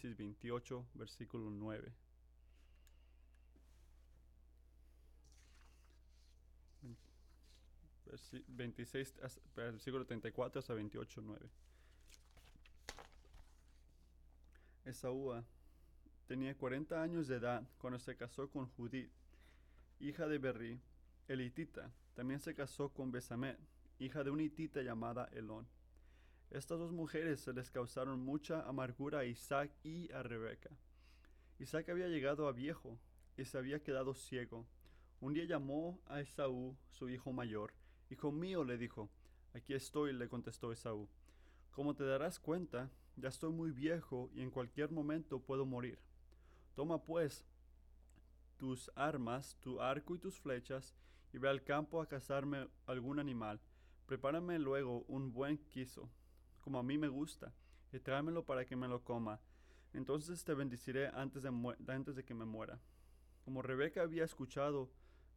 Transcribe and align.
Génesis 0.00 0.16
28, 0.16 0.86
versículo 0.94 1.50
9. 1.50 1.92
Versi- 8.06 8.44
26, 8.48 9.14
hasta- 9.22 9.40
versículo 9.54 10.04
34 10.04 10.58
hasta 10.58 10.74
28, 10.74 11.20
9. 11.22 11.48
Esaú 14.84 15.32
ah, 15.32 15.44
tenía 16.26 16.56
40 16.56 17.00
años 17.02 17.28
de 17.28 17.36
edad 17.36 17.62
cuando 17.78 17.98
se 17.98 18.16
casó 18.16 18.48
con 18.50 18.66
Judith, 18.70 19.10
hija 20.00 20.26
de 20.26 20.38
Berri, 20.38 20.80
elitita. 21.28 21.92
También 22.14 22.40
se 22.40 22.54
casó 22.54 22.88
con 22.88 23.12
Besamet, 23.12 23.58
hija 23.98 24.24
de 24.24 24.30
una 24.30 24.42
hitita 24.42 24.82
llamada 24.82 25.26
Elón. 25.32 25.66
Estas 26.50 26.80
dos 26.80 26.90
mujeres 26.90 27.40
se 27.40 27.52
les 27.52 27.70
causaron 27.70 28.18
mucha 28.24 28.62
amargura 28.68 29.20
a 29.20 29.24
Isaac 29.24 29.70
y 29.84 30.10
a 30.10 30.24
Rebeca. 30.24 30.70
Isaac 31.60 31.88
había 31.90 32.08
llegado 32.08 32.48
a 32.48 32.52
viejo 32.52 32.98
y 33.36 33.44
se 33.44 33.56
había 33.56 33.84
quedado 33.84 34.14
ciego. 34.14 34.66
Un 35.20 35.32
día 35.32 35.44
llamó 35.44 36.00
a 36.06 36.20
Esaú, 36.20 36.76
su 36.88 37.08
hijo 37.08 37.32
mayor. 37.32 37.72
Hijo 38.10 38.32
mío, 38.32 38.64
le 38.64 38.78
dijo. 38.78 39.08
Aquí 39.54 39.74
estoy, 39.74 40.12
le 40.12 40.28
contestó 40.28 40.72
Esaú. 40.72 41.08
Como 41.70 41.94
te 41.94 42.04
darás 42.04 42.40
cuenta, 42.40 42.90
ya 43.14 43.28
estoy 43.28 43.52
muy 43.52 43.70
viejo 43.70 44.28
y 44.34 44.42
en 44.42 44.50
cualquier 44.50 44.90
momento 44.90 45.38
puedo 45.38 45.64
morir. 45.64 46.00
Toma 46.74 47.04
pues 47.04 47.44
tus 48.56 48.90
armas, 48.96 49.56
tu 49.60 49.80
arco 49.80 50.16
y 50.16 50.18
tus 50.18 50.40
flechas, 50.40 50.96
y 51.32 51.38
ve 51.38 51.48
al 51.48 51.62
campo 51.62 52.02
a 52.02 52.08
cazarme 52.08 52.66
algún 52.86 53.20
animal. 53.20 53.60
Prepárame 54.06 54.58
luego 54.58 55.04
un 55.06 55.32
buen 55.32 55.58
quiso, 55.68 56.10
como 56.60 56.78
a 56.78 56.82
mí 56.82 56.98
me 56.98 57.08
gusta, 57.08 57.52
y 57.92 57.98
tráemelo 57.98 58.44
para 58.44 58.64
que 58.64 58.76
me 58.76 58.88
lo 58.88 59.02
coma. 59.02 59.40
Entonces 59.92 60.44
te 60.44 60.54
bendeciré 60.54 61.08
antes 61.08 61.42
de, 61.42 61.50
antes 61.88 62.14
de 62.14 62.24
que 62.24 62.34
me 62.34 62.44
muera. 62.44 62.80
Como 63.44 63.62
Rebeca 63.62 64.02
había 64.02 64.24
escuchado 64.24 64.90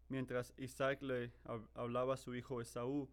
mientras 0.10 0.54
Isaac 0.58 1.02
le 1.02 1.32
hab- 1.46 1.68
hablaba 1.74 2.14
a 2.14 2.18
su 2.18 2.36
hijo 2.36 2.62
Esaú, 2.62 3.10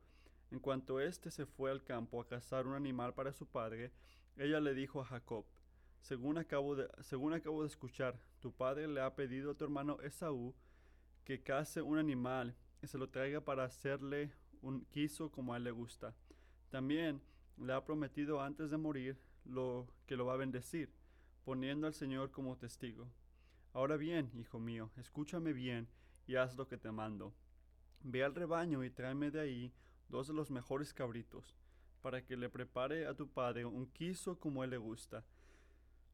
en 0.50 0.58
cuanto 0.58 1.00
éste 1.00 1.30
se 1.30 1.46
fue 1.46 1.70
al 1.70 1.82
campo 1.84 2.20
a 2.20 2.26
cazar 2.26 2.66
un 2.66 2.74
animal 2.74 3.14
para 3.14 3.32
su 3.32 3.46
padre, 3.46 3.92
ella 4.36 4.60
le 4.60 4.74
dijo 4.74 5.00
a 5.00 5.04
Jacob, 5.04 5.46
según 6.00 6.38
acabo 6.38 6.74
de, 6.76 6.88
según 7.02 7.32
acabo 7.32 7.62
de 7.62 7.68
escuchar, 7.68 8.18
tu 8.40 8.52
padre 8.52 8.88
le 8.88 9.00
ha 9.00 9.14
pedido 9.14 9.52
a 9.52 9.54
tu 9.54 9.64
hermano 9.64 10.00
Esaú 10.00 10.54
que 11.24 11.42
case 11.42 11.82
un 11.82 11.98
animal 11.98 12.56
y 12.82 12.86
se 12.86 12.98
lo 12.98 13.08
traiga 13.08 13.40
para 13.42 13.64
hacerle 13.64 14.32
un 14.62 14.84
quiso 14.86 15.30
como 15.30 15.54
a 15.54 15.58
él 15.58 15.64
le 15.64 15.70
gusta. 15.70 16.14
También 16.70 17.22
le 17.60 17.72
ha 17.72 17.84
prometido 17.84 18.40
antes 18.40 18.70
de 18.70 18.76
morir 18.76 19.18
lo 19.44 19.86
que 20.06 20.16
lo 20.16 20.26
va 20.26 20.34
a 20.34 20.38
bendecir, 20.38 20.92
poniendo 21.44 21.86
al 21.86 21.94
Señor 21.94 22.30
como 22.30 22.56
testigo. 22.56 23.08
Ahora 23.72 23.96
bien, 23.96 24.30
hijo 24.34 24.58
mío, 24.58 24.90
escúchame 24.96 25.52
bien 25.52 25.88
y 26.26 26.36
haz 26.36 26.56
lo 26.56 26.66
que 26.66 26.76
te 26.76 26.90
mando. 26.90 27.34
Ve 28.02 28.24
al 28.24 28.34
rebaño 28.34 28.82
y 28.82 28.90
tráeme 28.90 29.30
de 29.30 29.40
ahí 29.40 29.72
dos 30.08 30.26
de 30.26 30.34
los 30.34 30.50
mejores 30.50 30.92
cabritos, 30.92 31.54
para 32.02 32.24
que 32.24 32.36
le 32.36 32.48
prepare 32.48 33.06
a 33.06 33.14
tu 33.14 33.28
padre 33.28 33.64
un 33.64 33.86
quiso 33.86 34.38
como 34.38 34.64
él 34.64 34.70
le 34.70 34.78
gusta. 34.78 35.24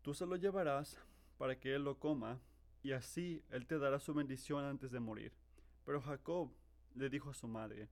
Tú 0.02 0.14
se 0.14 0.26
lo 0.26 0.36
llevarás 0.36 0.98
para 1.38 1.58
que 1.58 1.74
él 1.74 1.84
lo 1.84 1.98
coma, 1.98 2.40
y 2.82 2.92
así 2.92 3.42
él 3.50 3.66
te 3.66 3.78
dará 3.78 3.98
su 3.98 4.14
bendición 4.14 4.64
antes 4.64 4.90
de 4.90 5.00
morir. 5.00 5.32
Pero 5.84 6.00
Jacob 6.00 6.52
le 6.94 7.08
dijo 7.08 7.30
a 7.30 7.34
su 7.34 7.48
madre, 7.48 7.88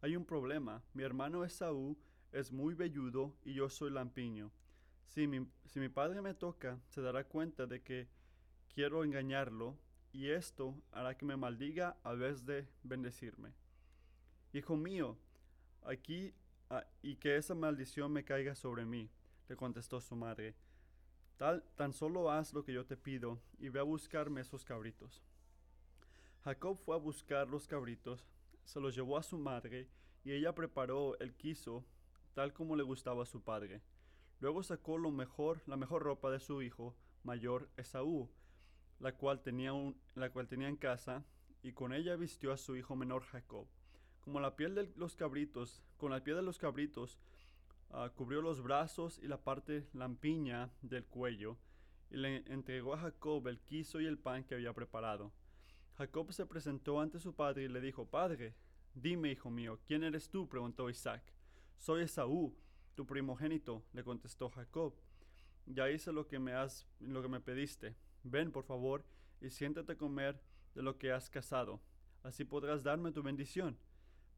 hay 0.00 0.16
un 0.16 0.24
problema, 0.24 0.82
mi 0.94 1.02
hermano 1.02 1.44
Esaú 1.44 1.98
es 2.32 2.52
muy 2.52 2.74
velludo 2.74 3.34
y 3.44 3.54
yo 3.54 3.68
soy 3.68 3.90
lampiño. 3.90 4.50
Si 5.06 5.26
mi, 5.26 5.46
si 5.66 5.80
mi 5.80 5.88
padre 5.88 6.20
me 6.20 6.34
toca, 6.34 6.78
se 6.88 7.00
dará 7.00 7.24
cuenta 7.24 7.66
de 7.66 7.82
que 7.82 8.08
quiero 8.74 9.04
engañarlo, 9.04 9.76
y 10.12 10.30
esto 10.30 10.74
hará 10.92 11.16
que 11.16 11.26
me 11.26 11.36
maldiga 11.36 11.96
a 12.02 12.12
vez 12.14 12.44
de 12.44 12.66
bendecirme. 12.82 13.52
Hijo 14.52 14.76
mío, 14.76 15.16
aquí 15.84 16.32
ah, 16.70 16.84
y 17.02 17.16
que 17.16 17.36
esa 17.36 17.54
maldición 17.54 18.12
me 18.12 18.24
caiga 18.24 18.54
sobre 18.54 18.84
mí, 18.84 19.10
le 19.48 19.56
contestó 19.56 20.00
su 20.00 20.16
madre. 20.16 20.54
Tal, 21.36 21.62
tan 21.76 21.92
solo 21.92 22.30
haz 22.30 22.52
lo 22.52 22.64
que 22.64 22.72
yo 22.72 22.84
te 22.84 22.96
pido 22.96 23.38
y 23.58 23.68
ve 23.68 23.80
a 23.80 23.84
buscarme 23.84 24.40
esos 24.40 24.64
cabritos. 24.64 25.22
Jacob 26.44 26.76
fue 26.76 26.96
a 26.96 26.98
buscar 26.98 27.48
los 27.48 27.66
cabritos, 27.66 28.24
se 28.64 28.80
los 28.80 28.94
llevó 28.94 29.18
a 29.18 29.22
su 29.22 29.38
madre 29.38 29.88
y 30.24 30.32
ella 30.32 30.54
preparó 30.54 31.18
el 31.20 31.34
quiso 31.34 31.84
tal 32.38 32.52
como 32.52 32.76
le 32.76 32.84
gustaba 32.84 33.24
a 33.24 33.26
su 33.26 33.42
padre. 33.42 33.82
Luego 34.38 34.62
sacó 34.62 34.96
lo 34.96 35.10
mejor, 35.10 35.60
la 35.66 35.76
mejor 35.76 36.04
ropa 36.04 36.30
de 36.30 36.38
su 36.38 36.62
hijo 36.62 36.94
mayor 37.24 37.68
Esaú, 37.76 38.30
la 39.00 39.16
cual 39.16 39.42
tenía, 39.42 39.72
un- 39.72 40.00
la 40.14 40.30
cual 40.30 40.46
tenía 40.46 40.68
en 40.68 40.76
casa, 40.76 41.24
y 41.64 41.72
con 41.72 41.92
ella 41.92 42.14
vistió 42.14 42.52
a 42.52 42.56
su 42.56 42.76
hijo 42.76 42.94
menor 42.94 43.24
Jacob. 43.24 43.66
Como 44.20 44.38
la 44.38 44.54
piel 44.54 44.76
de 44.76 44.92
los 44.94 45.16
cabritos, 45.16 45.82
con 45.96 46.12
la 46.12 46.22
piel 46.22 46.36
de 46.36 46.42
los 46.42 46.58
cabritos, 46.58 47.18
ah, 47.90 48.12
cubrió 48.14 48.40
los 48.40 48.62
brazos 48.62 49.18
y 49.18 49.26
la 49.26 49.42
parte 49.42 49.88
lampiña 49.92 50.70
del 50.80 51.06
cuello, 51.06 51.58
y 52.08 52.18
le 52.18 52.44
entregó 52.52 52.94
a 52.94 52.98
Jacob 52.98 53.48
el 53.48 53.58
quiso 53.58 54.00
y 54.00 54.06
el 54.06 54.16
pan 54.16 54.44
que 54.44 54.54
había 54.54 54.72
preparado. 54.72 55.32
Jacob 55.96 56.32
se 56.32 56.46
presentó 56.46 57.00
ante 57.00 57.18
su 57.18 57.34
padre 57.34 57.64
y 57.64 57.68
le 57.68 57.80
dijo, 57.80 58.06
Padre, 58.06 58.54
dime, 58.94 59.32
hijo 59.32 59.50
mío, 59.50 59.80
¿quién 59.88 60.04
eres 60.04 60.30
tú? 60.30 60.48
preguntó 60.48 60.88
Isaac. 60.88 61.34
Soy 61.78 62.02
Esaú, 62.02 62.54
tu 62.96 63.06
primogénito, 63.06 63.84
le 63.92 64.02
contestó 64.02 64.50
Jacob. 64.50 64.94
Ya 65.64 65.88
hice 65.88 66.12
lo 66.12 66.26
que 66.26 66.38
me 66.38 66.52
has, 66.52 66.86
lo 66.98 67.22
que 67.22 67.28
me 67.28 67.40
pediste. 67.40 67.94
Ven, 68.24 68.50
por 68.50 68.64
favor, 68.64 69.04
y 69.40 69.48
siéntate 69.48 69.92
a 69.92 69.96
comer 69.96 70.42
de 70.74 70.82
lo 70.82 70.98
que 70.98 71.12
has 71.12 71.30
cazado. 71.30 71.80
Así 72.24 72.44
podrás 72.44 72.82
darme 72.82 73.12
tu 73.12 73.22
bendición. 73.22 73.78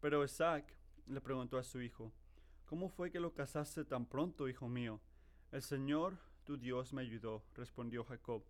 Pero 0.00 0.22
Isaac 0.22 0.74
le 1.06 1.20
preguntó 1.20 1.56
a 1.56 1.64
su 1.64 1.80
hijo, 1.80 2.12
¿Cómo 2.66 2.88
fue 2.88 3.10
que 3.10 3.18
lo 3.18 3.34
cazaste 3.34 3.84
tan 3.84 4.06
pronto, 4.06 4.46
hijo 4.46 4.68
mío? 4.68 5.00
El 5.50 5.62
Señor, 5.62 6.18
tu 6.44 6.56
Dios, 6.56 6.92
me 6.92 7.02
ayudó, 7.02 7.42
respondió 7.54 8.04
Jacob. 8.04 8.44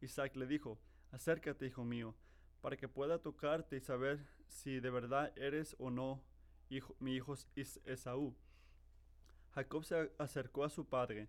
Isaac 0.00 0.36
le 0.36 0.46
dijo, 0.46 0.78
Acércate, 1.10 1.66
hijo 1.66 1.82
mío, 1.82 2.14
para 2.60 2.76
que 2.76 2.88
pueda 2.88 3.18
tocarte 3.20 3.76
y 3.76 3.80
saber 3.80 4.24
si 4.48 4.80
de 4.80 4.90
verdad 4.90 5.32
eres 5.36 5.74
o 5.78 5.90
no 5.90 6.22
mi 7.00 7.14
hijo 7.14 7.34
Es- 7.54 7.80
Esaú. 7.84 8.34
Jacob 9.54 9.84
se 9.84 10.12
acercó 10.18 10.64
a 10.64 10.70
su 10.70 10.86
padre, 10.86 11.28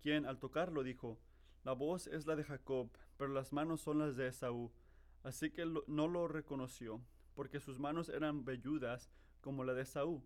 quien 0.00 0.24
al 0.26 0.38
tocarlo 0.38 0.82
dijo, 0.82 1.18
La 1.64 1.72
voz 1.72 2.06
es 2.06 2.26
la 2.26 2.36
de 2.36 2.44
Jacob, 2.44 2.88
pero 3.18 3.30
las 3.32 3.52
manos 3.52 3.80
son 3.82 3.98
las 3.98 4.16
de 4.16 4.28
Esaú. 4.28 4.72
Así 5.22 5.50
que 5.50 5.66
no 5.86 6.08
lo 6.08 6.28
reconoció, 6.28 7.02
porque 7.34 7.60
sus 7.60 7.78
manos 7.78 8.08
eran 8.08 8.44
velludas 8.44 9.10
como 9.42 9.64
la 9.64 9.74
de 9.74 9.82
Esaú, 9.82 10.22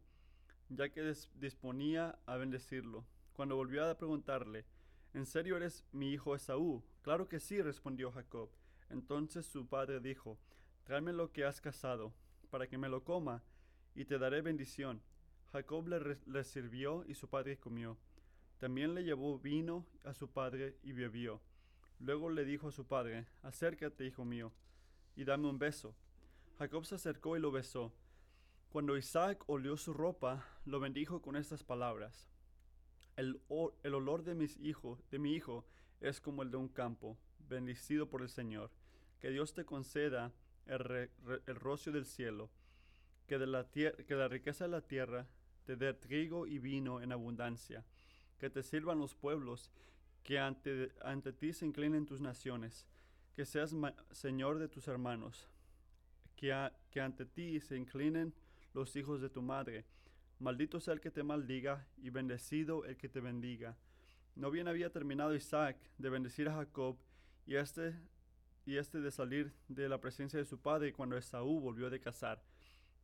ya 0.69 0.91
que 0.91 1.13
disponía 1.35 2.19
a 2.27 2.37
bendecirlo. 2.37 3.05
Cuando 3.33 3.57
volvió 3.57 3.85
a 3.89 3.97
preguntarle, 3.97 4.67
¿En 5.15 5.27
serio 5.27 5.57
eres 5.59 5.85
mi 5.93 6.11
hijo 6.13 6.35
Esaú? 6.35 6.83
Claro 7.03 7.29
que 7.29 7.39
sí, 7.39 7.61
respondió 7.61 8.11
Jacob. 8.13 8.49
Entonces 8.89 9.45
su 9.45 9.67
padre 9.67 10.01
dijo, 10.01 10.39
Tráeme 10.85 11.13
lo 11.13 11.33
que 11.33 11.45
has 11.45 11.61
cazado, 11.61 12.15
para 12.51 12.67
que 12.67 12.79
me 12.79 12.89
lo 12.89 13.05
coma, 13.05 13.43
y 13.95 14.05
te 14.05 14.19
daré 14.19 14.41
bendición. 14.41 15.03
Jacob 15.53 15.87
le, 15.89 16.45
sirvió 16.45 17.05
y 17.07 17.15
su 17.15 17.29
padre 17.29 17.59
comió. 17.59 17.99
También 18.59 18.95
le 18.95 19.05
llevó 19.05 19.39
vino 19.39 19.87
a 20.05 20.15
su 20.15 20.31
padre 20.31 20.79
y 20.83 20.93
bebió. 20.93 21.43
Luego 21.99 22.31
le 22.31 22.45
dijo 22.45 22.69
a 22.69 22.73
su 22.73 22.87
padre, 22.87 23.27
Acércate, 23.43 24.07
hijo 24.07 24.25
mío, 24.25 24.53
y 25.15 25.25
dame 25.25 25.49
un 25.49 25.59
beso. 25.59 25.95
Jacob 26.59 26.85
se 26.87 26.95
acercó 26.95 27.37
y 27.37 27.41
lo 27.41 27.51
besó. 27.51 27.93
Cuando 28.71 28.97
Isaac 28.97 29.45
olió 29.47 29.77
su 29.77 29.93
ropa, 29.93 30.47
lo 30.65 30.81
bendijo 30.81 31.21
con 31.21 31.37
estas 31.37 31.63
palabras. 31.63 32.31
El, 33.17 33.43
olor 33.49 34.23
de 34.25 34.35
mis 34.35 34.57
hijos, 34.59 35.05
de 35.11 35.19
mi 35.19 35.35
hijo, 35.35 35.67
es 36.01 36.21
como 36.21 36.43
el 36.43 36.51
de 36.51 36.57
un 36.57 36.69
campo, 36.69 37.19
bendecido 37.49 38.09
por 38.09 38.23
el 38.23 38.31
Señor. 38.31 38.71
Que 39.21 39.31
Dios 39.31 39.53
te 39.53 39.67
conceda 39.67 40.33
el, 40.67 41.11
el 41.47 41.57
rocio 41.57 41.93
del 41.93 42.07
cielo, 42.07 42.49
que, 43.33 43.39
de 43.39 43.47
la 43.47 43.65
que 43.65 44.15
la 44.15 44.29
riqueza 44.29 44.65
de 44.65 44.71
la 44.71 44.83
tierra 44.83 45.27
te 45.65 45.75
dé 45.75 45.95
trigo 45.95 46.47
y 46.47 46.59
vino 46.59 47.01
en 47.01 47.13
abundancia, 47.13 47.83
que 48.39 48.51
te 48.51 48.63
sirvan 48.63 48.99
los 48.99 49.15
pueblos, 49.15 49.73
que 50.23 50.39
ante, 50.39 50.93
ante 51.01 51.33
ti 51.33 51.55
se 51.55 51.65
inclinen 51.65 52.05
tus 52.05 52.21
naciones, 52.21 52.87
que 53.35 53.47
seas 53.47 53.75
Señor 54.11 54.59
de 54.59 54.69
tus 54.69 54.87
hermanos, 54.87 55.49
que, 56.37 56.53
que 56.91 57.01
ante 57.01 57.25
ti 57.25 57.59
se 57.61 57.79
inclinen 57.79 58.35
los 58.75 58.97
hijos 58.97 59.23
de 59.23 59.31
tu 59.31 59.41
madre. 59.41 59.87
Maldito 60.39 60.79
sea 60.79 60.93
el 60.93 61.01
que 61.01 61.11
te 61.11 61.23
maldiga 61.23 61.87
y 61.97 62.11
bendecido 62.11 62.85
el 62.85 62.99
que 62.99 63.09
te 63.09 63.21
bendiga. 63.21 63.79
No 64.35 64.51
bien 64.51 64.69
había 64.69 64.91
terminado 64.91 65.35
Isaac 65.35 65.79
de 65.97 66.11
bendecir 66.11 66.51
a 66.51 66.55
Jacob 66.57 66.99
y 67.47 67.57
este, 67.57 67.95
y 68.67 68.77
este 68.77 69.01
de 69.01 69.11
salir 69.11 69.55
de 69.69 69.89
la 69.89 70.03
presencia 70.03 70.39
de 70.39 70.45
su 70.45 70.61
padre 70.61 70.93
cuando 70.93 71.17
Esaú 71.17 71.61
volvió 71.61 71.89
de 71.89 71.99
cazar. 71.99 72.43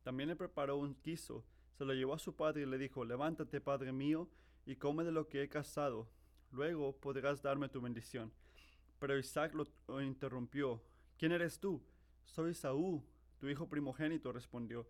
También 0.03 0.29
le 0.29 0.35
preparó 0.35 0.77
un 0.77 0.95
quiso, 0.95 1.43
se 1.77 1.85
lo 1.85 1.93
llevó 1.93 2.13
a 2.13 2.19
su 2.19 2.35
padre 2.35 2.63
y 2.63 2.65
le 2.65 2.77
dijo, 2.77 3.05
levántate, 3.05 3.61
padre 3.61 3.91
mío, 3.91 4.29
y 4.65 4.75
come 4.75 5.03
de 5.03 5.11
lo 5.11 5.27
que 5.27 5.43
he 5.43 5.49
cazado. 5.49 6.07
luego 6.51 6.95
podrás 6.95 7.41
darme 7.41 7.69
tu 7.69 7.79
bendición. 7.79 8.31
Pero 8.99 9.17
Isaac 9.17 9.53
lo, 9.53 10.01
interrumpió. 10.01 10.81
¿Quién 11.17 11.31
eres 11.31 11.59
tú? 11.59 11.81
Soy 12.25 12.53
Saúl, 12.53 13.01
tu 13.39 13.47
hijo 13.47 13.67
primogénito, 13.67 14.31
respondió. 14.31 14.87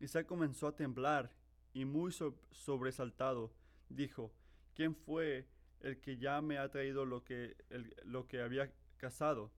Isaac 0.00 0.26
comenzó 0.26 0.68
a 0.68 0.76
temblar 0.76 1.32
y 1.74 1.84
muy 1.84 2.12
sobresaltado 2.52 3.52
dijo, 3.88 4.32
¿quién 4.74 4.94
fue 4.94 5.46
el 5.80 6.00
que 6.00 6.18
ya 6.18 6.40
me 6.40 6.58
ha 6.58 6.70
traído 6.70 7.04
lo 7.04 7.24
que, 7.24 7.56
lo 8.04 8.26
que 8.26 8.40
había 8.40 8.72
cazado? 8.96 9.50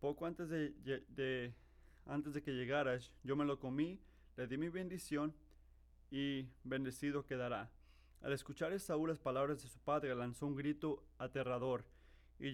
Poco 0.00 0.26
antes 0.26 0.48
de, 0.48 1.54
antes 2.06 2.34
de 2.34 2.42
que 2.42 2.52
llegaras, 2.52 3.12
yo 3.24 3.34
me 3.34 3.44
lo 3.44 3.58
comí, 3.58 3.98
le 4.36 4.46
di 4.46 4.58
mi 4.58 4.68
bendición 4.68 5.34
y 6.10 6.46
bendecido 6.64 7.24
quedará. 7.24 7.70
Al 8.22 8.32
escuchar 8.32 8.72
Esaú 8.72 9.06
las 9.06 9.18
palabras 9.18 9.62
de 9.62 9.68
su 9.68 9.78
padre, 9.78 10.14
lanzó 10.14 10.46
un 10.46 10.56
grito 10.56 11.04
aterrador 11.18 11.84
y, 12.38 12.52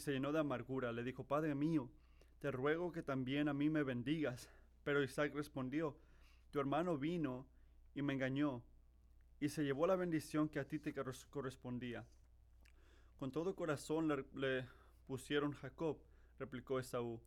se 0.00 0.12
llenó 0.12 0.32
de 0.32 0.38
amargura. 0.38 0.92
Le 0.92 1.02
dijo, 1.02 1.24
Padre 1.24 1.54
mío, 1.54 1.90
te 2.40 2.50
ruego 2.50 2.92
que 2.92 3.02
también 3.02 3.48
a 3.48 3.54
mí 3.54 3.70
me 3.70 3.82
bendigas. 3.82 4.48
Pero 4.84 5.02
Isaac 5.02 5.34
respondió, 5.34 5.96
Tu 6.50 6.60
hermano 6.60 6.98
vino 6.98 7.46
y 7.94 8.02
me 8.02 8.12
engañó, 8.12 8.62
y 9.40 9.48
se 9.48 9.64
llevó 9.64 9.86
la 9.86 9.96
bendición 9.96 10.48
que 10.48 10.60
a 10.60 10.68
ti 10.68 10.78
te 10.78 10.94
correspondía. 11.30 12.04
Con 13.18 13.32
todo 13.32 13.54
corazón 13.54 14.08
le, 14.08 14.24
le 14.34 14.66
pusieron 15.06 15.52
Jacob, 15.52 15.98
replicó 16.38 16.78
Esaú. 16.78 17.20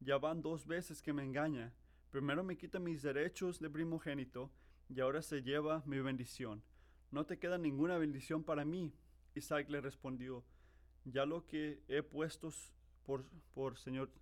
Ya 0.00 0.18
van 0.18 0.42
dos 0.42 0.66
veces 0.66 1.00
que 1.02 1.12
me 1.12 1.22
engaña. 1.22 1.72
Primero 2.14 2.44
me 2.44 2.56
quita 2.56 2.78
mis 2.78 3.02
derechos 3.02 3.58
de 3.58 3.68
primogénito, 3.68 4.48
y 4.88 5.00
ahora 5.00 5.20
se 5.20 5.42
lleva 5.42 5.82
mi 5.84 5.98
bendición. 5.98 6.62
No 7.10 7.26
te 7.26 7.40
queda 7.40 7.58
ninguna 7.58 7.98
bendición 7.98 8.44
para 8.44 8.64
mí. 8.64 8.92
Isaac 9.34 9.68
le 9.68 9.80
respondió, 9.80 10.44
ya 11.04 11.26
lo 11.26 11.44
que 11.44 11.82
he 11.88 12.04
puesto 12.04 12.50
por, 13.04 13.24
por 13.52 13.76
Señor, 13.78 14.12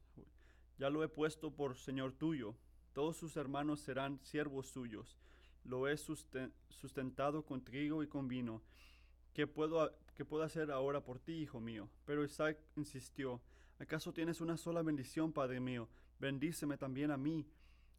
ya 0.79 0.89
lo 0.89 1.05
he 1.05 1.09
puesto 1.09 1.51
por 1.51 1.77
Señor 1.77 2.15
tuyo. 2.15 2.57
Todos 2.95 3.19
sus 3.19 3.37
hermanos 3.37 3.81
serán 3.81 4.19
siervos 4.23 4.69
suyos. 4.69 5.19
Lo 5.63 5.87
he 5.87 5.99
sustentado 5.99 7.45
con 7.45 7.63
trigo 7.63 8.03
y 8.03 8.09
con 8.09 8.27
vino. 8.27 8.63
¿Qué 9.35 9.47
puedo, 9.47 9.95
¿Qué 10.15 10.25
puedo 10.25 10.45
hacer 10.45 10.71
ahora 10.71 11.05
por 11.05 11.19
ti, 11.19 11.35
hijo 11.35 11.61
mío? 11.61 11.91
Pero 12.07 12.25
Isaac 12.25 12.57
insistió, 12.75 13.43
¿acaso 13.79 14.15
tienes 14.15 14.41
una 14.41 14.57
sola 14.57 14.81
bendición, 14.81 15.31
padre 15.31 15.61
mío? 15.61 15.91
Bendíceme 16.19 16.79
también 16.79 17.11
a 17.11 17.19
mí. 17.19 17.47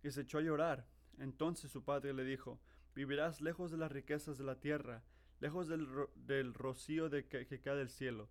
Y 0.03 0.11
se 0.11 0.21
echó 0.21 0.38
a 0.38 0.41
llorar. 0.41 0.85
Entonces 1.17 1.71
su 1.71 1.83
padre 1.83 2.13
le 2.13 2.23
dijo, 2.23 2.59
vivirás 2.94 3.41
lejos 3.41 3.71
de 3.71 3.77
las 3.77 3.91
riquezas 3.91 4.38
de 4.38 4.44
la 4.44 4.59
tierra, 4.59 5.03
lejos 5.39 5.67
del, 5.67 5.88
del 6.15 6.53
rocío 6.53 7.09
de 7.09 7.27
que, 7.27 7.45
cae 7.61 7.75
del 7.75 7.89
cielo. 7.89 8.29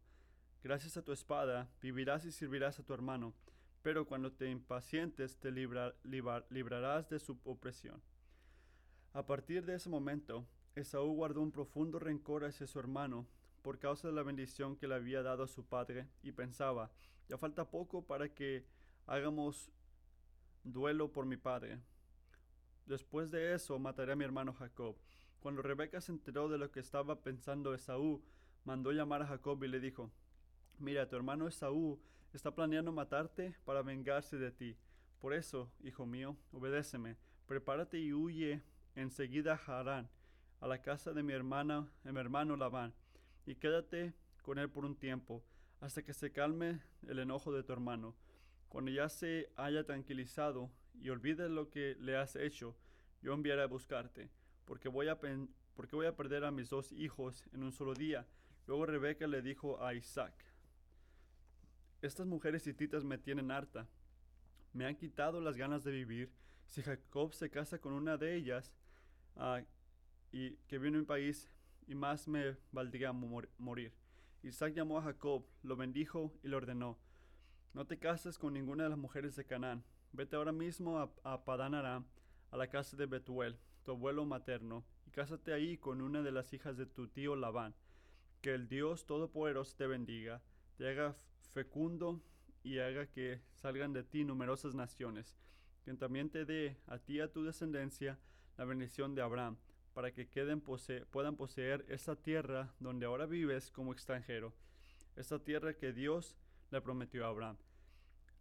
Gracias 0.63 0.97
a 0.97 1.03
tu 1.03 1.13
espada 1.13 1.69
vivirás 1.81 2.25
y 2.25 2.33
servirás 2.33 2.79
a 2.79 2.85
tu 2.85 2.95
hermano, 2.95 3.35
pero 3.83 4.07
cuando 4.07 4.33
te 4.33 4.49
impacientes 4.49 5.39
te 5.39 5.51
librarás 5.51 7.09
de 7.09 7.19
su 7.19 7.39
opresión. 7.45 8.01
A 9.13 9.27
partir 9.27 9.65
de 9.67 9.75
ese 9.75 9.89
momento, 9.89 10.47
Esaú 10.75 11.15
guardó 11.15 11.43
un 11.43 11.53
profundo 11.53 11.99
rencor 11.99 12.45
hacia 12.45 12.67
su 12.67 12.79
hermano 12.79 13.27
por 13.63 13.79
causa 13.79 14.09
de 14.09 14.15
la 14.15 14.23
bendición 14.23 14.77
que 14.77 14.89
le 14.89 14.95
había 14.95 15.23
dado 15.23 15.43
a 15.45 15.49
su 15.49 15.65
padre 15.65 16.09
y 16.23 16.33
pensaba, 16.33 16.91
ya 17.29 17.37
falta 17.39 17.71
poco 17.71 18.07
para 18.07 18.33
que 18.33 18.65
hagamos 19.07 19.71
duelo 20.65 21.13
por 21.13 21.27
mi 21.27 21.37
padre. 21.37 21.81
Después 22.87 23.31
de 23.31 23.55
eso 23.55 23.79
mataré 23.79 24.13
a 24.13 24.17
mi 24.17 24.25
hermano 24.25 24.53
Jacob. 24.53 24.97
Cuando 25.41 25.63
Rebeca 25.63 26.01
se 26.01 26.13
enteró 26.13 26.49
de 26.49 26.59
lo 26.59 26.71
que 26.71 26.81
estaba 26.81 27.23
pensando 27.23 27.75
Esaú, 27.75 28.23
mandó 28.65 28.93
llamar 28.93 29.23
a 29.23 29.27
Jacob 29.27 29.63
y 29.65 29.69
le 29.69 29.81
dijo, 29.81 30.11
Mira, 30.79 31.09
tu 31.09 31.17
hermano 31.17 31.49
Esaú 31.49 32.01
está 32.33 32.55
planeando 32.55 32.93
matarte 32.93 33.57
para 33.65 33.83
vengarse 33.83 34.37
de 34.37 34.51
ti. 34.51 34.77
Por 35.21 35.35
eso, 35.35 35.71
hijo 35.83 36.07
mío, 36.07 36.37
obedéceme, 36.53 37.17
prepárate 37.47 37.99
y 37.99 38.13
huye 38.13 38.63
enseguida 38.95 39.55
a 39.55 39.81
Harán, 39.81 40.11
a 40.61 40.67
la 40.67 40.83
casa 40.83 41.13
de 41.13 41.23
mi 41.23 41.33
hermana, 41.33 41.89
de 42.05 42.13
mi 42.13 42.21
hermano 42.21 42.57
Labán, 42.57 42.95
y 43.47 43.55
quédate 43.55 44.15
con 44.43 44.59
él 44.59 44.69
por 44.69 44.85
un 44.85 44.97
tiempo, 44.97 45.45
hasta 45.81 46.03
que 46.03 46.13
se 46.13 46.33
calme 46.33 46.81
el 47.07 47.19
enojo 47.19 47.53
de 47.53 47.63
tu 47.63 47.73
hermano. 47.73 48.15
Cuando 48.73 48.91
ya 48.91 49.11
se 49.11 49.53
haya 49.57 49.85
tranquilizado 49.85 50.71
y 50.95 51.11
olvides 51.11 51.51
lo 51.51 51.69
que 51.69 51.95
le 52.01 52.17
has 52.17 52.37
hecho, 52.37 52.75
yo 53.21 53.35
enviaré 53.35 53.61
a 53.61 53.67
buscarte, 53.67 54.31
porque 54.65 54.89
voy 54.89 55.09
a, 55.09 55.21
porque 55.75 55.95
voy 55.95 56.07
a 56.07 56.17
perder 56.17 56.43
a 56.47 56.51
mis 56.51 56.71
dos 56.71 56.91
hijos 56.93 57.45
en 57.53 57.65
un 57.65 57.73
solo 57.73 57.93
día. 57.93 58.27
Luego 58.67 58.87
Rebeca 58.87 59.27
le 59.27 59.43
dijo 59.43 59.85
a 59.85 59.93
Isaac, 59.93 60.33
estas 62.01 62.27
mujeres 62.27 62.67
hititas 62.67 63.05
me 63.05 63.19
tienen 63.19 63.51
harta, 63.51 63.87
me 64.73 64.87
han 64.87 64.97
quitado 64.97 65.43
las 65.43 65.59
ganas 65.59 65.85
de 65.85 65.93
vivir. 65.93 66.33
Si 66.65 66.81
Jacob 66.81 67.35
se 67.35 67.51
casa 67.51 67.79
con 67.79 67.93
una 67.93 68.17
de 68.17 68.35
ellas, 68.35 68.73
uh, 69.37 69.63
y 70.35 70.57
que 70.67 70.79
viene 70.79 70.97
a 70.97 71.01
mi 71.01 71.07
país, 71.07 71.51
y 71.87 71.95
más 71.95 72.27
me 72.27 72.57
valdría 72.71 73.13
morir. 73.13 73.93
Isaac 74.43 74.73
llamó 74.73 74.97
a 74.97 75.03
Jacob, 75.03 75.45
lo 75.63 75.77
bendijo 75.77 76.33
y 76.43 76.49
le 76.49 76.57
ordenó, 76.57 76.99
no 77.75 77.87
te 77.87 77.99
cases 77.99 78.39
con 78.39 78.53
ninguna 78.53 78.85
de 78.85 78.91
las 78.91 78.99
mujeres 78.99 79.37
de 79.37 79.45
Canaán, 79.45 79.85
Vete 80.15 80.37
ahora 80.37 80.53
mismo 80.53 80.99
a, 80.99 81.11
a 81.25 81.43
Padán 81.47 81.75
a 81.75 82.05
la 82.51 82.67
casa 82.69 82.99
de 82.99 83.07
Betuel, 83.07 83.59
tu 83.83 83.93
abuelo 83.93 84.27
materno, 84.27 84.85
y 85.07 85.11
cásate 85.11 85.55
ahí 85.55 85.79
con 85.79 86.03
una 86.03 86.21
de 86.21 86.31
las 86.31 86.53
hijas 86.53 86.77
de 86.77 86.85
tu 86.85 87.09
tío 87.09 87.35
Labán. 87.35 87.75
Que 88.43 88.53
el 88.53 88.69
Dios 88.69 89.07
Todopoderoso 89.07 89.75
te 89.75 89.87
bendiga, 89.87 90.43
te 90.77 90.87
haga 90.87 91.17
fecundo 91.55 92.21
y 92.63 92.79
haga 92.79 93.07
que 93.07 93.41
salgan 93.55 93.95
de 93.95 94.03
ti 94.03 94.25
numerosas 94.25 94.75
naciones. 94.75 95.35
Que 95.83 95.95
también 95.95 96.29
te 96.29 96.45
dé 96.45 96.77
a 96.87 96.99
ti 96.99 97.15
y 97.15 97.21
a 97.21 97.33
tu 97.33 97.43
descendencia 97.43 98.19
la 98.59 98.67
bendición 98.67 99.15
de 99.15 99.23
Abraham, 99.23 99.57
para 99.95 100.13
que 100.13 100.29
queden 100.29 100.61
puedan 100.61 101.37
poseer 101.37 101.87
esta 101.89 102.17
tierra 102.17 102.75
donde 102.81 103.07
ahora 103.07 103.25
vives 103.25 103.71
como 103.71 103.95
extranjero, 103.95 104.53
esta 105.17 105.39
tierra 105.39 105.73
que 105.73 105.95
Dios 105.95 106.37
le 106.73 106.81
prometió 106.81 107.27
a 107.27 107.29
Abraham. 107.29 107.59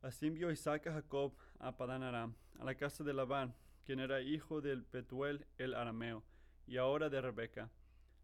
Así 0.02 0.26
envió 0.26 0.50
Isaac 0.52 0.88
a 0.88 0.94
Jacob 0.94 1.34
a 1.60 1.76
Padán 1.76 2.02
Aram, 2.02 2.34
a 2.60 2.64
la 2.64 2.76
casa 2.76 3.04
de 3.04 3.14
Labán, 3.14 3.54
quien 3.86 4.00
era 4.00 4.22
hijo 4.22 4.62
del 4.62 4.84
Betuel 4.84 5.46
el 5.58 5.74
arameo, 5.74 6.24
y 6.66 6.78
ahora 6.78 7.10
de 7.10 7.20
Rebeca, 7.20 7.70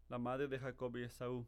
la 0.08 0.18
madre 0.18 0.48
de 0.48 0.58
Jacob 0.58 0.96
y 0.96 1.02
Esaú. 1.02 1.46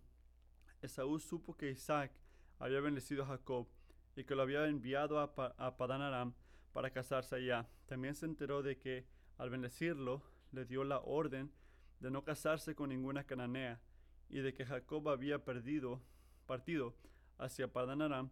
Esaú 0.83 1.19
supo 1.19 1.57
que 1.57 1.71
Isaac 1.71 2.13
había 2.59 2.81
bendecido 2.81 3.25
a 3.25 3.29
Jacob 3.29 3.67
y 4.15 4.25
que 4.25 4.35
lo 4.35 4.43
había 4.43 4.67
enviado 4.67 5.19
a, 5.19 5.33
a 5.57 5.77
Padán 5.79 6.03
Aram 6.03 6.35
para 6.73 6.91
casarse 6.91 7.37
allá. 7.37 7.67
También 7.87 8.15
se 8.15 8.27
enteró 8.27 8.63
de 8.63 8.77
que, 8.77 9.07
al 9.39 9.49
bendecirlo, 9.49 10.23
le 10.53 10.67
dio 10.67 10.85
la 10.85 10.99
orden 10.99 11.51
de 11.99 12.11
no 12.11 12.25
casarse 12.25 12.75
con 12.75 12.91
ninguna 12.91 13.25
cananea 13.25 13.81
y 14.29 14.41
de 14.41 14.53
que 14.53 14.67
Jacob 14.67 15.09
había 15.09 15.45
perdido, 15.45 16.03
partido 16.47 16.95
hacia 17.39 17.73
Padán 17.73 18.03
Aram 18.03 18.31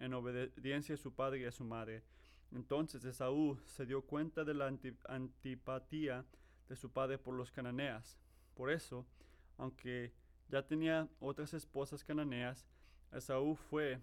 en 0.00 0.14
obediencia 0.14 0.94
a 0.96 0.98
su 0.98 1.14
padre 1.14 1.40
y 1.40 1.44
a 1.44 1.52
su 1.52 1.64
madre. 1.64 2.02
Entonces 2.50 3.04
Esaú 3.04 3.60
se 3.66 3.86
dio 3.86 4.02
cuenta 4.02 4.44
de 4.44 4.54
la 4.54 4.66
antipatía 5.08 6.24
de 6.68 6.76
su 6.76 6.90
padre 6.90 7.18
por 7.18 7.34
los 7.34 7.52
cananeas. 7.52 8.16
Por 8.54 8.70
eso, 8.70 9.06
aunque 9.56 10.12
ya 10.48 10.66
tenía 10.66 11.08
otras 11.20 11.54
esposas 11.54 12.02
cananeas, 12.02 12.66
Esaú 13.12 13.54
fue 13.54 14.00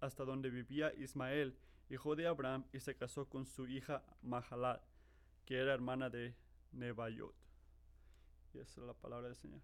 hasta 0.00 0.24
donde 0.24 0.50
vivía 0.50 0.94
Ismael, 0.94 1.56
hijo 1.88 2.14
de 2.14 2.26
Abraham, 2.26 2.64
y 2.72 2.80
se 2.80 2.94
casó 2.94 3.28
con 3.28 3.44
su 3.44 3.66
hija 3.66 4.04
Mahalat, 4.22 4.82
que 5.44 5.56
era 5.56 5.74
hermana 5.74 6.10
de 6.10 6.36
Nebayot. 6.72 7.34
Y 8.54 8.58
esa 8.58 8.80
es 8.80 8.86
la 8.86 8.94
palabra 8.94 9.28
del 9.28 9.36
Señor. 9.36 9.60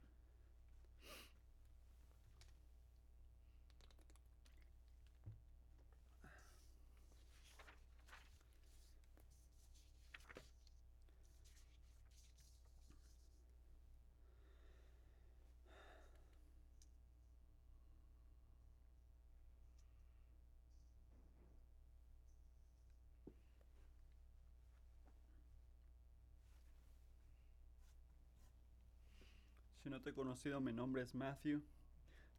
Si 29.87 29.90
no 29.90 30.00
te 30.00 30.11
he 30.11 30.14
conocido, 30.14 30.61
mi 30.61 30.73
nombre 30.73 31.02
es 31.02 31.14
Matthew. 31.14 31.62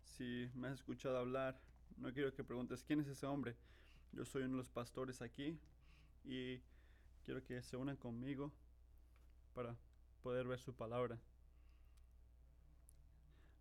Si 0.03 0.51
me 0.53 0.67
has 0.67 0.73
escuchado 0.73 1.17
hablar, 1.17 1.57
no 1.95 2.11
quiero 2.11 2.33
que 2.33 2.43
preguntes 2.43 2.83
quién 2.83 2.99
es 2.99 3.07
ese 3.07 3.25
hombre. 3.25 3.55
Yo 4.11 4.25
soy 4.25 4.43
uno 4.43 4.51
de 4.51 4.57
los 4.57 4.69
pastores 4.69 5.21
aquí 5.21 5.57
y 6.25 6.59
quiero 7.23 7.41
que 7.45 7.61
se 7.61 7.77
unan 7.77 7.95
conmigo 7.95 8.51
para 9.53 9.77
poder 10.23 10.45
ver 10.45 10.59
su 10.59 10.73
palabra. 10.73 11.17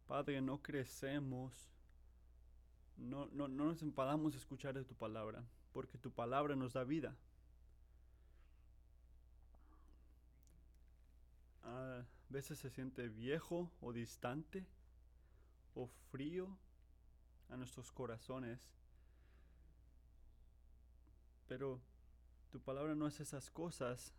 Padre, 0.09 0.40
no 0.40 0.61
crecemos 0.61 1.71
No, 2.97 3.26
no, 3.26 3.47
no 3.47 3.66
nos 3.66 3.83
enfadamos 3.83 4.33
de 4.33 4.38
escuchar 4.38 4.75
de 4.75 4.83
tu 4.83 4.97
palabra, 4.97 5.45
porque 5.73 5.97
tu 5.97 6.11
palabra 6.11 6.57
nos 6.57 6.73
da 6.73 6.83
vida. 6.83 7.14
Veces 12.28 12.59
se 12.59 12.71
siente 12.71 13.09
viejo 13.09 13.71
o 13.80 13.92
distante 13.92 14.66
o 15.75 15.87
frío 16.11 16.56
a 17.49 17.56
nuestros 17.56 17.92
corazones. 17.92 18.59
Pero 21.47 21.80
tu 22.50 22.61
palabra 22.61 22.95
no 22.95 23.06
es 23.06 23.21
esas 23.21 23.50
cosas. 23.50 24.12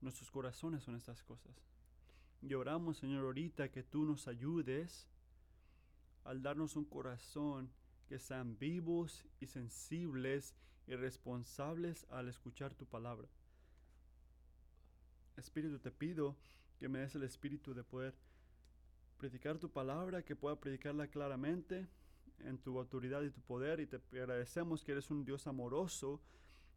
Nuestros 0.00 0.30
corazones 0.30 0.82
son 0.82 0.96
estas 0.96 1.22
cosas. 1.22 1.54
Y 2.40 2.54
oramos, 2.54 2.98
Señor, 2.98 3.24
ahorita 3.24 3.70
que 3.70 3.82
tú 3.82 4.04
nos 4.04 4.28
ayudes 4.28 5.08
al 6.24 6.42
darnos 6.42 6.76
un 6.76 6.84
corazón 6.84 7.70
que 8.06 8.18
sean 8.18 8.58
vivos 8.58 9.24
y 9.40 9.46
sensibles 9.46 10.54
y 10.86 10.94
responsables 10.94 12.06
al 12.10 12.28
escuchar 12.28 12.74
tu 12.74 12.86
palabra. 12.86 13.28
Espíritu, 15.36 15.78
te 15.78 15.90
pido 15.90 16.36
que 16.84 16.88
me 16.90 16.98
des 16.98 17.14
el 17.14 17.22
espíritu 17.22 17.72
de 17.72 17.82
poder 17.82 18.14
predicar 19.16 19.58
tu 19.58 19.70
palabra, 19.70 20.22
que 20.22 20.36
pueda 20.36 20.60
predicarla 20.60 21.06
claramente 21.08 21.88
en 22.40 22.58
tu 22.58 22.78
autoridad 22.78 23.22
y 23.22 23.30
tu 23.30 23.40
poder. 23.40 23.80
Y 23.80 23.86
te 23.86 23.96
agradecemos 24.12 24.84
que 24.84 24.92
eres 24.92 25.10
un 25.10 25.24
Dios 25.24 25.46
amoroso 25.46 26.20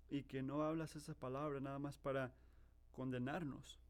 y 0.10 0.24
que 0.24 0.42
no 0.42 0.64
hablas 0.64 0.96
esa 0.96 1.14
palabra 1.14 1.60
nada 1.60 1.78
más 1.78 1.98
para 1.98 2.32
condenarnos, 2.94 3.82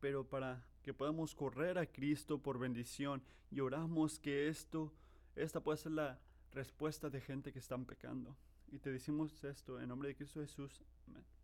pero 0.00 0.24
para 0.24 0.64
que 0.82 0.94
podamos 0.94 1.34
correr 1.34 1.76
a 1.76 1.84
Cristo 1.84 2.38
por 2.38 2.58
bendición 2.58 3.22
y 3.50 3.60
oramos 3.60 4.18
que 4.18 4.48
esto, 4.48 4.94
esta 5.36 5.60
pueda 5.60 5.76
ser 5.76 5.92
la 5.92 6.18
respuesta 6.52 7.10
de 7.10 7.20
gente 7.20 7.52
que 7.52 7.58
están 7.58 7.84
pecando. 7.84 8.34
Y 8.72 8.78
te 8.78 8.90
decimos 8.90 9.44
esto 9.44 9.78
en 9.78 9.88
nombre 9.88 10.08
de 10.08 10.16
Cristo 10.16 10.40
Jesús. 10.40 10.80
Amén. 11.06 11.37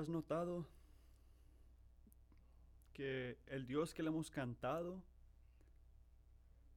¿Has 0.00 0.08
notado 0.08 0.66
que 2.94 3.36
el 3.46 3.66
Dios 3.66 3.92
que 3.92 4.02
le 4.02 4.08
hemos 4.08 4.30
cantado 4.30 5.02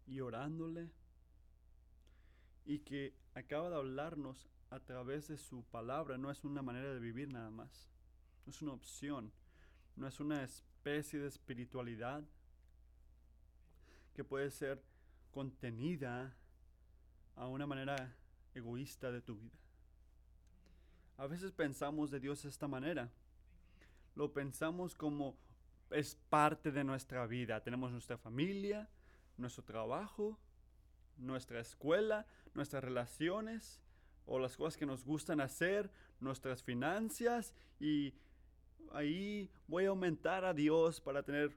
y 0.05 0.19
orándole 0.19 0.91
y 2.65 2.79
que 2.79 3.15
acaba 3.33 3.69
de 3.69 3.77
hablarnos 3.77 4.49
a 4.71 4.81
través 4.81 5.29
de 5.29 5.37
su 5.37 5.63
palabra 5.63 6.17
no 6.17 6.31
es 6.31 6.43
una 6.43 6.61
manera 6.61 6.93
de 6.93 6.99
vivir 6.99 7.31
nada 7.31 7.49
más, 7.49 7.89
no 8.45 8.51
es 8.51 8.61
una 8.61 8.73
opción, 8.73 9.31
no 9.95 10.05
es 10.05 10.19
una 10.19 10.43
especie 10.43 11.19
de 11.19 11.27
espiritualidad 11.27 12.25
que 14.13 14.25
puede 14.25 14.51
ser 14.51 14.83
contenida 15.31 16.35
a 17.37 17.47
una 17.47 17.65
manera 17.65 18.17
egoísta 18.53 19.13
de 19.13 19.21
tu 19.21 19.37
vida. 19.37 19.62
A 21.23 21.27
veces 21.27 21.53
pensamos 21.53 22.11
de 22.11 22.19
Dios 22.19 22.43
de 22.43 22.49
esta 22.49 22.67
manera. 22.67 23.09
Lo 24.13 24.33
pensamos 24.33 24.93
como 24.93 25.37
es 25.89 26.15
parte 26.27 26.69
de 26.69 26.83
nuestra 26.83 27.25
vida. 27.27 27.63
Tenemos 27.63 27.93
nuestra 27.93 28.17
familia, 28.17 28.89
nuestro 29.37 29.63
trabajo, 29.63 30.37
nuestra 31.15 31.61
escuela, 31.61 32.25
nuestras 32.53 32.83
relaciones 32.83 33.79
o 34.25 34.37
las 34.37 34.57
cosas 34.57 34.75
que 34.75 34.85
nos 34.85 35.05
gustan 35.05 35.39
hacer, 35.39 35.89
nuestras 36.19 36.61
finanzas 36.61 37.53
y 37.79 38.13
ahí 38.91 39.49
voy 39.65 39.85
a 39.85 39.89
aumentar 39.91 40.43
a 40.43 40.53
Dios 40.53 40.99
para 40.99 41.23
tener 41.23 41.55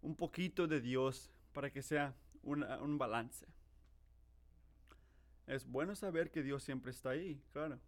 un 0.00 0.14
poquito 0.14 0.68
de 0.68 0.80
Dios 0.80 1.28
para 1.52 1.72
que 1.72 1.82
sea 1.82 2.14
un 2.44 2.98
balance. 2.98 3.48
Es 5.48 5.66
bueno 5.66 5.96
saber 5.96 6.30
que 6.30 6.44
Dios 6.44 6.62
siempre 6.62 6.92
está 6.92 7.10
ahí, 7.10 7.42
claro. 7.52 7.80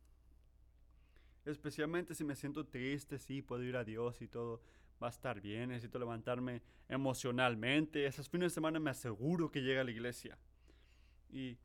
Especialmente 1.45 2.15
si 2.15 2.25
me 2.25 2.37
siento 2.37 2.65
triste, 2.67 3.19
sí, 3.19 3.43
puedo 3.43 3.63
ir 3.63 3.77
a 3.77 3.85
Dios 3.85 4.23
y 4.23 4.29
todo 4.29 4.63
va 5.03 5.09
a 5.09 5.11
estar 5.11 5.41
bien, 5.41 5.69
necesito 5.69 5.99
levantarme 5.99 6.63
emocionalmente. 6.89 8.07
Esos 8.07 8.29
fines 8.29 8.53
de 8.53 8.55
semana 8.55 8.81
me 8.81 8.91
aseguro 8.91 9.51
que 9.51 9.63
llega 9.63 9.83
a 9.83 9.85
la 9.85 9.91
iglesia. 9.91 10.39
Y 11.31 11.59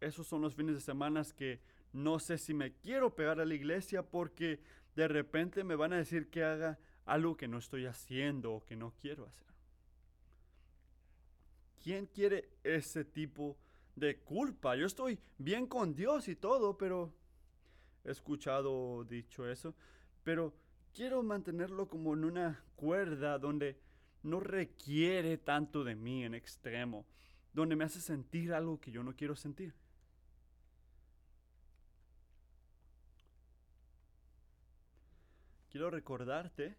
esos 0.00 0.26
son 0.26 0.42
los 0.42 0.54
fines 0.54 0.74
de 0.74 0.80
semana 0.80 1.22
que 1.36 1.60
no 1.92 2.18
sé 2.18 2.38
si 2.38 2.54
me 2.54 2.72
quiero 2.72 3.14
pegar 3.14 3.40
a 3.40 3.44
la 3.44 3.54
iglesia 3.54 4.02
porque 4.02 4.60
de 4.96 5.08
repente 5.08 5.64
me 5.64 5.76
van 5.76 5.92
a 5.92 5.96
decir 5.96 6.30
que 6.30 6.42
haga 6.42 6.78
algo 7.04 7.36
que 7.36 7.48
no 7.48 7.58
estoy 7.58 7.86
haciendo 7.86 8.52
o 8.52 8.64
que 8.64 8.76
no 8.76 8.94
quiero 9.00 9.26
hacer. 9.26 9.48
¿Quién 11.82 12.06
quiere 12.06 12.48
ese 12.62 13.04
tipo 13.04 13.58
de 13.96 14.20
culpa? 14.20 14.76
Yo 14.76 14.86
estoy 14.86 15.18
bien 15.36 15.66
con 15.66 15.94
Dios 15.94 16.28
y 16.28 16.36
todo, 16.36 16.78
pero 16.78 17.12
escuchado 18.04 19.04
dicho 19.04 19.48
eso, 19.48 19.74
pero 20.24 20.52
quiero 20.94 21.22
mantenerlo 21.22 21.88
como 21.88 22.14
en 22.14 22.24
una 22.24 22.64
cuerda 22.76 23.38
donde 23.38 23.78
no 24.22 24.40
requiere 24.40 25.38
tanto 25.38 25.84
de 25.84 25.94
mí 25.94 26.24
en 26.24 26.34
extremo, 26.34 27.06
donde 27.52 27.76
me 27.76 27.84
hace 27.84 28.00
sentir 28.00 28.52
algo 28.52 28.80
que 28.80 28.92
yo 28.92 29.02
no 29.02 29.14
quiero 29.14 29.36
sentir. 29.36 29.74
Quiero 35.70 35.90
recordarte, 35.90 36.76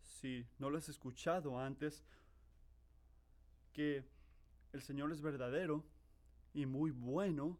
si 0.00 0.46
no 0.58 0.70
lo 0.70 0.78
has 0.78 0.88
escuchado 0.88 1.58
antes, 1.58 2.04
que 3.72 4.04
el 4.72 4.82
Señor 4.82 5.10
es 5.12 5.20
verdadero 5.20 5.84
y 6.54 6.66
muy 6.66 6.90
bueno 6.90 7.58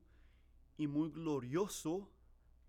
y 0.78 0.87
muy 0.87 1.11
glorioso 1.11 2.09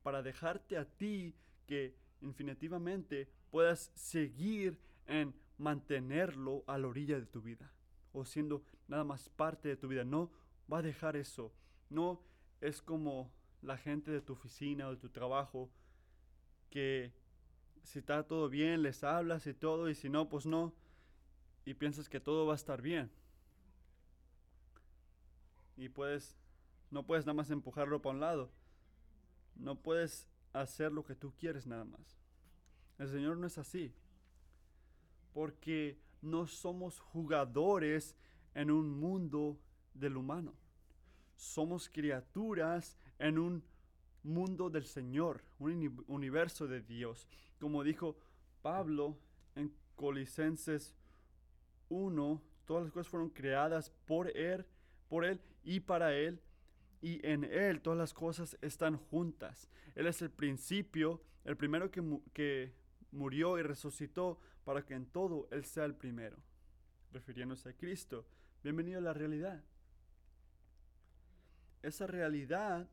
para 0.03 0.21
dejarte 0.21 0.77
a 0.77 0.85
ti 0.85 1.33
que 1.65 1.95
infinitivamente 2.21 3.27
puedas 3.49 3.91
seguir 3.95 4.77
en 5.07 5.33
mantenerlo 5.57 6.63
a 6.67 6.77
la 6.77 6.87
orilla 6.87 7.19
de 7.19 7.25
tu 7.25 7.41
vida 7.41 7.71
o 8.11 8.25
siendo 8.25 8.63
nada 8.87 9.03
más 9.03 9.29
parte 9.29 9.69
de 9.69 9.77
tu 9.77 9.87
vida. 9.87 10.03
No 10.03 10.31
va 10.71 10.79
a 10.79 10.81
dejar 10.81 11.15
eso. 11.15 11.51
No 11.89 12.21
es 12.61 12.81
como 12.81 13.31
la 13.61 13.77
gente 13.77 14.11
de 14.11 14.21
tu 14.21 14.33
oficina 14.33 14.87
o 14.87 14.91
de 14.91 14.97
tu 14.97 15.09
trabajo 15.09 15.69
que 16.69 17.13
si 17.83 17.99
está 17.99 18.23
todo 18.23 18.49
bien 18.49 18.81
les 18.81 19.03
hablas 19.03 19.45
y 19.47 19.53
todo 19.53 19.89
y 19.89 19.95
si 19.95 20.09
no 20.09 20.29
pues 20.29 20.45
no 20.45 20.73
y 21.65 21.73
piensas 21.73 22.09
que 22.09 22.19
todo 22.19 22.45
va 22.45 22.53
a 22.53 22.55
estar 22.55 22.81
bien. 22.81 23.11
Y 25.77 25.89
puedes 25.89 26.37
no 26.91 27.05
puedes 27.05 27.25
nada 27.25 27.33
más 27.33 27.49
empujarlo 27.49 28.01
para 28.01 28.13
un 28.13 28.21
lado. 28.21 28.51
No 29.55 29.75
puedes 29.75 30.27
hacer 30.53 30.91
lo 30.91 31.03
que 31.03 31.15
tú 31.15 31.33
quieres 31.39 31.65
nada 31.65 31.83
más. 31.83 32.19
El 32.99 33.09
Señor 33.09 33.37
no 33.37 33.47
es 33.47 33.57
así. 33.57 33.93
Porque 35.33 35.97
no 36.21 36.47
somos 36.47 36.99
jugadores 36.99 38.15
en 38.53 38.71
un 38.71 38.99
mundo 38.99 39.57
del 39.93 40.17
humano. 40.17 40.53
Somos 41.35 41.89
criaturas 41.89 42.97
en 43.19 43.39
un 43.39 43.63
mundo 44.23 44.69
del 44.69 44.85
Señor, 44.85 45.43
un 45.59 46.03
universo 46.07 46.67
de 46.67 46.81
Dios. 46.81 47.27
Como 47.59 47.83
dijo 47.83 48.15
Pablo 48.61 49.17
en 49.55 49.73
Colicenses 49.95 50.95
1, 51.89 52.41
todas 52.65 52.83
las 52.83 52.93
cosas 52.93 53.09
fueron 53.09 53.29
creadas 53.29 53.89
por 54.05 54.35
él, 54.35 54.65
por 55.09 55.25
él 55.25 55.39
y 55.63 55.79
para 55.81 56.13
él 56.13 56.41
y 57.03 57.19
en 57.27 57.43
Él 57.43 57.81
todas 57.81 57.99
las 57.99 58.13
cosas 58.13 58.57
están 58.61 58.95
juntas. 58.95 59.69
Él 59.93 60.07
es 60.07 60.21
el 60.21 60.31
principio, 60.31 61.21
el 61.43 61.57
primero 61.57 61.91
que, 61.91 62.01
que 62.31 62.73
murió 63.11 63.59
y 63.59 63.61
resucitó 63.61 64.39
para 64.63 64.85
que 64.85 64.93
en 64.93 65.05
todo 65.07 65.49
Él 65.51 65.65
sea 65.65 65.83
el 65.83 65.95
primero, 65.95 66.37
refiriéndose 67.11 67.69
a 67.69 67.73
Cristo. 67.73 68.25
Bienvenido 68.63 68.99
a 68.99 69.01
la 69.01 69.13
realidad. 69.13 69.61
Esa 71.81 72.07
realidad 72.07 72.87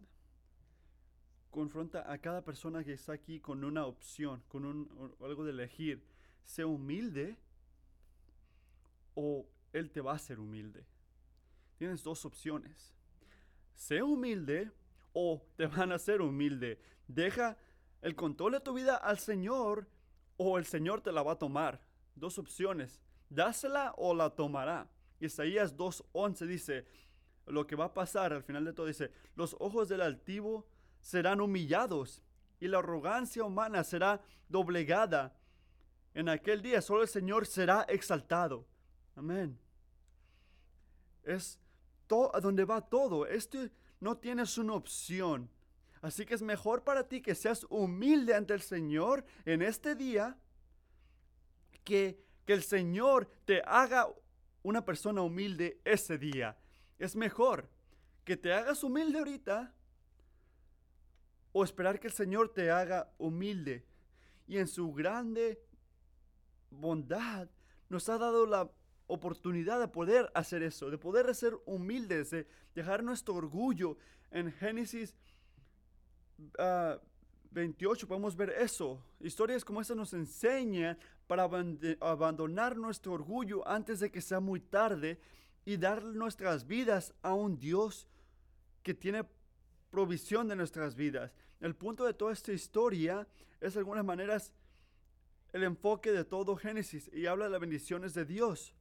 confronta 1.53 2.13
a 2.13 2.19
cada 2.19 2.43
persona 2.43 2.83
que 2.83 2.95
está 2.95 3.13
aquí 3.13 3.39
con 3.39 3.63
una 3.63 3.87
opción, 3.87 4.43
con 4.49 4.65
un, 4.65 5.15
algo 5.21 5.45
de 5.45 5.53
elegir. 5.53 6.05
Sea 6.45 6.67
humilde 6.67 7.37
o 9.15 9.47
Él 9.73 9.93
te 9.93 10.01
va 10.01 10.11
a 10.11 10.17
hacer 10.17 10.41
humilde. 10.41 10.85
Tienes 11.79 12.03
dos 12.03 12.25
opciones 12.25 12.93
sé 13.81 14.03
humilde 14.03 14.71
o 15.15 15.43
te 15.57 15.67
van 15.67 15.91
a 15.91 15.99
ser 15.99 16.21
humilde. 16.21 16.79
Deja 17.09 17.57
el 18.03 18.15
control 18.15 18.53
de 18.53 18.61
tu 18.61 18.75
vida 18.75 18.95
al 18.97 19.19
Señor 19.19 19.89
o 20.37 20.59
el 20.59 20.67
Señor 20.67 21.01
te 21.01 21.11
la 21.11 21.23
va 21.23 21.33
a 21.33 21.39
tomar. 21.39 21.81
Dos 22.15 22.39
opciones, 22.39 23.01
dásela 23.31 23.95
o 23.97 24.15
la 24.15 24.29
tomará. 24.29 24.87
Isaías 25.19 25.79
2.11 25.79 26.47
dice, 26.47 26.87
lo 27.47 27.67
que 27.67 27.75
va 27.75 27.87
a 27.87 27.95
pasar 27.95 28.35
al 28.35 28.43
final 28.43 28.67
de 28.67 28.75
todo 28.75 28.85
dice, 28.85 29.13
los 29.35 29.57
ojos 29.59 29.89
del 29.89 30.03
altivo 30.03 30.67
serán 31.01 31.41
humillados 31.41 32.23
y 32.61 32.69
la 32.69 32.81
arrogancia 32.81 33.45
humana 33.45 33.83
será 33.83 34.21
doblegada. 34.51 35.35
En 36.13 36.29
aquel 36.29 36.61
día 36.61 36.83
solo 36.83 37.01
el 37.01 37.09
Señor 37.09 37.47
será 37.47 37.87
exaltado. 37.89 38.67
Amén. 39.17 39.59
Es 41.23 41.59
a 42.35 42.41
donde 42.41 42.65
va 42.65 42.81
todo. 42.81 43.27
Esto 43.27 43.59
no 44.01 44.17
tienes 44.17 44.59
una 44.59 44.75
opción. 44.75 45.51
Así 46.03 46.25
que 46.25 46.35
es 46.35 46.43
mejor 46.43 46.83
para 46.83 47.07
ti 47.07 47.21
que 47.21 47.35
seas 47.35 47.67
humilde 47.69 48.35
ante 48.35 48.55
el 48.55 48.63
Señor 48.63 49.25
en 49.45 49.63
este 49.63 49.95
día, 49.95 50.37
que, 51.85 52.23
que 52.47 52.55
el 52.55 52.63
Señor 52.63 53.31
te 53.45 53.63
haga 53.65 54.09
una 54.63 54.85
persona 54.85 55.23
humilde 55.23 55.81
ese 55.85 56.19
día. 56.19 56.57
Es 56.99 57.17
mejor 57.17 57.69
que 58.25 58.37
te 58.37 58.53
hagas 58.53 58.83
humilde 58.83 59.19
ahorita 59.19 59.75
o 61.53 61.65
esperar 61.65 62.01
que 62.01 62.07
el 62.07 62.13
Señor 62.13 62.53
te 62.53 62.71
haga 62.71 63.13
humilde. 63.19 63.85
Y 64.47 64.59
en 64.59 64.69
su 64.69 64.93
grande 64.93 65.63
bondad 66.71 67.49
nos 67.89 68.09
ha 68.09 68.19
dado 68.19 68.47
la 68.47 68.71
oportunidad 69.11 69.81
de 69.81 69.89
poder 69.89 70.31
hacer 70.35 70.63
eso, 70.63 70.91
de 70.91 70.99
poder 70.99 71.35
ser 71.35 71.59
humildes, 71.67 72.31
de 72.31 72.47
dejar 72.75 73.03
nuestro 73.03 73.35
orgullo. 73.35 73.97
En 74.31 74.53
Génesis 74.53 75.15
28 77.51 78.07
ah, 78.07 78.09
podemos 78.09 78.37
ver 78.37 78.51
eso. 78.51 79.05
Historias 79.21 79.65
como 79.65 79.81
esta 79.81 79.95
nos 79.95 80.13
enseñan 80.15 80.99
para 81.27 81.49
abandonar 82.01 82.77
nuestro 82.77 83.13
orgullo 83.13 83.67
antes 83.67 84.01
de 84.01 84.11
que 84.11 84.21
sea 84.21 84.41
muy 84.41 84.61
tarde 84.61 85.21
y 85.65 85.77
dar 85.77 86.03
nuestras 86.03 86.67
vidas 86.67 87.13
a 87.23 87.35
un 87.35 87.59
Dios 87.59 88.09
que 88.83 88.95
tiene 88.95 89.25
provisión 89.91 90.49
de 90.49 90.57
nuestras 90.57 90.95
vidas. 90.95 91.33
El 91.61 91.75
punto 91.75 92.05
de 92.05 92.15
toda 92.15 92.33
esta 92.33 92.53
historia 92.53 93.27
es 93.61 93.75
de 93.75 93.81
algunas 93.81 94.05
maneras 94.05 94.53
el 95.53 95.65
enfoque 95.65 96.13
de 96.13 96.25
todo 96.25 96.57
Génesis 96.57 97.11
y 97.13 97.27
habla 97.27 97.47
de 97.47 97.51
las 97.51 97.61
bendiciones 97.61 98.15
de 98.15 98.25
Dios. 98.25 98.75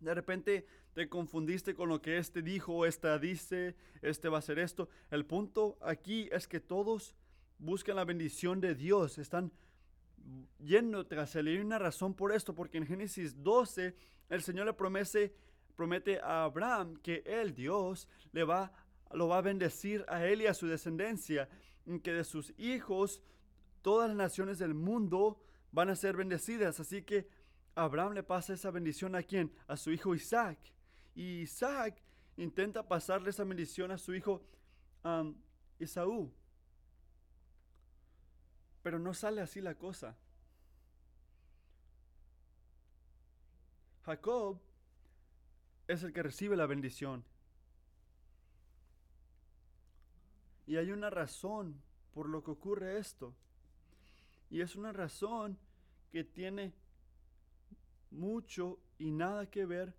De 0.00 0.14
repente 0.14 0.66
te 0.92 1.08
confundiste 1.08 1.74
con 1.74 1.88
lo 1.88 2.00
que 2.00 2.18
este 2.18 2.42
dijo, 2.42 2.86
esta 2.86 3.18
dice, 3.18 3.76
este 4.02 4.28
va 4.28 4.36
a 4.36 4.38
hacer 4.40 4.58
esto. 4.58 4.88
El 5.10 5.24
punto 5.24 5.78
aquí 5.80 6.28
es 6.32 6.46
que 6.48 6.60
todos 6.60 7.14
buscan 7.58 7.96
la 7.96 8.04
bendición 8.04 8.60
de 8.60 8.74
Dios, 8.74 9.18
están 9.18 9.52
yendo 10.58 11.06
tras 11.06 11.36
él. 11.36 11.48
Y 11.48 11.58
una 11.58 11.78
razón 11.78 12.14
por 12.14 12.32
esto, 12.32 12.54
porque 12.54 12.78
en 12.78 12.86
Génesis 12.86 13.42
12 13.42 13.94
el 14.28 14.42
Señor 14.42 14.66
le 14.66 14.72
promete, 14.72 15.34
promete 15.76 16.20
a 16.20 16.44
Abraham 16.44 16.96
que 16.96 17.22
él, 17.26 17.54
Dios, 17.54 18.08
le 18.32 18.44
va, 18.44 18.72
lo 19.12 19.28
va 19.28 19.38
a 19.38 19.42
bendecir 19.42 20.04
a 20.08 20.26
él 20.26 20.42
y 20.42 20.46
a 20.46 20.54
su 20.54 20.66
descendencia, 20.66 21.48
que 22.02 22.12
de 22.12 22.24
sus 22.24 22.52
hijos 22.58 23.22
todas 23.82 24.08
las 24.08 24.16
naciones 24.16 24.58
del 24.58 24.74
mundo 24.74 25.40
van 25.70 25.90
a 25.90 25.96
ser 25.96 26.16
bendecidas. 26.16 26.80
Así 26.80 27.02
que 27.02 27.28
Abraham 27.76 28.14
le 28.14 28.22
pasa 28.22 28.54
esa 28.54 28.70
bendición 28.70 29.14
a 29.14 29.22
quién? 29.22 29.52
A 29.68 29.76
su 29.76 29.92
hijo 29.92 30.14
Isaac. 30.14 30.58
Y 31.14 31.42
Isaac 31.42 32.02
intenta 32.38 32.88
pasarle 32.88 33.30
esa 33.30 33.44
bendición 33.44 33.90
a 33.90 33.98
su 33.98 34.14
hijo 34.14 34.42
um. 35.04 35.34
Pero 38.82 38.98
no 38.98 39.12
sale 39.12 39.42
así 39.42 39.60
la 39.60 39.74
cosa. 39.74 40.16
Jacob 44.06 44.58
es 45.86 46.02
el 46.02 46.12
que 46.14 46.22
recibe 46.22 46.56
la 46.56 46.66
bendición. 46.66 47.24
Y 50.66 50.76
hay 50.76 50.92
una 50.92 51.10
razón 51.10 51.82
por 52.14 52.28
lo 52.28 52.42
que 52.42 52.52
ocurre 52.52 52.98
esto. 52.98 53.34
Y 54.48 54.62
es 54.62 54.76
una 54.76 54.92
razón 54.92 55.58
que 56.10 56.24
tiene 56.24 56.72
mucho 58.10 58.78
y 58.98 59.10
nada 59.10 59.50
que 59.50 59.66
ver 59.66 59.94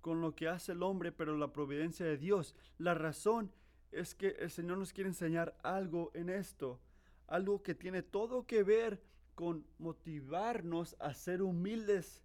con 0.00 0.20
lo 0.20 0.34
que 0.34 0.48
hace 0.48 0.72
el 0.72 0.82
hombre, 0.82 1.12
pero 1.12 1.36
la 1.36 1.52
providencia 1.52 2.06
de 2.06 2.16
Dios. 2.16 2.54
La 2.78 2.94
razón 2.94 3.52
es 3.92 4.14
que 4.14 4.28
el 4.38 4.50
Señor 4.50 4.78
nos 4.78 4.92
quiere 4.92 5.10
enseñar 5.10 5.56
algo 5.62 6.10
en 6.14 6.28
esto, 6.28 6.80
algo 7.26 7.62
que 7.62 7.74
tiene 7.74 8.02
todo 8.02 8.46
que 8.46 8.62
ver 8.62 9.02
con 9.34 9.64
motivarnos 9.78 10.96
a 10.98 11.14
ser 11.14 11.42
humildes 11.42 12.22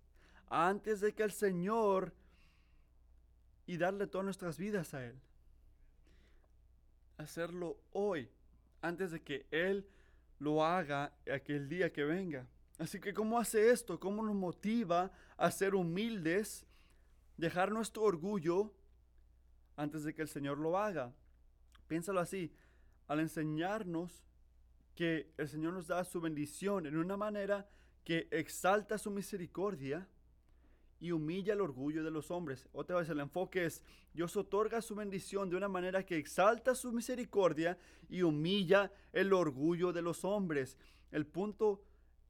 antes 0.49 1.01
de 1.01 1.13
que 1.13 1.23
el 1.23 1.31
Señor 1.31 2.13
y 3.65 3.77
darle 3.77 4.07
todas 4.07 4.25
nuestras 4.25 4.57
vidas 4.57 4.93
a 4.93 5.05
Él. 5.05 5.15
Hacerlo 7.17 7.77
hoy, 7.91 8.29
antes 8.81 9.11
de 9.11 9.21
que 9.21 9.45
Él 9.51 9.87
lo 10.39 10.65
haga 10.65 11.13
aquel 11.31 11.69
día 11.69 11.93
que 11.93 12.03
venga. 12.03 12.45
Así 12.83 12.99
que 12.99 13.13
¿cómo 13.13 13.39
hace 13.39 13.71
esto? 13.71 13.97
¿Cómo 13.97 14.21
nos 14.21 14.35
motiva 14.35 15.09
a 15.37 15.51
ser 15.51 15.73
humildes? 15.73 16.65
Dejar 17.37 17.71
nuestro 17.71 18.03
orgullo 18.03 18.73
antes 19.77 20.03
de 20.03 20.13
que 20.13 20.21
el 20.21 20.27
Señor 20.27 20.57
lo 20.57 20.77
haga. 20.77 21.13
Piénsalo 21.87 22.19
así, 22.19 22.53
al 23.07 23.21
enseñarnos 23.21 24.25
que 24.95 25.31
el 25.37 25.47
Señor 25.47 25.71
nos 25.71 25.87
da 25.87 26.03
su 26.03 26.19
bendición 26.19 26.85
en 26.85 26.97
una 26.97 27.15
manera 27.15 27.69
que 28.03 28.27
exalta 28.31 28.97
su 28.97 29.11
misericordia 29.11 30.09
y 30.99 31.13
humilla 31.13 31.53
el 31.53 31.61
orgullo 31.61 32.03
de 32.03 32.11
los 32.11 32.31
hombres. 32.31 32.67
Otra 32.73 32.97
vez 32.97 33.07
el 33.07 33.21
enfoque 33.21 33.63
es, 33.63 33.81
Dios 34.13 34.35
otorga 34.35 34.81
su 34.81 34.93
bendición 34.93 35.49
de 35.49 35.55
una 35.55 35.69
manera 35.69 36.05
que 36.05 36.17
exalta 36.17 36.75
su 36.75 36.91
misericordia 36.91 37.77
y 38.09 38.23
humilla 38.23 38.91
el 39.13 39.31
orgullo 39.31 39.93
de 39.93 40.01
los 40.01 40.25
hombres. 40.25 40.77
El 41.11 41.25
punto 41.25 41.81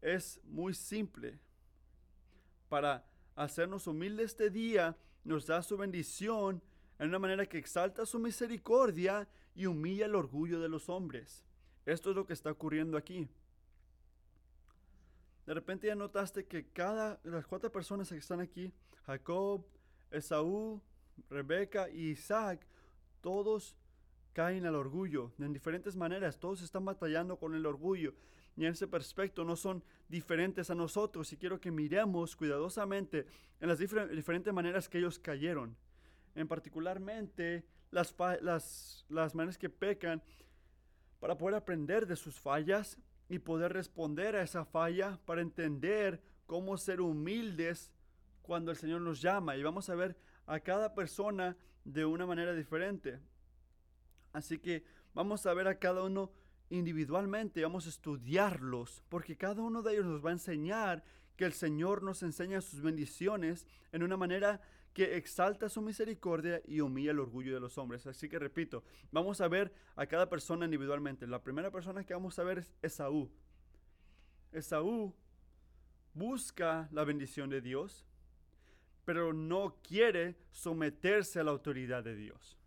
es 0.04 0.40
muy 0.44 0.74
simple. 0.74 1.40
Para 2.70 3.06
hacernos 3.36 3.88
humildes 3.88 4.32
este 4.32 4.50
día, 4.50 4.96
nos 5.24 5.48
da 5.48 5.64
su 5.64 5.78
bendición 5.78 6.62
en 7.00 7.08
una 7.08 7.20
manera 7.20 7.46
que 7.46 7.58
exalta 7.58 8.06
su 8.06 8.20
misericordia 8.20 9.28
y 9.56 9.66
humilla 9.66 10.06
el 10.06 10.16
orgullo 10.16 10.60
de 10.60 10.70
los 10.70 10.90
hombres. 10.90 11.46
Esto 11.86 12.10
es 12.10 12.16
lo 12.16 12.26
que 12.26 12.34
está 12.34 12.52
ocurriendo 12.52 12.98
aquí. 12.98 13.28
De 15.46 15.54
repente 15.54 15.88
ya 15.88 15.96
notaste 15.96 16.46
que 16.46 16.68
cada 16.68 17.20
las 17.24 17.48
cuatro 17.48 17.72
personas 17.72 18.10
que 18.10 18.18
están 18.18 18.40
aquí, 18.40 18.72
Jacob, 19.06 19.66
Esaú, 20.12 20.82
Rebeca 21.30 21.90
y 21.90 22.12
Isaac, 22.12 22.66
todos 23.22 23.76
caen 24.34 24.66
al 24.66 24.76
orgullo 24.76 25.32
en 25.40 25.54
diferentes 25.54 25.96
maneras. 25.96 26.40
Todos 26.40 26.62
están 26.62 26.86
batallando 26.86 27.38
con 27.38 27.56
el 27.56 27.66
orgullo 27.66 28.14
y 28.56 28.66
en 28.66 28.74
ese 28.74 28.88
aspecto 28.92 29.44
no 29.44 29.56
son 29.56 29.84
diferentes 30.08 30.70
a 30.70 30.76
nosotros 30.76 31.32
y 31.34 31.38
quiero 31.38 31.60
que 31.60 31.72
miremos 31.72 32.36
cuidadosamente 32.36 33.26
en 33.60 33.68
las 33.68 33.80
diferentes 33.80 34.54
maneras 34.54 34.88
que 34.88 35.00
ellos 35.00 35.18
cayeron. 35.18 35.76
En 36.36 36.48
particularmente 36.48 37.66
las, 37.92 38.16
las, 38.42 39.06
las 39.10 39.36
maneras 39.36 39.58
que 39.58 39.70
pecan 39.70 40.22
para 41.20 41.38
poder 41.38 41.56
aprender 41.56 42.06
de 42.06 42.16
sus 42.16 42.40
fallas 42.40 42.98
y 43.30 43.40
poder 43.40 43.74
responder 43.74 44.36
a 44.36 44.44
esa 44.44 44.66
falla 44.66 45.20
para 45.26 45.42
entender 45.42 46.22
cómo 46.46 46.78
ser 46.78 47.02
humildes 47.02 47.92
cuando 48.42 48.72
el 48.72 48.78
Señor 48.78 49.02
nos 49.02 49.22
llama. 49.22 49.56
Y 49.56 49.64
vamos 49.64 49.90
a 49.90 49.96
ver 49.96 50.16
a 50.46 50.60
cada 50.60 50.94
persona 50.94 51.56
de 51.86 52.06
una 52.06 52.26
manera 52.26 52.54
diferente. 52.54 53.20
Así 54.34 54.60
que 54.60 54.84
vamos 55.14 55.46
a 55.46 55.54
ver 55.54 55.68
a 55.68 55.80
cada 55.80 56.04
uno 56.04 56.32
individualmente, 56.74 57.62
vamos 57.62 57.86
a 57.86 57.90
estudiarlos, 57.90 59.04
porque 59.10 59.38
cada 59.38 59.62
uno 59.62 59.82
de 59.82 59.94
ellos 59.94 60.06
nos 60.06 60.26
va 60.26 60.30
a 60.30 60.34
enseñar 60.34 61.04
que 61.36 61.46
el 61.46 61.54
Señor 61.54 62.04
nos 62.04 62.24
enseña 62.24 62.62
sus 62.62 62.82
bendiciones 62.82 63.68
en 63.92 64.04
una 64.04 64.18
manera 64.18 64.62
que 64.94 65.18
exalta 65.18 65.70
su 65.70 65.82
misericordia 65.82 66.62
y 66.66 66.80
humilla 66.80 67.12
el 67.12 67.20
orgullo 67.20 67.54
de 67.54 67.60
los 67.60 67.78
hombres. 67.78 68.06
Así 68.06 68.30
que 68.30 68.38
repito, 68.38 68.84
vamos 69.12 69.42
a 69.42 69.48
ver 69.48 69.74
a 69.96 70.06
cada 70.06 70.30
persona 70.30 70.66
individualmente. 70.66 71.26
La 71.28 71.42
primera 71.42 71.72
persona 71.72 72.04
que 72.04 72.14
vamos 72.14 72.38
a 72.38 72.44
ver 72.44 72.60
es 72.60 72.74
Esaú. 72.82 73.30
Esaú 74.52 75.14
busca 76.14 76.88
la 76.92 77.04
bendición 77.04 77.50
de 77.50 77.62
Dios, 77.62 78.06
pero 79.06 79.34
no 79.34 79.78
quiere 79.82 80.36
someterse 80.52 81.40
a 81.40 81.44
la 81.44 81.52
autoridad 81.52 82.04
de 82.04 82.16
Dios. 82.16 82.58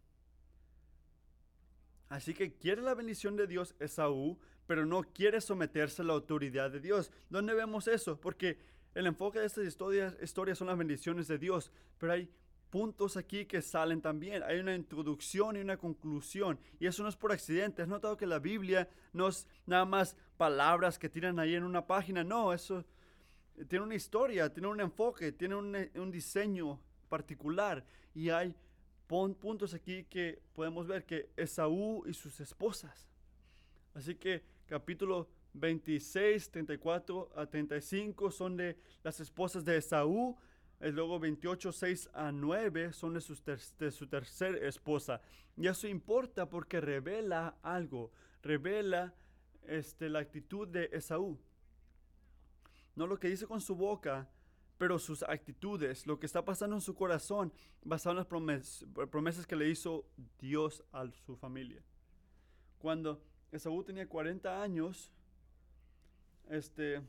Así 2.09 2.35
que 2.35 2.55
quiere 2.55 2.83
la 2.83 2.95
bendición 2.95 3.37
de 3.37 3.47
Dios 3.47 3.75
Esaú, 3.79 4.39
pero 4.67 4.87
no 4.87 5.03
quiere 5.03 5.41
someterse 5.41 6.03
a 6.03 6.05
la 6.05 6.13
autoridad 6.13 6.71
de 6.71 6.81
Dios. 6.81 7.11
¿Dónde 7.31 7.55
vemos 7.55 7.89
eso? 7.89 8.21
Porque 8.21 8.59
el 8.95 9.07
enfoque 9.07 9.41
de 9.41 9.47
estas 9.47 9.67
historias, 9.67 10.17
historias 10.23 10.59
son 10.59 10.69
las 10.69 10.79
bendiciones 10.79 11.29
de 11.29 11.39
Dios, 11.39 11.71
pero 11.99 12.13
hay 12.13 12.31
puntos 12.71 13.17
aquí 13.17 13.47
que 13.47 13.63
salen 13.63 14.01
también. 14.01 14.43
Hay 14.43 14.59
una 14.59 14.75
introducción 14.75 15.57
y 15.57 15.61
una 15.61 15.77
conclusión. 15.77 16.59
Y 16.79 16.87
eso 16.87 17.03
no 17.03 17.09
es 17.09 17.17
por 17.17 17.33
accidente. 17.33 17.83
¿Has 17.83 17.89
notado 17.89 18.17
que 18.17 18.27
la 18.27 18.39
Biblia 18.39 18.89
no 19.13 19.29
es 19.29 19.47
nada 19.67 19.85
más 19.85 20.17
palabras 20.37 20.99
que 20.99 21.09
tiran 21.09 21.39
ahí 21.39 21.55
en 21.55 21.65
una 21.65 21.87
página? 21.87 22.25
No, 22.25 22.53
eso 22.53 22.85
tiene 23.69 23.85
una 23.85 23.95
historia, 23.95 24.53
tiene 24.53 24.69
un 24.69 24.81
enfoque, 24.81 25.33
tiene 25.33 25.55
un, 25.55 25.77
un 25.95 26.11
diseño 26.11 26.81
particular. 27.09 27.85
Y 28.15 28.31
hay 28.31 28.55
puntos 29.07 29.75
aquí 29.75 30.05
que 30.05 30.41
podemos 30.55 30.87
ver 30.87 31.05
que 31.05 31.31
Esaú 31.37 32.05
y 32.07 32.15
sus 32.15 32.41
esposas. 32.41 33.09
Así 33.95 34.15
que 34.17 34.43
capítulo 34.67 35.29
26, 35.55 36.51
34 36.51 37.31
a 37.35 37.47
35 37.47 38.31
son 38.31 38.57
de 38.57 38.77
las 39.03 39.21
esposas 39.21 39.65
de 39.65 39.77
Esaú. 39.77 40.37
Y 40.81 40.91
luego 40.91 41.19
28, 41.19 41.73
6 41.73 42.11
a 42.13 42.31
9 42.31 42.93
son 42.93 43.15
de, 43.15 43.59
de 43.79 43.91
su 43.91 44.07
tercera 44.07 44.59
esposa. 44.67 45.23
Y 45.57 45.67
eso 45.69 45.89
importa 45.89 46.49
porque 46.49 46.81
revela 46.81 47.57
algo. 47.63 48.13
Revela 48.43 49.15
este, 49.67 50.11
la 50.11 50.19
actitud 50.19 50.69
de 50.69 50.91
Esaú. 50.93 51.39
No 52.95 53.07
lo 53.07 53.19
que 53.19 53.29
dice 53.29 53.47
con 53.47 53.61
su 53.61 53.75
boca, 53.75 54.29
pero 54.79 54.99
sus 54.99 55.23
actitudes, 55.23 56.07
lo 56.07 56.19
que 56.19 56.27
está 56.27 56.45
pasando 56.45 56.77
en 56.77 56.83
su 56.83 56.95
corazón, 56.95 57.53
basado 57.83 58.13
en 58.13 58.17
las 58.19 58.27
promesas, 59.09 59.47
que 59.47 59.57
le 59.57 59.69
hizo 59.69 60.05
Dios 60.39 60.85
a 60.93 61.09
su 61.25 61.37
familia. 61.37 61.83
Cuando 62.79 63.23
Esaú 63.53 63.83
tenía 63.85 64.07
40 64.07 64.63
años, 64.63 65.11
este, 66.51 67.01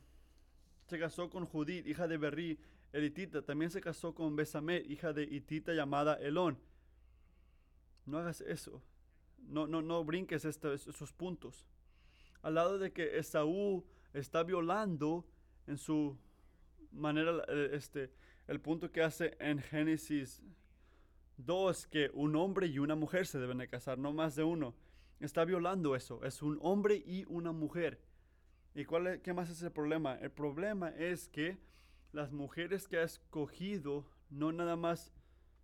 se 0.87 0.97
casó 0.97 1.29
con 1.29 1.45
Judith, 1.45 1.85
hija 1.85 2.07
de 2.07 2.17
Berrí, 2.17 2.59
Elitita. 2.93 3.41
También 3.41 3.69
se 3.69 3.81
casó 3.81 4.15
con 4.15 4.35
Besamet, 4.35 4.89
hija 4.89 5.11
de 5.11 5.23
Itita 5.23 5.73
llamada 5.73 6.15
Elón. 6.15 6.57
No 8.05 8.19
hagas 8.19 8.41
eso. 8.41 8.81
No, 9.37 9.67
no, 9.67 9.81
no 9.81 10.03
brinques 10.05 10.45
esos 10.45 11.13
puntos. 11.13 11.65
Al 12.41 12.55
lado 12.55 12.79
de 12.79 12.93
que 12.93 13.17
Esaú 13.17 13.85
está 14.13 14.43
violando 14.43 15.25
en 15.67 15.77
su 15.77 16.17
manera, 16.91 17.43
eh, 17.47 17.69
este, 17.73 18.11
el 18.47 18.59
punto 18.59 18.91
que 18.91 19.03
hace 19.03 19.35
en 19.39 19.59
Génesis 19.59 20.41
2, 21.37 21.87
que 21.87 22.09
un 22.13 22.35
hombre 22.35 22.67
y 22.67 22.79
una 22.79 22.95
mujer 22.95 23.27
se 23.27 23.39
deben 23.39 23.59
de 23.59 23.67
casar, 23.67 23.97
no 23.97 24.13
más 24.13 24.35
de 24.35 24.43
uno. 24.43 24.75
Está 25.19 25.45
violando 25.45 25.95
eso, 25.95 26.23
es 26.23 26.41
un 26.41 26.59
hombre 26.61 26.95
y 27.05 27.25
una 27.27 27.51
mujer. 27.51 27.99
¿Y 28.75 28.85
cuál 28.85 29.21
qué 29.21 29.33
más 29.33 29.49
es 29.49 29.61
el 29.63 29.71
problema? 29.71 30.15
El 30.15 30.31
problema 30.31 30.89
es 30.89 31.27
que 31.29 31.57
las 32.11 32.31
mujeres 32.31 32.87
que 32.87 32.97
ha 32.97 33.03
escogido 33.03 34.05
no 34.29 34.51
nada 34.51 34.75
más 34.75 35.11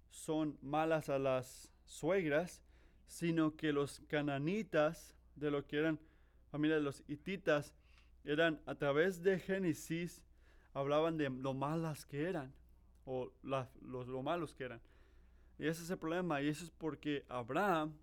son 0.10 0.58
malas 0.62 1.10
a 1.10 1.20
las 1.20 1.72
suegras, 1.86 2.64
sino 3.06 3.56
que 3.56 3.72
los 3.72 4.02
cananitas, 4.08 5.16
de 5.36 5.52
lo 5.52 5.66
que 5.66 5.78
eran 5.78 6.00
familia 6.50 6.76
de 6.76 6.84
los 6.84 7.04
hititas, 7.08 7.74
eran 8.24 8.62
a 8.66 8.76
través 8.76 9.22
de 9.22 9.40
Génesis 9.40 10.24
hablaban 10.74 11.18
de 11.18 11.30
lo 11.30 11.54
malas 11.54 12.06
que 12.06 12.24
eran 12.24 12.54
o 13.06 13.32
los, 13.44 13.68
lo 13.82 14.22
malos 14.22 14.54
que 14.56 14.66
eran. 14.66 14.82
Y 15.60 15.68
ese 15.68 15.84
es 15.84 15.90
el 15.90 15.98
problema 15.98 16.42
y 16.42 16.48
eso 16.48 16.66
es 16.66 16.72
porque 16.72 17.26
Abraham, 17.30 17.94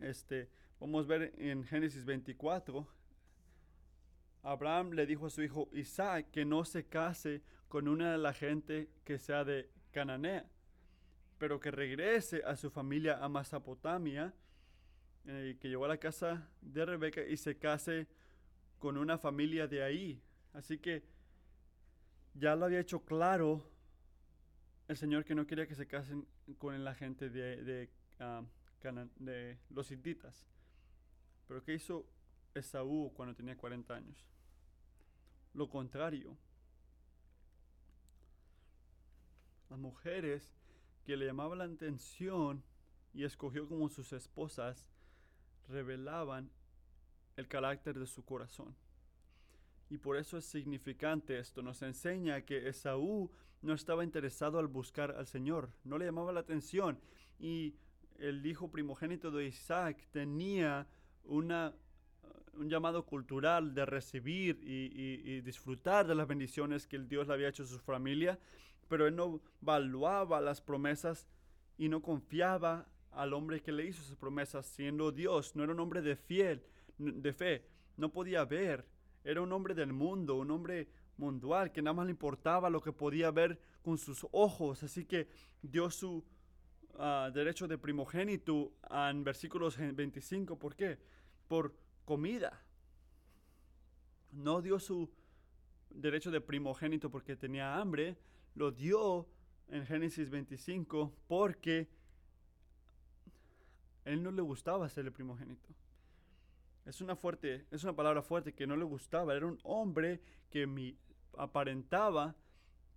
este, 0.00 0.48
vamos 0.80 1.04
a 1.04 1.08
ver 1.08 1.32
en 1.38 1.64
Génesis 1.64 2.04
24, 2.04 2.86
Abraham 4.42 4.92
le 4.92 5.06
dijo 5.06 5.26
a 5.26 5.30
su 5.30 5.42
hijo 5.42 5.68
Isaac 5.72 6.30
que 6.30 6.44
no 6.44 6.64
se 6.64 6.86
case 6.86 7.42
con 7.68 7.86
una 7.86 8.12
de 8.12 8.18
la 8.18 8.32
gente 8.32 8.88
que 9.04 9.18
sea 9.18 9.44
de 9.44 9.68
Cananea, 9.92 10.46
pero 11.38 11.60
que 11.60 11.70
regrese 11.70 12.42
a 12.44 12.56
su 12.56 12.70
familia 12.70 13.22
a 13.22 13.28
Mesopotamia, 13.28 14.32
eh, 15.26 15.56
que 15.60 15.68
llegó 15.68 15.84
a 15.84 15.88
la 15.88 15.98
casa 15.98 16.48
de 16.62 16.84
Rebeca 16.84 17.22
y 17.22 17.36
se 17.36 17.58
case 17.58 18.06
con 18.78 18.96
una 18.96 19.18
familia 19.18 19.66
de 19.66 19.82
ahí. 19.82 20.22
Así 20.54 20.78
que 20.78 21.02
ya 22.38 22.54
lo 22.54 22.66
había 22.66 22.80
hecho 22.80 23.00
claro 23.04 23.64
el 24.86 24.96
Señor 24.96 25.24
que 25.24 25.34
no 25.34 25.46
quería 25.46 25.66
que 25.66 25.74
se 25.74 25.86
casen 25.86 26.26
con 26.58 26.82
la 26.82 26.94
gente 26.94 27.28
de, 27.28 27.90
ah, 28.20 28.42
los 29.70 29.90
hititas. 29.90 30.46
Pero 31.46 31.62
¿qué 31.62 31.74
hizo 31.74 32.06
Esaú 32.54 33.12
cuando 33.14 33.34
tenía 33.34 33.56
40 33.56 33.94
años? 33.94 34.26
Lo 35.52 35.68
contrario. 35.68 36.36
Las 39.68 39.78
mujeres 39.78 40.54
que 41.04 41.16
le 41.16 41.26
llamaban 41.26 41.58
la 41.58 41.64
atención 41.64 42.62
y 43.12 43.24
escogió 43.24 43.68
como 43.68 43.88
sus 43.88 44.12
esposas 44.12 44.88
revelaban 45.68 46.50
el 47.36 47.46
carácter 47.46 47.98
de 47.98 48.06
su 48.06 48.24
corazón. 48.24 48.74
Y 49.90 49.98
por 49.98 50.16
eso 50.16 50.38
es 50.38 50.44
significante 50.44 51.38
esto. 51.38 51.62
Nos 51.62 51.82
enseña 51.82 52.42
que 52.42 52.68
Esaú 52.68 53.30
no 53.62 53.74
estaba 53.74 54.04
interesado 54.04 54.58
al 54.58 54.68
buscar 54.68 55.12
al 55.12 55.26
Señor, 55.26 55.70
no 55.84 55.98
le 55.98 56.04
llamaba 56.04 56.32
la 56.32 56.40
atención. 56.40 56.98
Y 57.38 57.74
el 58.18 58.44
hijo 58.46 58.70
primogénito 58.70 59.30
de 59.30 59.46
Isaac 59.46 60.06
tenía 60.10 60.86
una, 61.24 61.74
un 62.54 62.68
llamado 62.68 63.04
cultural 63.04 63.74
de 63.74 63.86
recibir 63.86 64.60
y, 64.62 65.40
disfrutar 65.40 66.06
de 66.06 66.14
las 66.14 66.26
bendiciones 66.26 66.86
que 66.86 66.96
el 66.96 67.08
Dios 67.08 67.28
le 67.28 67.34
había 67.34 67.48
hecho 67.48 67.62
a 67.62 67.66
su 67.66 67.78
familia, 67.78 68.38
pero 68.88 69.06
él 69.06 69.16
no 69.16 69.40
valuaba 69.60 70.40
las 70.40 70.60
promesas 70.60 71.26
y 71.76 71.88
no 71.88 72.02
confiaba 72.02 72.86
al 73.12 73.32
hombre 73.32 73.60
que 73.62 73.72
le 73.72 73.86
hizo 73.86 74.02
esas 74.02 74.16
promesas, 74.16 74.66
siendo 74.66 75.12
Dios, 75.12 75.56
no 75.56 75.64
era 75.64 75.72
un 75.72 75.80
hombre 75.80 76.02
de 76.02 76.16
fiel, 76.16 76.62
de 76.98 77.32
fe, 77.32 77.64
no 77.96 78.10
podía 78.10 78.44
ver 78.44 78.84
era 79.28 79.42
un 79.42 79.52
hombre 79.52 79.74
del 79.74 79.92
mundo, 79.92 80.36
un 80.36 80.50
hombre 80.50 80.88
mundial, 81.18 81.70
que 81.70 81.82
nada 81.82 81.92
más 81.92 82.06
le 82.06 82.12
importaba 82.12 82.70
lo 82.70 82.80
que 82.80 82.94
podía 82.94 83.30
ver 83.30 83.60
con 83.82 83.98
sus 83.98 84.26
ojos. 84.32 84.82
Así 84.82 85.04
que 85.04 85.28
dio 85.60 85.90
su 85.90 86.24
ah, 86.98 87.30
derecho 87.34 87.68
de 87.68 87.76
primogénito 87.76 88.72
en 88.90 89.22
versículos 89.24 89.76
25. 89.76 90.58
¿Por 90.58 90.74
qué? 90.74 90.98
Por 91.46 91.74
comida. 92.06 92.64
No 94.32 94.62
dio 94.62 94.78
su 94.78 95.10
derecho 95.90 96.30
de 96.30 96.40
primogénito 96.40 97.10
porque 97.10 97.36
tenía 97.36 97.76
hambre, 97.76 98.16
lo 98.54 98.72
dio 98.72 99.28
en 99.68 99.84
Génesis 99.84 100.30
25 100.30 101.12
porque 101.26 101.86
él 104.06 104.22
no 104.22 104.30
le 104.30 104.40
gustaba 104.40 104.88
ser 104.88 105.04
el 105.04 105.12
primogénito. 105.12 105.68
Es 106.88 107.02
una 107.02 107.16
fuerte, 107.16 107.66
es 107.70 107.84
una 107.84 107.94
palabra 107.94 108.22
fuerte 108.22 108.54
que 108.54 108.66
no 108.66 108.74
le 108.74 108.84
gustaba. 108.84 109.36
Era 109.36 109.44
un 109.44 109.58
hombre 109.62 110.22
que 110.48 110.96
aparentaba 111.36 112.34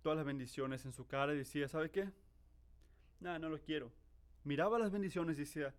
todas 0.00 0.16
las 0.16 0.24
bendiciones 0.24 0.86
en 0.86 0.92
su 0.94 1.06
cara 1.06 1.34
y 1.34 1.36
decía, 1.36 1.68
¿sabe 1.68 1.90
qué? 1.90 2.10
Nada, 3.20 3.38
no 3.38 3.50
lo 3.50 3.60
quiero. 3.60 3.92
Miraba 4.44 4.78
las 4.78 4.92
bendiciones 4.92 5.36
y 5.36 5.40
decía, 5.40 5.74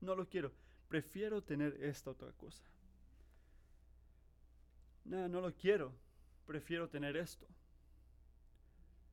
no 0.00 0.14
lo 0.14 0.28
quiero. 0.28 0.52
Prefiero 0.86 1.42
tener 1.42 1.82
esta 1.82 2.12
otra 2.12 2.30
cosa. 2.34 2.62
Nada, 5.04 5.26
no 5.26 5.40
lo 5.40 5.52
quiero. 5.52 5.92
Prefiero 6.46 6.88
tener 6.88 7.16
esto. 7.16 7.48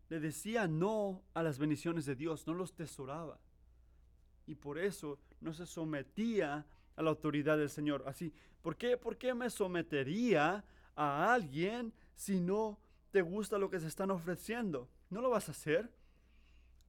Le 0.09 0.19
decía 0.19 0.67
no 0.67 1.23
a 1.33 1.41
las 1.41 1.57
bendiciones 1.57 2.05
de 2.05 2.15
Dios, 2.15 2.45
no 2.45 2.53
los 2.53 2.75
tesoraba. 2.75 3.39
Y 4.45 4.53
por 4.53 4.77
eso 4.77 5.17
no 5.41 5.55
se 5.55 5.65
sometía 5.65 6.67
a 6.95 7.01
la 7.01 7.09
autoridad 7.09 7.57
del 7.57 7.69
Señor. 7.69 8.03
Así, 8.05 8.33
¿por 8.61 8.75
qué, 8.75 8.97
¿por 8.97 9.17
qué 9.17 9.33
me 9.33 9.49
sometería 9.49 10.63
a 10.95 11.33
alguien 11.33 11.93
si 12.15 12.39
no 12.39 12.79
te 13.11 13.21
gusta 13.21 13.57
lo 13.57 13.69
que 13.69 13.79
se 13.79 13.87
están 13.87 14.11
ofreciendo? 14.11 14.89
No 15.09 15.21
lo 15.21 15.29
vas 15.29 15.49
a 15.49 15.51
hacer. 15.51 15.89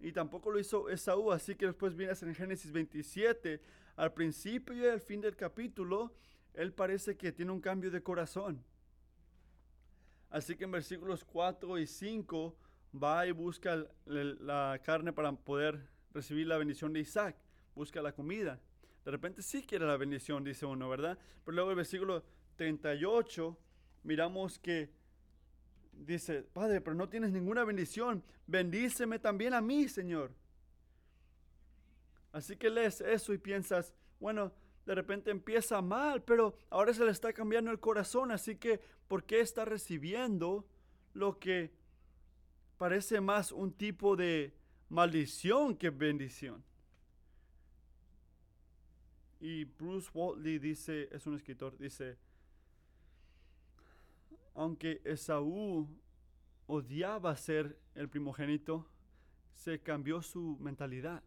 Y 0.01 0.13
tampoco 0.13 0.51
lo 0.51 0.59
hizo 0.59 0.89
Esaú, 0.91 1.33
así 1.33 1.55
que 1.55 1.67
después 1.67 1.95
vienes 1.95 2.23
en 2.23 2.35
Génesis 2.35 2.73
27, 2.73 3.61
al 3.97 4.13
principio 4.13 4.75
y 4.75 4.87
al 4.87 5.01
fin 5.01 5.21
del 5.21 5.37
capítulo, 5.37 6.13
él 6.53 6.73
parece 6.73 7.17
que 7.17 7.33
tiene 7.33 7.53
un 7.53 7.61
cambio 7.61 7.91
de 7.91 8.03
corazón. 8.03 8.63
Así 10.31 10.57
que 10.57 10.65
en 10.65 10.73
versículos 10.73 11.25
4 11.25 11.79
y 11.79 11.87
5 11.87 12.57
va 13.03 13.27
y 13.27 13.33
busca 13.33 13.87
la 14.05 14.81
carne 14.85 15.13
para 15.13 15.33
poder 15.33 15.89
recibir 16.13 16.47
la 16.47 16.59
bendición 16.59 16.93
de 16.93 17.01
Isaac, 17.01 17.37
busca 17.75 18.03
la 18.03 18.13
comida. 18.13 18.61
De 19.05 19.11
repente 19.11 19.43
sí 19.43 19.63
quiere 19.63 19.87
la 19.87 19.97
bendición, 19.97 20.45
dice 20.45 20.65
uno, 20.65 20.89
¿verdad? 20.89 21.19
Pero 21.45 21.55
luego 21.55 21.71
el 21.71 21.77
versículo 21.77 22.25
38, 22.57 23.59
miramos 24.05 24.59
que 24.59 24.91
dice, 25.93 26.43
Padre, 26.43 26.81
pero 26.81 26.97
no 26.97 27.09
tienes 27.09 27.31
ninguna 27.31 27.65
bendición, 27.65 28.25
bendíceme 28.47 29.19
también 29.19 29.55
a 29.55 29.61
mí, 29.61 29.89
Señor. 29.89 30.33
Así 32.33 32.57
que 32.57 32.71
lees 32.71 33.01
eso 33.01 33.33
y 33.33 33.39
piensas, 33.39 33.95
bueno, 34.19 34.53
de 34.87 34.95
repente 34.95 35.31
empieza 35.31 35.81
mal, 35.81 36.23
pero 36.23 36.57
ahora 36.71 36.93
se 36.93 37.05
le 37.05 37.11
está 37.11 37.33
cambiando 37.33 37.71
el 37.71 37.81
corazón, 37.81 38.31
así 38.31 38.57
que 38.57 38.81
¿por 39.07 39.25
qué 39.25 39.41
está 39.41 39.65
recibiendo 39.65 40.67
lo 41.13 41.39
que 41.39 41.73
parece 42.77 43.21
más 43.21 43.53
un 43.53 43.73
tipo 43.73 44.17
de 44.17 44.55
maldición 44.89 45.77
que 45.77 45.91
bendición? 45.91 46.65
Y 49.41 49.65
Bruce 49.65 50.11
Waltley 50.15 50.59
dice, 50.59 51.09
es 51.13 51.27
un 51.27 51.35
escritor, 51.35 51.77
dice, 51.79 52.17
aunque 54.55 55.03
Esaú 55.05 55.89
odiaba 56.67 57.37
ser 57.37 57.79
el 57.95 58.09
primogénito, 58.09 58.87
se 59.55 59.81
cambió 59.81 60.23
su 60.23 60.57
mentalidad. 60.61 61.23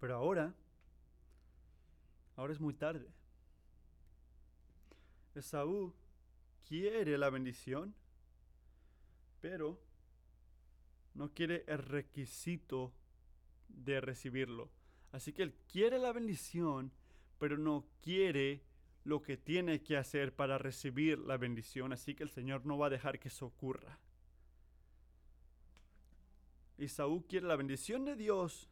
Pero 0.00 0.16
ahora, 0.16 0.54
ahora 2.36 2.52
es 2.52 2.60
muy 2.60 2.74
tarde. 2.74 3.08
Esaú 5.34 5.94
quiere 6.66 7.16
la 7.18 7.30
bendición, 7.30 7.94
pero 9.40 9.80
no 11.14 11.32
quiere 11.32 11.64
el 11.66 11.78
requisito 11.78 12.92
de 13.68 14.00
recibirlo. 14.00 14.70
Así 15.12 15.32
que 15.32 15.42
él 15.42 15.54
quiere 15.70 15.98
la 15.98 16.12
bendición, 16.12 16.92
pero 17.38 17.56
no 17.56 17.86
quiere 18.02 18.62
lo 19.04 19.22
que 19.22 19.36
tiene 19.36 19.82
que 19.82 19.96
hacer 19.96 20.34
para 20.34 20.58
recibir 20.58 21.18
la 21.18 21.36
bendición. 21.36 21.92
Así 21.92 22.14
que 22.14 22.24
el 22.24 22.30
Señor 22.30 22.66
no 22.66 22.76
va 22.76 22.86
a 22.86 22.90
dejar 22.90 23.18
que 23.18 23.28
eso 23.28 23.46
ocurra. 23.46 23.98
Esaú 26.76 27.26
quiere 27.26 27.46
la 27.46 27.56
bendición 27.56 28.04
de 28.04 28.14
Dios, 28.14 28.68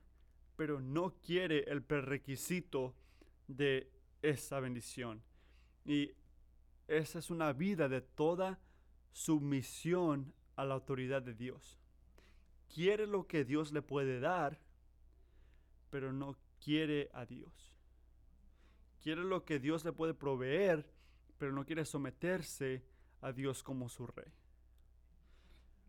pero 0.56 0.80
no 0.80 1.14
quiere 1.22 1.64
el 1.70 1.82
prerequisito 1.82 2.94
de 3.48 3.90
esa 4.22 4.60
bendición. 4.60 5.22
Y 5.84 6.12
esa 6.86 7.18
es 7.18 7.30
una 7.30 7.52
vida 7.52 7.88
de 7.88 8.00
toda 8.00 8.60
sumisión 9.12 10.32
a 10.54 10.64
la 10.64 10.74
autoridad 10.74 11.22
de 11.22 11.34
Dios. 11.34 11.78
Quiere 12.72 13.06
lo 13.06 13.26
que 13.26 13.44
Dios 13.44 13.72
le 13.72 13.82
puede 13.82 14.20
dar, 14.20 14.60
pero 15.90 16.12
no 16.12 16.36
quiere 16.62 17.10
a 17.12 17.24
Dios. 17.26 17.72
Quiere 19.02 19.22
lo 19.22 19.44
que 19.44 19.58
Dios 19.58 19.84
le 19.84 19.92
puede 19.92 20.14
proveer, 20.14 20.88
pero 21.38 21.52
no 21.52 21.64
quiere 21.64 21.84
someterse 21.84 22.84
a 23.20 23.32
Dios 23.32 23.62
como 23.62 23.88
su 23.88 24.06
rey. 24.06 24.32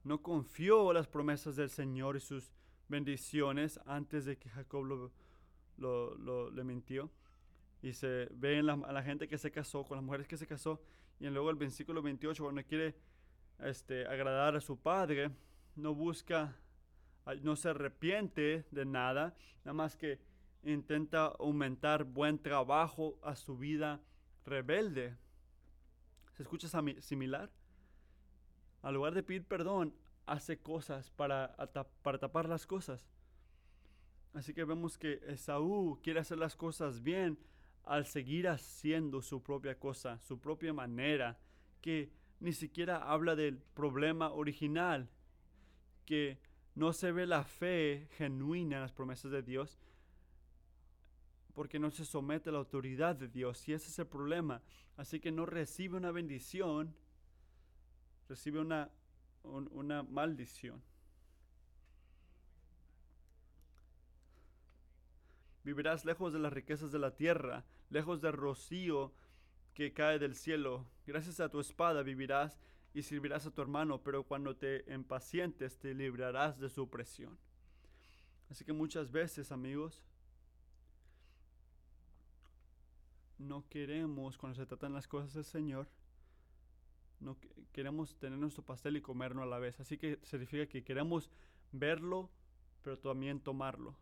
No 0.03 0.21
confió 0.21 0.93
las 0.93 1.07
promesas 1.07 1.55
del 1.55 1.69
Señor 1.69 2.15
y 2.15 2.19
sus 2.19 2.51
bendiciones 2.87 3.79
antes 3.85 4.25
de 4.25 4.37
que 4.37 4.49
Jacob 4.49 5.11
lo, 5.77 6.51
le 6.51 6.63
mintió. 6.63 7.11
Y 7.81 7.93
se 7.93 8.27
ve 8.31 8.57
en 8.57 8.65
la, 8.65 8.73
a 8.73 8.91
la 8.91 9.03
gente 9.03 9.27
que 9.27 9.37
se 9.37 9.51
casó, 9.51 9.83
con 9.83 9.97
las 9.97 10.03
mujeres 10.03 10.27
que 10.27 10.37
se 10.37 10.47
casó. 10.47 10.81
Y 11.19 11.27
luego 11.27 11.49
el 11.49 11.55
versículo 11.55 12.01
28, 12.01 12.43
cuando 12.43 12.63
quiere 12.63 12.95
este, 13.59 14.05
agradar 14.07 14.55
a 14.55 14.61
su 14.61 14.77
padre, 14.77 15.31
no 15.75 15.93
busca, 15.93 16.55
no 17.41 17.55
se 17.55 17.69
arrepiente 17.69 18.65
de 18.71 18.85
nada, 18.85 19.35
nada 19.63 19.73
más 19.73 19.97
que 19.97 20.19
intenta 20.63 21.25
aumentar 21.25 22.03
buen 22.03 22.39
trabajo 22.39 23.19
a 23.21 23.35
su 23.35 23.57
vida 23.57 24.01
rebelde. 24.45 25.15
¿Se 26.33 26.43
escucha 26.43 26.67
similar? 26.99 27.51
Al 28.81 28.93
lugar 28.93 29.13
de 29.13 29.23
pedir 29.23 29.43
perdón, 29.43 29.93
hace 30.25 30.57
cosas 30.59 31.09
para, 31.11 31.55
para 32.03 32.17
tapar 32.19 32.47
las 32.47 32.65
cosas. 32.65 33.07
Así 34.33 34.53
que 34.53 34.65
vemos 34.65 34.97
que 34.97 35.21
Esaú 35.27 35.99
quiere 36.03 36.19
hacer 36.19 36.37
las 36.37 36.55
cosas 36.55 37.01
bien 37.01 37.39
al 37.83 38.05
seguir 38.05 38.47
haciendo 38.47 39.21
su 39.21 39.41
propia 39.41 39.79
cosa, 39.79 40.19
su 40.19 40.39
propia 40.39 40.73
manera, 40.73 41.39
que 41.81 42.11
ni 42.39 42.53
siquiera 42.53 42.97
habla 43.09 43.35
del 43.35 43.57
problema 43.57 44.31
original, 44.31 45.09
que 46.05 46.37
no 46.77 46.93
se 46.93 47.11
ve 47.11 47.25
la 47.25 47.43
fe 47.43 48.07
genuina 48.17 48.75
en 48.75 48.81
las 48.83 48.91
promesas 48.91 49.31
de 49.31 49.41
Dios, 49.41 49.79
porque 51.55 51.79
no 51.79 51.89
se 51.89 52.05
somete 52.05 52.49
a 52.49 52.51
la 52.51 52.59
autoridad 52.59 53.15
de 53.15 53.27
Dios, 53.27 53.67
y 53.67 53.73
ese 53.73 53.89
es 53.89 53.97
el 53.97 54.05
problema. 54.05 54.61
Así 54.95 55.19
que 55.19 55.31
no 55.31 55.47
recibe 55.47 55.97
una 55.97 56.11
bendición, 56.11 56.95
recibe 58.29 58.59
una, 58.59 58.91
una 59.43 60.03
maldición. 60.03 60.83
Vivirás 65.63 66.05
lejos 66.05 66.31
de 66.31 66.39
las 66.39 66.53
riquezas 66.53 66.91
de 66.91 66.99
la 66.99 67.15
tierra, 67.15 67.65
lejos 67.89 68.21
del 68.21 68.33
rocío 68.33 69.13
que 69.73 69.93
cae 69.93 70.19
del 70.19 70.35
cielo. 70.35 70.85
Gracias 71.07 71.39
a 71.39 71.49
tu 71.49 71.59
espada 71.59 72.03
vivirás 72.03 72.59
y 72.97 73.03
servirás 73.03 73.45
a 73.45 73.51
tu 73.51 73.61
hermano, 73.61 74.01
pero 74.01 74.23
cuando 74.23 74.55
te 74.55 74.83
impacientes 74.91 75.77
te 75.77 75.93
librarás 75.93 76.57
de 76.57 76.67
su 76.67 76.81
opresión. 76.81 77.37
Así 78.49 78.65
que 78.65 78.73
muchas 78.73 79.11
veces, 79.11 79.51
amigos, 79.51 80.03
no 83.37 83.69
queremos, 83.69 84.35
cuando 84.39 84.55
se 84.55 84.65
tratan 84.65 84.93
las 84.93 85.07
cosas 85.07 85.31
del 85.35 85.43
Señor, 85.43 85.87
no 87.19 87.37
queremos 87.71 88.17
tener 88.17 88.39
nuestro 88.39 88.63
pastel 88.63 88.97
y 88.97 89.01
comerlo 89.01 89.43
a 89.43 89.45
la 89.45 89.59
vez. 89.59 89.79
Así 89.79 89.99
que 89.99 90.17
significa 90.23 90.65
que 90.65 90.83
queremos 90.83 91.29
verlo, 91.71 92.31
pero 92.81 92.97
también 92.97 93.39
tomarlo. 93.39 93.95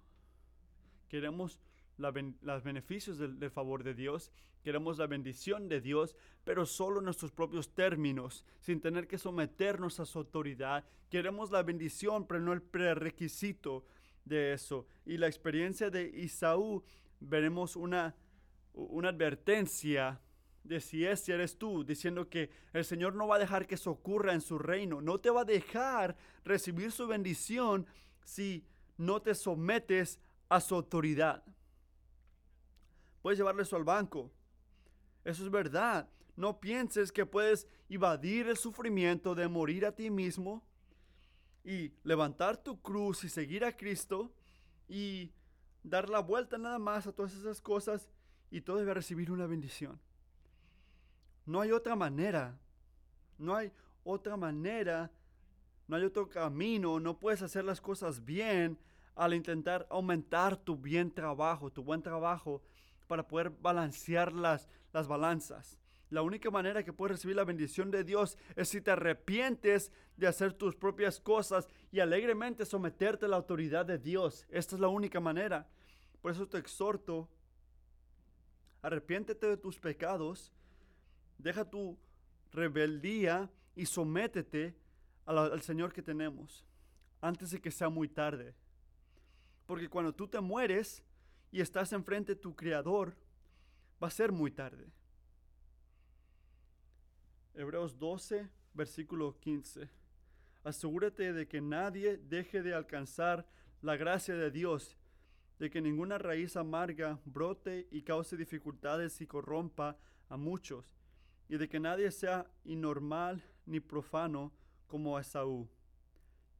Queremos 1.09 1.59
los 1.97 2.63
beneficios 2.63 3.17
del, 3.17 3.51
favor 3.51 3.83
de 3.83 3.93
Dios, 3.93 4.31
queremos 4.63 4.97
la 4.97 5.07
bendición 5.07 5.69
de 5.69 5.81
Dios, 5.81 6.15
pero 6.43 6.65
solo 6.65 6.99
en 6.99 7.05
nuestros 7.05 7.31
propios 7.31 7.73
términos, 7.73 8.45
sin 8.59 8.81
tener 8.81 9.07
que 9.07 9.17
someternos 9.17 9.99
a 9.99 10.05
su 10.05 10.19
autoridad. 10.19 10.83
Queremos 11.09 11.51
la 11.51 11.63
bendición, 11.63 12.27
pero 12.27 12.39
no 12.39 12.53
el 12.53 12.61
prerequisito 12.61 13.85
de 14.25 14.53
eso. 14.53 14.87
Y 15.05 15.17
la 15.17 15.27
experiencia 15.27 15.89
de 15.89 16.03
Isaú, 16.03 16.83
veremos 17.19 17.75
una, 17.75 18.15
una 18.73 19.09
advertencia 19.09 20.19
de 20.65 20.81
si 20.81 21.05
es, 21.05 21.21
si 21.21 21.31
eres 21.31 21.57
tú, 21.57 21.83
diciendo 21.83 22.27
que 22.27 22.49
el 22.73 22.83
Señor 22.83 23.13
no 23.13 23.27
va 23.27 23.35
a 23.35 23.39
dejar 23.39 23.67
que 23.67 23.75
eso 23.75 23.91
ocurra 23.91 24.33
en 24.33 24.41
su 24.41 24.57
reino, 24.57 24.99
no 24.99 25.19
te 25.19 25.29
va 25.29 25.41
a 25.41 25.45
dejar 25.45 26.15
recibir 26.43 26.91
su 26.91 27.07
bendición 27.07 27.85
si 28.23 28.65
no 28.97 29.21
te 29.21 29.35
sometes 29.35 30.19
a 30.49 30.59
su 30.59 30.75
autoridad. 30.75 31.43
Puedes 33.25 33.39
llevarle 33.39 33.63
eso 33.63 33.75
al 33.75 33.83
banco. 33.83 34.31
Eso 35.23 35.43
es 35.43 35.49
verdad. 35.49 36.07
No 36.35 36.59
pienses 36.59 37.11
que 37.11 37.25
puedes 37.25 37.67
evadir 37.89 38.47
el 38.47 38.55
sufrimiento 38.55 39.33
de 39.33 39.47
morir 39.47 39.87
a 39.87 39.93
ti 39.93 40.11
mismo 40.11 40.63
y 41.63 41.91
levantar 42.03 42.55
tu 42.55 42.79
cruz 42.83 43.23
y 43.23 43.29
seguir 43.29 43.65
a 43.65 43.75
Cristo 43.75 44.31
y 44.87 45.31
dar 45.81 46.07
la 46.07 46.19
vuelta 46.19 46.59
nada 46.59 46.77
más 46.77 47.07
a 47.07 47.13
todas 47.13 47.33
esas 47.33 47.61
cosas 47.61 48.11
y 48.51 48.61
todavía 48.61 48.93
recibir 48.93 49.31
una 49.31 49.47
bendición. 49.47 49.99
No 51.47 51.61
hay 51.61 51.71
otra 51.71 51.95
manera. 51.95 52.59
No 53.39 53.55
hay 53.55 53.71
otra 54.03 54.37
manera. 54.37 55.11
No 55.87 55.95
hay 55.95 56.03
otro 56.03 56.29
camino. 56.29 56.99
No 56.99 57.17
puedes 57.17 57.41
hacer 57.41 57.65
las 57.65 57.81
cosas 57.81 58.23
bien 58.23 58.77
al 59.15 59.33
intentar 59.33 59.87
aumentar 59.89 60.57
tu 60.57 60.77
bien 60.77 61.09
trabajo, 61.09 61.71
tu 61.71 61.83
buen 61.83 62.03
trabajo 62.03 62.61
para 63.07 63.27
poder 63.27 63.49
balancear 63.49 64.33
las, 64.33 64.67
las 64.93 65.07
balanzas. 65.07 65.77
La 66.09 66.21
única 66.21 66.51
manera 66.51 66.83
que 66.83 66.93
puedes 66.93 67.17
recibir 67.17 67.35
la 67.35 67.43
bendición 67.43 67.89
de 67.89 68.03
Dios 68.03 68.37
es 68.55 68.69
si 68.69 68.79
te 68.79 68.91
arrepientes 68.91 69.91
de 70.17 70.27
hacer 70.27 70.53
tus 70.53 70.75
propias 70.75 71.19
cosas 71.19 71.67
y 71.91 71.99
alegremente 71.99 72.65
someterte 72.65 73.25
a 73.25 73.29
la 73.29 73.37
autoridad 73.37 73.85
de 73.85 73.97
Dios. 73.97 74.45
Esta 74.49 74.75
es 74.75 74.81
la 74.81 74.87
única 74.87 75.19
manera. 75.19 75.67
Por 76.21 76.31
eso 76.31 76.47
te 76.47 76.57
exhorto, 76.57 77.27
arrepiéntete 78.81 79.47
de 79.47 79.57
tus 79.57 79.79
pecados, 79.79 80.51
deja 81.37 81.69
tu 81.69 81.97
rebeldía 82.51 83.49
y 83.75 83.85
sométete 83.85 84.75
al 85.25 85.61
Señor 85.61 85.91
que 85.91 86.01
tenemos 86.01 86.65
antes 87.19 87.51
de 87.51 87.59
que 87.59 87.71
sea 87.71 87.89
muy 87.89 88.07
tarde. 88.07 88.53
Porque 89.65 89.89
cuando 89.89 90.13
tú 90.13 90.27
te 90.27 90.39
mueres, 90.39 91.03
y 91.55 91.61
estás 91.61 91.93
enfrente 91.93 92.35
de 92.35 92.41
tu 92.41 92.53
Creador, 92.53 93.15
va 94.03 94.09
a 94.09 94.11
ser 94.11 94.33
muy 94.33 94.51
tarde. 94.51 94.91
Hebreos 97.53 97.97
12, 97.97 98.49
versículo 98.73 99.39
15. 99.39 99.89
Asegúrate 100.65 101.31
de 101.31 101.47
que 101.47 101.61
nadie 101.61 102.17
deje 102.17 102.61
de 102.61 102.73
alcanzar 102.73 103.47
la 103.81 103.95
gracia 103.95 104.35
de 104.35 104.51
Dios, 104.51 104.97
de 105.57 105.69
que 105.69 105.79
ninguna 105.79 106.17
raíz 106.17 106.57
amarga 106.57 107.21
brote 107.23 107.87
y 107.89 108.01
cause 108.01 108.35
dificultades 108.35 109.21
y 109.21 109.25
corrompa 109.25 109.97
a 110.27 110.35
muchos, 110.35 110.93
y 111.47 111.55
de 111.55 111.69
que 111.69 111.79
nadie 111.79 112.11
sea 112.11 112.51
inormal 112.65 113.41
ni 113.65 113.79
profano 113.79 114.51
como 114.87 115.17
Esaú, 115.17 115.69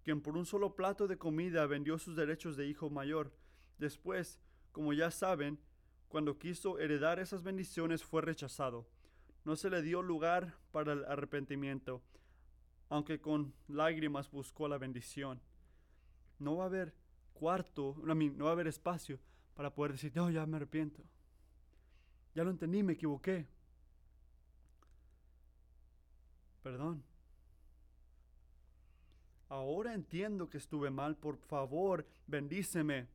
quien 0.06 0.22
por 0.22 0.38
un 0.38 0.46
solo 0.46 0.74
plato 0.74 1.06
de 1.06 1.18
comida 1.18 1.66
vendió 1.66 2.00
sus 2.00 2.16
derechos 2.16 2.56
de 2.56 2.66
hijo 2.66 2.90
mayor. 2.90 3.34
Después, 3.78 4.40
como 4.76 4.92
ya 4.92 5.10
saben, 5.10 5.58
cuando 6.10 6.38
quiso 6.38 6.80
heredar 6.80 7.18
esas 7.20 7.44
bendiciones 7.44 8.04
fue 8.04 8.22
rechazado. 8.22 8.86
No 9.46 9.56
se 9.56 9.70
le 9.70 9.82
dio 9.82 10.02
lugar 10.02 10.54
para 10.74 10.92
el 10.92 11.06
arrepentimiento, 11.06 12.02
aunque 12.90 13.22
con 13.22 13.54
lágrimas 13.70 14.30
buscó 14.30 14.68
la 14.68 14.78
bendición. 14.78 15.40
No 16.40 16.58
va 16.58 16.66
a 16.66 16.68
haber 16.68 16.94
cuarto, 17.34 17.96
no 18.04 18.44
va 18.44 18.50
a 18.50 18.52
haber 18.52 18.68
espacio 18.68 19.18
para 19.54 19.74
poder 19.74 19.94
decir, 19.94 20.12
no, 20.14 20.30
ya 20.30 20.46
me 20.46 20.58
arrepiento. 20.58 21.02
Ya 22.34 22.44
lo 22.44 22.50
entendí, 22.50 22.84
me 22.84 22.94
equivoqué. 22.94 23.48
Perdón. 26.64 27.02
Ahora 29.48 29.94
entiendo 29.94 30.50
que 30.50 30.58
estuve 30.58 30.90
mal, 30.90 31.16
por 31.16 31.38
favor, 31.38 32.06
bendíceme. 32.28 33.15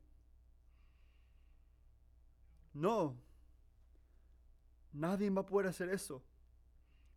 No. 2.73 3.15
Nadie 4.93 5.29
va 5.29 5.41
a 5.41 5.45
poder 5.45 5.67
hacer 5.67 5.89
eso. 5.89 6.23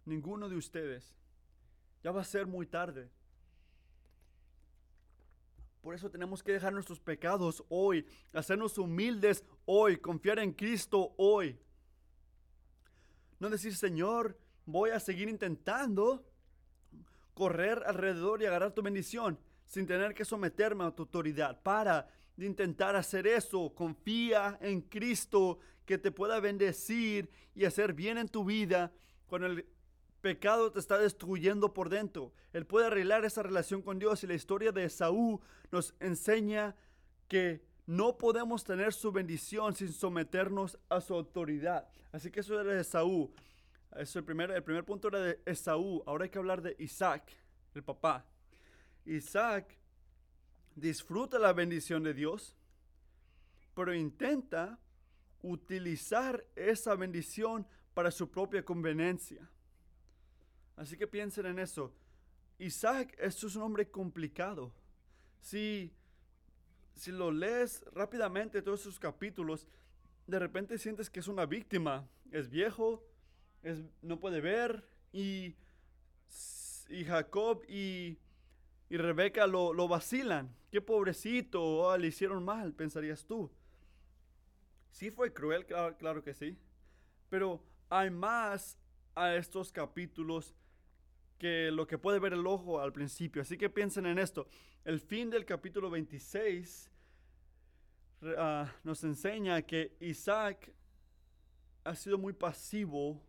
ninguno 0.05 0.49
de 0.49 0.57
ustedes. 0.57 1.15
Ya 2.03 2.13
va 2.13 2.21
a 2.21 2.25
ser 2.25 2.47
muy 2.47 2.67
tarde. 2.67 3.11
Por 5.81 5.95
eso 5.95 6.11
tenemos 6.11 6.43
que 6.43 6.53
dejar 6.53 6.73
nuestros 6.73 7.01
pecados 7.01 7.65
hoy, 7.69 8.07
hacernos 8.33 8.79
humildes 8.79 9.45
hoy, 9.67 9.97
confiar 9.99 10.39
en 10.39 10.53
Cristo 10.53 11.15
hoy. 11.17 11.59
No 13.39 13.51
decir, 13.51 13.75
Señor, 13.75 14.39
voy 14.65 14.91
a 14.91 15.01
seguir 15.01 15.29
intentando 15.29 16.25
correr 17.35 17.83
alrededor 17.87 18.41
y 18.41 18.47
agarrar 18.47 18.73
tu 18.73 18.83
bendición 18.83 19.39
sin 19.67 19.87
tener 19.87 20.15
que 20.15 20.25
someterme 20.25 20.85
a 20.85 20.91
tu 20.91 21.03
autoridad. 21.03 21.61
Para 21.63 22.09
de 22.37 22.47
intentar 22.47 22.97
hacer 22.97 23.27
eso. 23.27 23.75
Confía 23.75 24.59
en 24.61 24.81
Cristo 24.81 25.59
que 25.87 25.99
te 25.99 26.11
pueda 26.11 26.41
bendecir 26.41 27.31
y 27.55 27.65
hacer 27.65 27.93
bien 27.93 28.19
en 28.19 28.29
tu 28.29 28.45
vida 28.45 28.93
cuando 29.27 29.49
el 29.49 29.67
pecado 30.21 30.73
te 30.73 30.79
está 30.79 30.99
destruyendo 30.99 31.75
por 31.75 31.89
dentro. 31.91 32.33
Él 32.53 32.67
puede 32.67 32.87
arreglar 32.87 33.25
esa 33.25 33.43
relación 33.43 33.83
con 33.83 33.99
Dios 33.99 34.25
y 34.25 34.27
la 34.27 34.35
historia 34.35 34.73
de 34.73 34.85
Esaú 34.85 35.41
nos 35.71 35.95
enseña 36.01 36.75
que 37.29 37.63
no 37.87 38.17
podemos 38.17 38.65
tener 38.65 38.95
su 38.95 39.13
bendición 39.13 39.75
sin 39.75 39.93
someternos 39.93 40.79
a 40.89 41.01
su 41.01 41.15
autoridad. 41.15 41.89
Así 42.13 42.31
que 42.31 42.41
eso 42.41 42.59
era 42.59 42.73
de 42.73 42.81
Esaú. 42.81 43.31
Eso 43.97 44.19
el, 44.19 44.25
primer, 44.25 44.51
el 44.51 44.63
primer 44.63 44.85
punto 44.85 45.09
era 45.09 45.21
de 45.21 45.41
Esaú. 45.45 46.03
Ahora 46.07 46.25
hay 46.25 46.31
que 46.31 46.39
hablar 46.39 46.63
de 46.63 46.75
Isaac, 46.79 47.31
el 47.75 47.83
papá. 47.83 48.25
Isaac 49.05 49.79
disfruta 50.75 51.39
la 51.39 51.53
bendición 51.53 52.03
de 52.03 52.15
Dios, 52.15 52.57
pero 53.75 53.95
intenta 53.95 54.79
utilizar 55.43 56.45
esa 56.57 56.95
bendición 56.95 57.67
para 57.93 58.11
su 58.11 58.31
propia 58.31 58.65
conveniencia. 58.65 59.49
Así 60.77 60.97
que 60.97 61.07
piensen 61.07 61.47
en 61.47 61.59
eso. 61.59 61.95
Isaac 62.59 63.17
es 63.19 63.43
un 63.55 63.63
hombre 63.63 63.91
complicado. 63.91 64.73
Si, 65.41 65.93
si 66.95 67.13
lo 67.13 67.31
lees 67.31 67.85
rápidamente 67.93 68.63
todos 68.63 68.81
sus 68.81 68.99
capítulos, 68.99 69.69
de 70.27 70.39
repente 70.39 70.79
sientes 70.79 71.11
que 71.11 71.21
es 71.21 71.29
una 71.29 71.47
víctima. 71.47 72.09
Es 72.31 72.49
viejo, 72.49 73.05
es, 73.63 73.83
no 74.03 74.19
puede 74.19 74.41
ver 74.41 74.85
y, 75.13 75.55
y 76.89 77.05
Jacob 77.05 77.63
y, 77.69 78.19
y 78.91 78.97
Rebeca 78.97 79.47
lo, 79.47 79.73
lo, 79.73 79.89
vacilan. 79.89 80.55
Qué 80.71 80.81
pobrecito, 80.81 81.63
oh, 81.63 81.97
le 81.97 82.09
hicieron 82.09 82.45
mal, 82.45 82.73
pensarías 82.75 83.25
tú. 83.25 83.51
Sí 84.91 85.11
fue 85.11 85.33
cruel, 85.33 85.67
claro, 85.67 86.23
que 86.23 86.35
sí. 86.35 86.57
Pero 87.29 87.63
hay 87.91 88.11
más 88.11 88.79
a 89.15 89.35
estos 89.35 89.73
capítulos 89.73 90.55
que 91.39 91.71
lo 91.73 91.87
que 91.87 91.99
puede 91.99 92.21
ver 92.21 92.33
el 92.33 92.47
ojo 92.47 92.81
al 92.81 92.93
principio. 92.93 93.43
Así 93.43 93.59
que 93.59 93.69
piensen 93.69 94.07
en 94.07 94.19
esto. 94.19 94.47
El 94.85 95.01
fin 95.01 95.31
del 95.31 95.45
capítulo 95.45 95.91
26 95.91 96.91
ah, 98.39 98.73
nos 98.85 99.03
enseña 99.03 99.63
que 99.63 99.97
Isaac 100.01 100.73
ha 101.83 101.95
sido 101.97 102.17
muy 102.17 102.33
pasivo 102.33 103.21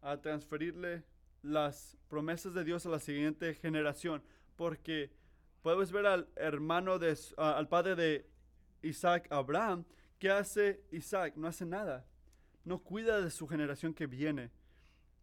a 0.00 0.20
transferirle 0.20 1.04
las 1.42 1.96
promesas 2.08 2.54
de 2.54 2.64
Dios 2.64 2.86
a 2.86 2.90
la 2.90 2.98
siguiente 2.98 3.54
generación. 3.54 4.22
Porque 4.56 5.10
puedes 5.62 5.92
ver 5.92 6.06
al 6.06 6.28
hermano 6.36 6.98
de, 6.98 7.16
al 7.36 7.68
padre 7.68 7.94
de 7.94 8.26
Isaac, 8.82 9.26
Abraham, 9.30 9.84
¿qué 10.18 10.30
hace 10.30 10.84
Isaac? 10.90 11.34
No 11.36 11.48
hace 11.48 11.64
nada. 11.64 12.06
No 12.64 12.78
cuida 12.78 13.20
de 13.20 13.30
su 13.30 13.46
generación 13.48 13.94
que 13.94 14.06
viene 14.06 14.50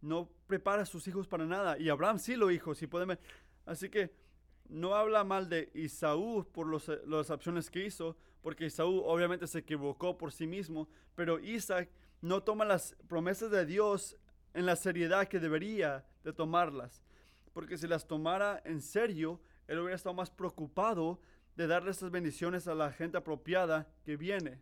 no 0.01 0.29
prepara 0.47 0.83
a 0.83 0.85
sus 0.85 1.07
hijos 1.07 1.27
para 1.27 1.45
nada. 1.45 1.77
Y 1.77 1.89
Abraham 1.89 2.19
sí 2.19 2.35
lo 2.35 2.51
hizo, 2.51 2.73
si 2.75 2.87
pueden. 2.87 3.17
Así 3.65 3.89
que 3.89 4.11
no 4.67 4.95
habla 4.95 5.23
mal 5.23 5.49
de 5.49 5.69
Isaú 5.73 6.45
por 6.51 6.67
los, 6.67 6.89
las 7.05 7.31
acciones 7.31 7.69
que 7.69 7.85
hizo, 7.85 8.15
porque 8.41 8.65
Isaú 8.65 9.01
obviamente 9.01 9.47
se 9.47 9.59
equivocó 9.59 10.17
por 10.17 10.31
sí 10.31 10.47
mismo, 10.47 10.87
pero 11.15 11.39
Isaac 11.39 11.89
no 12.21 12.43
toma 12.43 12.65
las 12.65 12.95
promesas 13.07 13.51
de 13.51 13.65
Dios 13.65 14.17
en 14.53 14.65
la 14.65 14.75
seriedad 14.75 15.27
que 15.27 15.39
debería 15.39 16.05
de 16.23 16.33
tomarlas. 16.33 17.01
Porque 17.59 17.77
si 17.77 17.89
las 17.89 18.07
tomara 18.07 18.61
en 18.63 18.79
serio, 18.81 19.41
él 19.67 19.79
hubiera 19.79 19.97
estado 19.97 20.15
más 20.15 20.31
preocupado 20.31 21.19
de 21.57 21.67
darle 21.67 21.91
estas 21.91 22.09
bendiciones 22.09 22.69
a 22.69 22.73
la 22.73 22.89
gente 22.93 23.17
apropiada 23.17 23.85
que 24.05 24.15
viene. 24.15 24.61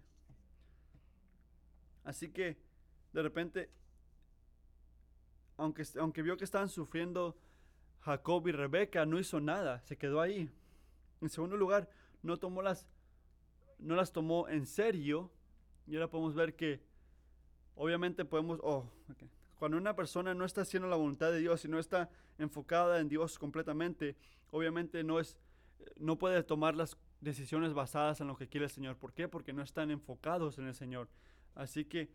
Así 2.03 2.29
que 2.29 2.57
de 3.13 3.21
repente 3.21 3.69
aunque, 5.57 5.83
aunque 5.99 6.23
vio 6.23 6.37
que 6.37 6.43
estaban 6.43 6.69
sufriendo 6.69 7.37
Jacob 7.99 8.47
y 8.47 8.51
Rebeca, 8.51 9.05
no 9.05 9.19
hizo 9.19 9.39
nada, 9.39 9.79
se 9.81 9.95
quedó 9.95 10.19
ahí. 10.19 10.49
En 11.21 11.29
segundo 11.29 11.55
lugar, 11.55 11.87
no, 12.23 12.37
tomó 12.37 12.63
las, 12.63 12.87
no 13.77 13.95
las 13.95 14.11
tomó 14.11 14.49
en 14.49 14.65
serio. 14.65 15.29
Y 15.85 15.93
ahora 15.93 16.09
podemos 16.09 16.33
ver 16.33 16.55
que, 16.55 16.81
obviamente 17.75 18.25
podemos, 18.25 18.59
oh, 18.63 18.89
cuando 19.59 19.77
una 19.77 19.95
persona 19.95 20.33
no 20.33 20.45
está 20.45 20.61
haciendo 20.61 20.89
la 20.89 20.95
voluntad 20.95 21.29
de 21.29 21.37
Dios 21.37 21.63
y 21.63 21.67
no 21.67 21.77
está 21.77 22.09
enfocada 22.37 22.99
en 22.99 23.09
Dios 23.09 23.39
completamente, 23.39 24.15
obviamente 24.51 25.03
no 25.03 25.19
es, 25.19 25.37
no 25.97 26.17
puede 26.17 26.43
tomar 26.43 26.75
las 26.75 26.97
decisiones 27.21 27.73
basadas 27.73 28.21
en 28.21 28.27
lo 28.27 28.35
que 28.35 28.47
quiere 28.47 28.65
el 28.65 28.71
Señor. 28.71 28.97
¿Por 28.97 29.13
qué? 29.13 29.27
Porque 29.27 29.53
no 29.53 29.61
están 29.61 29.91
enfocados 29.91 30.57
en 30.57 30.67
el 30.67 30.73
Señor. 30.73 31.09
Así 31.55 31.85
que 31.85 32.09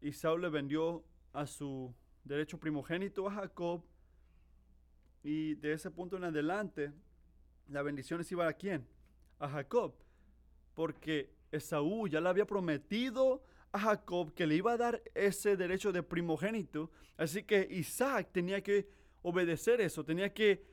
Isaú 0.00 0.38
le 0.38 0.48
vendió 0.48 1.04
a 1.32 1.46
su 1.46 1.94
derecho 2.24 2.58
primogénito 2.58 3.28
a 3.28 3.32
Jacob. 3.32 3.82
Y 5.22 5.54
de 5.54 5.72
ese 5.72 5.90
punto 5.90 6.16
en 6.16 6.24
adelante, 6.24 6.92
la 7.68 7.82
bendición 7.82 8.22
iba 8.30 8.46
a 8.46 8.52
quién? 8.52 8.86
A 9.38 9.48
Jacob. 9.48 9.94
Porque 10.74 11.34
Esaú 11.50 12.08
ya 12.08 12.20
le 12.20 12.28
había 12.28 12.46
prometido 12.46 13.42
a 13.74 13.78
Jacob 13.80 14.32
que 14.34 14.46
le 14.46 14.54
iba 14.54 14.72
a 14.72 14.76
dar 14.76 15.02
ese 15.14 15.56
derecho 15.56 15.90
de 15.90 16.04
primogénito. 16.04 16.90
Así 17.16 17.42
que 17.42 17.66
Isaac 17.70 18.28
tenía 18.32 18.62
que 18.62 18.88
obedecer 19.22 19.80
eso, 19.80 20.04
tenía 20.04 20.32
que 20.32 20.64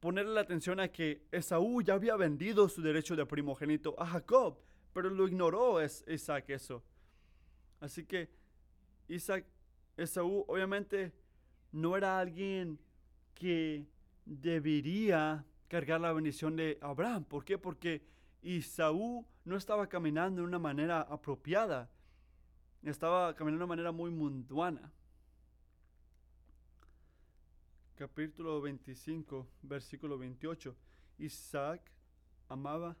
ponerle 0.00 0.34
la 0.34 0.40
atención 0.40 0.80
a 0.80 0.88
que 0.88 1.22
Esaú 1.30 1.82
ya 1.82 1.94
había 1.94 2.16
vendido 2.16 2.68
su 2.68 2.82
derecho 2.82 3.14
de 3.14 3.24
primogénito 3.24 3.94
a 3.96 4.06
Jacob, 4.06 4.58
pero 4.92 5.08
lo 5.08 5.28
ignoró 5.28 5.80
es 5.80 6.04
Isaac 6.08 6.50
eso. 6.50 6.82
Así 7.78 8.04
que 8.04 8.28
Isaac 9.06 9.46
Esaú 9.96 10.44
obviamente 10.48 11.12
no 11.70 11.96
era 11.96 12.18
alguien 12.18 12.80
que 13.34 13.86
debería 14.24 15.44
cargar 15.68 16.00
la 16.00 16.12
bendición 16.12 16.56
de 16.56 16.76
Abraham. 16.80 17.24
¿Por 17.24 17.44
qué? 17.44 17.56
Porque 17.56 18.02
Isaú 18.42 19.24
no 19.44 19.56
estaba 19.56 19.88
caminando 19.88 20.42
de 20.42 20.48
una 20.48 20.58
manera 20.58 21.02
apropiada. 21.02 21.88
Estaba 22.82 23.34
caminando 23.36 23.60
de 23.60 23.64
una 23.64 23.68
manera 23.68 23.92
muy 23.92 24.10
mundana. 24.10 24.92
Capítulo 27.94 28.60
25, 28.60 29.46
versículo 29.62 30.18
28. 30.18 30.74
Isaac 31.18 31.80
amaba 32.48 32.96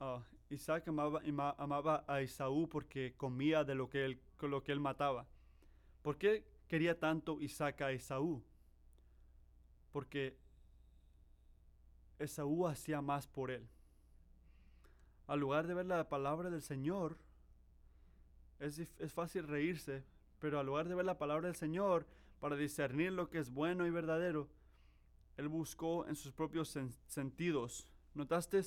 uh, 0.00 0.20
Isaac 0.48 0.88
amaba, 0.88 1.20
amaba, 1.58 2.04
a 2.06 2.22
Isaú 2.22 2.68
porque 2.68 3.14
comía 3.16 3.64
de 3.64 3.74
lo 3.74 3.88
que, 3.88 4.04
él, 4.04 4.20
lo 4.40 4.62
que 4.62 4.72
él 4.72 4.80
mataba. 4.80 5.26
¿Por 6.02 6.16
qué 6.16 6.44
quería 6.68 6.98
tanto 6.98 7.40
Isaac 7.40 7.82
a 7.82 7.92
Esaú? 7.92 8.42
Porque 9.92 10.36
Esaú 12.18 12.66
hacía 12.66 13.00
más 13.00 13.26
por 13.26 13.50
él. 13.50 13.68
Al 15.26 15.40
lugar 15.40 15.66
de 15.66 15.74
ver 15.74 15.86
la 15.86 16.08
palabra 16.08 16.50
del 16.50 16.62
Señor, 16.62 17.16
es, 18.60 18.78
es 18.78 19.12
fácil 19.12 19.48
reírse, 19.48 20.04
pero 20.38 20.60
al 20.60 20.66
lugar 20.66 20.88
de 20.88 20.94
ver 20.94 21.04
la 21.04 21.18
palabra 21.18 21.48
del 21.48 21.56
Señor, 21.56 22.06
para 22.38 22.56
discernir 22.56 23.12
lo 23.12 23.28
que 23.28 23.38
es 23.38 23.50
bueno 23.50 23.86
y 23.86 23.90
verdadero, 23.90 24.48
él 25.36 25.48
buscó 25.48 26.06
en 26.06 26.16
sus 26.16 26.32
propios 26.32 26.78
sentidos. 27.08 27.86
¿Notaste? 28.14 28.62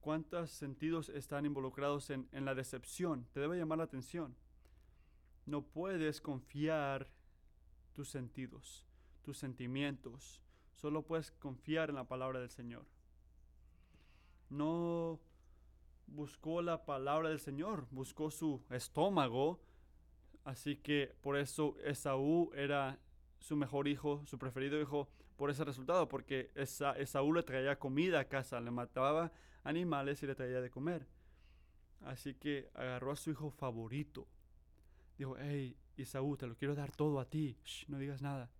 cuántos 0.00 0.50
sentidos 0.50 1.08
están 1.10 1.46
involucrados 1.46 2.10
en, 2.10 2.28
la 2.32 2.54
decepción. 2.54 3.26
Te 3.32 3.40
debe 3.40 3.58
llamar 3.58 3.78
la 3.78 3.84
atención. 3.84 4.34
No 5.46 5.62
puedes 5.62 6.20
confiar 6.20 7.08
tus 7.92 8.08
sentidos, 8.08 8.84
tus 9.22 9.38
sentimientos. 9.38 10.42
Solo 10.74 11.02
puedes 11.02 11.30
confiar 11.32 11.90
en 11.90 11.96
la 11.96 12.04
palabra 12.04 12.40
del 12.40 12.50
Señor. 12.50 12.86
No 14.48 15.20
buscó 16.10 16.62
la 16.62 16.84
palabra 16.84 17.28
del 17.28 17.40
Señor, 17.40 17.86
buscó 17.90 18.30
su 18.30 18.62
estómago. 18.70 19.60
Así 20.44 20.76
que 20.76 21.14
por 21.20 21.36
eso 21.36 21.76
Esaú 21.84 22.50
era 22.54 22.98
su 23.38 23.56
mejor 23.56 23.88
hijo, 23.88 24.22
su 24.26 24.38
preferido 24.38 24.80
hijo, 24.80 25.08
por 25.36 25.50
ese 25.50 25.64
resultado, 25.64 26.06
porque 26.08 26.50
Esaú 26.54 27.32
le 27.32 27.42
traía 27.42 27.78
comida 27.78 28.20
a 28.20 28.28
casa, 28.28 28.60
le 28.60 28.70
mataba 28.70 29.32
animales 29.64 30.22
y 30.22 30.26
le 30.26 30.34
traía 30.34 30.60
de 30.60 30.70
comer. 30.70 31.06
Así 32.02 32.34
que 32.34 32.70
agarró 32.74 33.12
a 33.12 33.16
su 33.16 33.30
hijo 33.30 33.50
favorito. 33.50 34.26
Dijo, 35.16 35.36
hey, 35.38 35.76
Isaú, 35.96 36.36
te 36.36 36.46
lo 36.46 36.56
quiero 36.56 36.74
dar 36.74 36.92
todo 36.92 37.20
a 37.20 37.24
ti, 37.26 37.58
Shh, 37.64 37.88
no 37.88 37.98
digas 37.98 38.22
nada. 38.22 38.50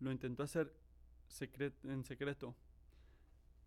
Lo 0.00 0.10
intentó 0.12 0.42
hacer 0.42 0.72
en 1.84 2.04
secreto, 2.04 2.54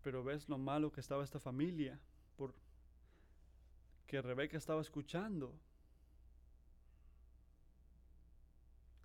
pero 0.02 0.24
ves 0.24 0.48
lo 0.48 0.58
malo 0.58 0.92
que 0.92 1.00
estaba 1.00 1.24
esta 1.24 1.40
familia, 1.40 2.00
por 2.36 2.54
que 4.06 4.20
Rebeca 4.22 4.56
estaba 4.56 4.80
escuchando. 4.80 5.54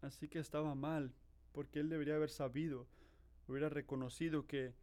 Así 0.01 0.27
que 0.27 0.39
estaba 0.39 0.75
mal, 0.75 1.13
porque 1.51 1.79
él 1.79 1.89
debería 1.89 2.15
haber 2.15 2.29
sabido, 2.29 2.87
hubiera 3.47 3.69
reconocido 3.69 4.45
que 4.45 4.73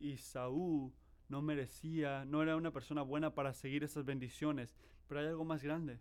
Isaú 0.00 0.92
no 1.28 1.42
merecía, 1.42 2.24
no 2.24 2.42
era 2.42 2.56
una 2.56 2.72
persona 2.72 3.02
buena 3.02 3.34
para 3.34 3.54
seguir 3.54 3.84
esas 3.84 4.04
bendiciones. 4.04 4.76
Pero 5.08 5.20
hay 5.20 5.26
algo 5.26 5.44
más 5.44 5.62
grande, 5.62 5.98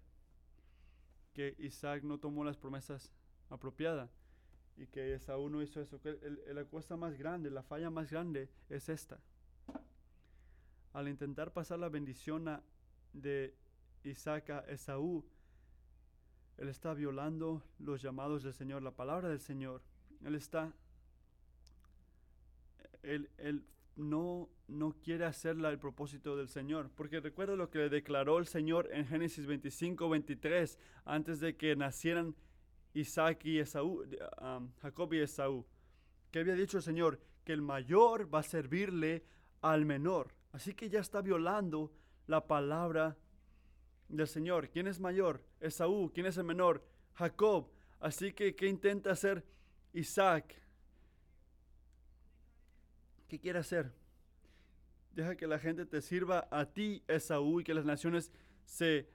que 1.34 1.56
Isaac 1.60 2.04
no 2.04 2.18
tomó 2.20 2.44
las 2.44 2.58
promesas 2.58 3.12
apropiadas 3.50 4.10
y 4.78 4.88
que 4.88 5.14
Esaú 5.14 5.50
no 5.50 5.62
hizo 5.62 5.82
eso. 5.82 6.02
Que 6.02 6.10
el- 6.10 6.42
la 6.54 6.66
cosa 6.66 6.98
más 6.98 7.18
grande, 7.18 7.50
la 7.52 7.64
falla 7.64 7.90
más 7.90 8.10
grande 8.10 8.50
es 8.70 8.90
esta. 8.90 9.20
Al 10.96 11.10
intentar 11.10 11.52
pasar 11.52 11.78
la 11.80 11.90
bendición 11.90 12.48
a- 12.48 12.64
de 13.12 13.54
Isaac 14.06 14.50
a 14.50 14.60
Esaú, 14.70 15.26
él 16.58 16.70
está 16.70 16.94
violando 16.94 17.62
los 17.80 18.02
llamados 18.02 18.44
del 18.44 18.54
Señor, 18.54 18.82
la 18.82 18.92
palabra 18.92 19.28
del 19.28 19.42
Señor. 19.42 19.82
Él 20.24 20.36
está, 20.36 20.72
él, 23.04 23.30
él 23.38 23.66
no, 23.98 24.50
no 24.70 24.94
quiere 25.04 25.26
hacer 25.26 25.58
la- 25.58 25.70
el 25.70 25.80
propósito 25.80 26.38
del 26.38 26.48
Señor. 26.48 26.90
Porque 26.96 27.20
recuerda 27.20 27.58
lo 27.58 27.70
que 27.70 27.80
le 27.80 27.90
declaró 27.90 28.38
el 28.40 28.48
Señor 28.48 28.88
en 28.94 29.06
Génesis 29.06 29.46
25, 29.46 30.08
23, 30.08 30.80
antes 31.04 31.42
de 31.42 31.58
que 31.58 31.76
nacieran 31.76 32.36
Isaac 32.94 33.44
y 33.44 33.60
Esaú, 33.60 34.04
um, 34.42 34.72
Jacob 34.82 35.14
y 35.14 35.20
Esaú. 35.20 35.66
Que 36.32 36.40
había 36.40 36.56
dicho 36.56 36.78
el 36.78 36.84
Señor 36.84 37.20
que 37.44 37.52
el 37.52 37.62
mayor 37.62 38.34
va 38.34 38.40
a 38.40 38.44
servirle 38.44 39.26
al 39.62 39.86
menor. 39.86 40.34
Así 40.56 40.74
que 40.74 40.88
ya 40.88 41.02
está 41.02 41.20
violando 41.20 41.92
la 42.28 42.48
palabra 42.48 43.18
del 44.08 44.26
Señor. 44.26 44.70
¿Quién 44.70 44.88
es 44.88 45.02
mayor? 45.02 45.44
Esaú. 45.60 46.10
¿Quién 46.14 46.28
es 46.28 46.38
el 46.38 46.46
menor? 46.46 46.82
Jacob. 47.16 47.70
Así 48.00 48.32
que, 48.32 48.56
¿qué 48.56 48.68
intenta 48.68 49.12
hacer 49.12 49.44
Isaac? 49.92 50.56
¿Qué 53.28 53.38
quiere 53.38 53.60
hacer? 53.60 53.92
Deja 55.12 55.36
que 55.36 55.46
la 55.46 55.60
gente 55.60 55.86
te 55.86 56.02
sirva 56.02 56.48
a 56.50 56.66
ti, 56.66 57.04
Esaú, 57.06 57.60
y 57.60 57.66
que 57.66 57.74
las 57.74 57.84
naciones 57.84 58.32
se 58.64 59.10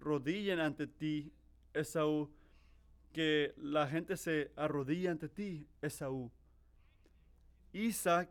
arrodillen 0.00 0.60
ante 0.60 0.86
ti, 0.86 1.30
Esaú. 1.74 2.32
Que 3.12 3.52
la 3.58 3.86
gente 3.86 4.16
se 4.16 4.50
arrodille 4.56 5.10
ante 5.10 5.28
ti, 5.28 5.68
Esaú. 5.82 6.32
Isaac 7.74 8.30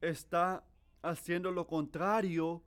está 0.00 0.64
haciendo 1.02 1.50
lo 1.50 1.66
contrario 1.66 2.62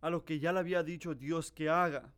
a 0.00 0.10
lo 0.10 0.24
que 0.24 0.40
ya 0.40 0.52
le 0.52 0.60
había 0.60 0.82
dicho 0.82 1.14
Dios 1.14 1.52
que 1.52 1.68
haga. 1.68 2.12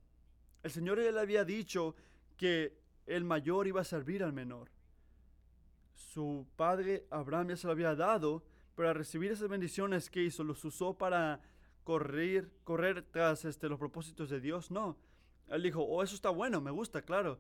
El 0.62 0.70
Señor 0.70 1.02
ya 1.02 1.12
le 1.12 1.20
había 1.20 1.44
dicho 1.44 1.94
que 2.36 2.78
el 3.06 3.24
mayor 3.24 3.66
iba 3.66 3.82
a 3.82 3.84
servir 3.84 4.22
al 4.22 4.32
menor. 4.32 4.70
Su 5.94 6.46
padre 6.56 7.06
Abraham 7.10 7.48
ya 7.50 7.56
se 7.56 7.66
lo 7.66 7.72
había 7.72 7.94
dado, 7.94 8.44
pero 8.74 8.88
al 8.88 8.94
recibir 8.94 9.30
esas 9.30 9.48
bendiciones 9.48 10.08
que 10.08 10.22
hizo, 10.22 10.42
los 10.42 10.64
usó 10.64 10.96
para 10.96 11.40
correr, 11.84 12.50
correr 12.64 13.02
tras 13.02 13.44
este, 13.44 13.68
los 13.68 13.78
propósitos 13.78 14.30
de 14.30 14.40
Dios. 14.40 14.70
No. 14.70 14.96
Él 15.48 15.62
dijo, 15.62 15.82
oh, 15.82 16.02
eso 16.02 16.14
está 16.14 16.30
bueno, 16.30 16.60
me 16.60 16.70
gusta, 16.70 17.02
claro. 17.02 17.38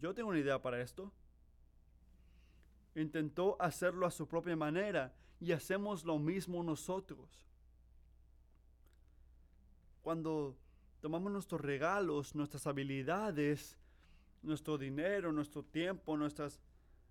Yo 0.00 0.14
tengo 0.14 0.30
una 0.30 0.40
idea 0.40 0.60
para 0.60 0.80
esto. 0.80 1.12
Intentó 2.96 3.56
hacerlo 3.60 4.06
a 4.06 4.10
su 4.10 4.26
propia 4.26 4.56
manera 4.56 5.14
y 5.40 5.52
hacemos 5.52 6.04
lo 6.04 6.18
mismo 6.18 6.62
nosotros. 6.62 7.28
Cuando 10.02 10.56
tomamos 11.00 11.32
nuestros 11.32 11.60
regalos, 11.60 12.34
nuestras 12.34 12.66
habilidades, 12.66 13.76
nuestro 14.42 14.78
dinero, 14.78 15.32
nuestro 15.32 15.62
tiempo, 15.62 16.16
nuestras, 16.16 16.60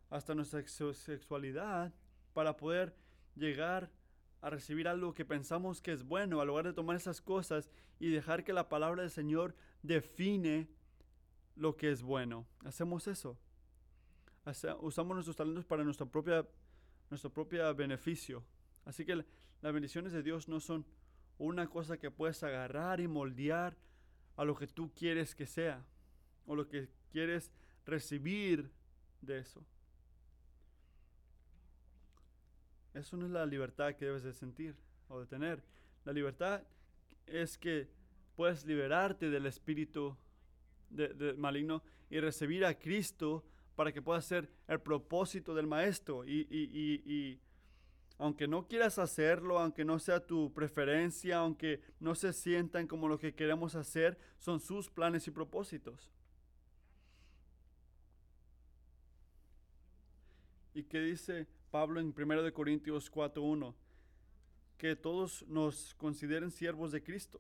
hasta 0.09 0.36
nuestra 0.36 0.61
sexu- 0.61 0.93
sexualidad, 0.93 1.93
para 2.34 2.55
poder 2.57 2.95
llegar 3.36 3.91
a 4.41 4.49
recibir 4.49 4.88
algo 4.88 5.13
que 5.13 5.25
pensamos 5.25 5.82
que 5.82 5.91
es 5.91 6.03
bueno, 6.03 6.39
al 6.39 6.47
lugar 6.47 6.65
de 6.65 6.73
tomar 6.73 6.95
esas 6.95 7.21
cosas 7.21 7.69
y 7.99 8.09
dejar 8.09 8.43
que 8.43 8.53
la 8.53 8.69
palabra 8.69 9.01
del 9.01 9.11
Señor 9.11 9.55
define 9.84 10.67
lo 11.55 11.75
que 11.75 11.91
es 11.91 12.01
bueno. 12.01 12.45
Hacemos 12.63 13.07
eso. 13.07 13.38
Usamos 14.82 15.15
nuestros 15.15 15.36
talentos 15.36 15.65
para 15.65 15.84
nuestra 15.84 16.05
propia, 16.05 16.47
nuestro 17.10 17.32
propio 17.32 17.74
beneficio. 17.76 18.43
Así 18.86 19.05
que 19.05 19.16
la- 19.16 19.26
las 19.62 19.74
bendiciones 19.74 20.14
de 20.14 20.24
Dios 20.24 20.47
no 20.47 20.60
son 20.60 20.86
una 21.38 21.68
cosa 21.68 21.97
que 21.97 22.12
puedes 22.12 22.41
agarrar 22.43 22.99
y 22.99 23.07
moldear 23.07 23.76
a 24.36 24.43
lo 24.45 24.55
que 24.55 24.68
tú 24.68 24.91
quieres 24.93 25.36
que 25.36 25.45
sea 25.45 25.84
o 26.45 26.55
lo 26.55 26.68
que 26.68 26.89
quieres 27.12 27.51
recibir 27.86 28.70
de 29.22 29.39
eso. 29.39 29.64
Eso 32.93 33.18
no 33.18 33.26
es 33.26 33.32
la 33.32 33.45
libertad 33.45 33.95
que 33.95 34.05
debes 34.05 34.24
de 34.24 34.34
sentir 34.34 34.76
o 35.07 35.20
de 35.20 35.28
tener. 35.28 35.64
La 36.05 36.14
libertad 36.14 36.64
es 37.28 37.57
que 37.57 37.88
puedes 38.36 38.66
liberarte 38.66 39.30
del 39.30 39.45
espíritu 39.45 40.16
de 40.89 41.34
maligno 41.38 41.84
y 42.10 42.20
recibir 42.20 42.66
a 42.66 42.74
Cristo 42.78 43.43
para 43.80 43.93
que 43.93 44.01
puedas 44.01 44.25
ser 44.25 44.49
el 44.67 44.82
propósito 44.82 45.55
del 45.55 45.65
maestro. 45.65 46.25
Y, 46.25 46.45
y- 46.51 47.01
y- 47.05 47.39
aunque 48.17 48.45
no 48.45 48.67
quieras 48.67 48.99
hacerlo, 48.99 49.57
aunque 49.57 49.86
no 49.86 49.99
sea 49.99 50.19
tu 50.19 50.51
preferencia, 50.53 51.38
aunque 51.38 51.80
no 52.01 52.13
se 52.13 52.34
sientan 52.34 52.88
como 52.88 53.07
lo 53.07 53.17
que 53.17 53.34
queremos 53.34 53.75
hacer, 53.75 54.19
son 54.38 54.59
sus 54.59 54.89
planes 54.89 55.25
y 55.27 55.32
propósitos. 55.32 56.11
¿Y 60.73 60.84
qué 60.84 60.99
dice 60.99 61.47
Pablo 61.71 62.01
en 62.01 62.13
1 62.13 62.43
de 62.43 62.51
Corintios 62.51 63.09
4:1? 63.09 63.73
Que 64.77 64.97
todos 64.97 65.45
nos 65.47 65.93
consideren 65.95 66.51
siervos 66.51 66.91
de 66.91 67.01
Cristo. 67.01 67.39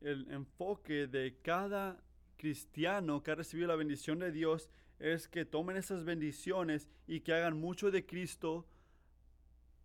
El 0.00 0.30
enfoque 0.30 1.08
de 1.08 1.36
cada 1.42 2.00
cristiano 2.42 3.22
que 3.22 3.30
ha 3.30 3.36
recibido 3.36 3.68
la 3.68 3.76
bendición 3.76 4.18
de 4.18 4.32
Dios 4.32 4.68
es 4.98 5.28
que 5.28 5.44
tomen 5.44 5.76
esas 5.76 6.02
bendiciones 6.02 6.88
y 7.06 7.20
que 7.20 7.34
hagan 7.34 7.56
mucho 7.56 7.92
de 7.92 8.04
Cristo 8.04 8.66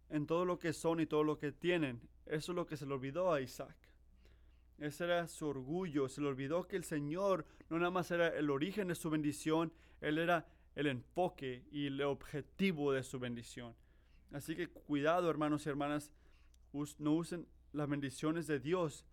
en 0.09 0.25
todo 0.25 0.43
lo 0.43 0.57
que 0.57 0.73
son 0.73 0.99
y 0.99 1.05
todo 1.05 1.23
lo 1.23 1.37
que 1.37 1.51
tienen. 1.51 2.01
Eso 2.25 2.51
es 2.51 2.55
lo 2.55 2.65
que 2.65 2.75
se 2.75 2.87
le 2.87 2.95
olvidó 2.95 3.31
a 3.31 3.41
Isaac. 3.41 3.77
Ese 4.79 5.03
era 5.03 5.27
su 5.27 5.45
orgullo. 5.45 6.09
Se 6.09 6.19
le 6.19 6.29
olvidó 6.29 6.67
que 6.67 6.77
el 6.77 6.83
Señor 6.83 7.45
no 7.69 7.77
nada 7.77 7.91
más 7.91 8.09
era 8.09 8.29
el 8.29 8.49
origen 8.49 8.87
de 8.87 8.95
su 8.95 9.11
bendición, 9.11 9.71
Él 10.01 10.17
era 10.17 10.47
el 10.73 10.87
enfoque 10.87 11.63
y 11.69 11.85
el 11.85 12.01
objetivo 12.01 12.91
de 12.91 13.03
su 13.03 13.19
bendición. 13.19 13.75
Así 14.31 14.55
que 14.55 14.67
cuidado, 14.67 15.29
hermanos 15.29 15.63
y 15.67 15.69
hermanas, 15.69 16.11
no 16.97 17.13
usen 17.13 17.45
las 17.71 17.87
bendiciones 17.87 18.47
de 18.47 18.59
Dios 18.59 19.05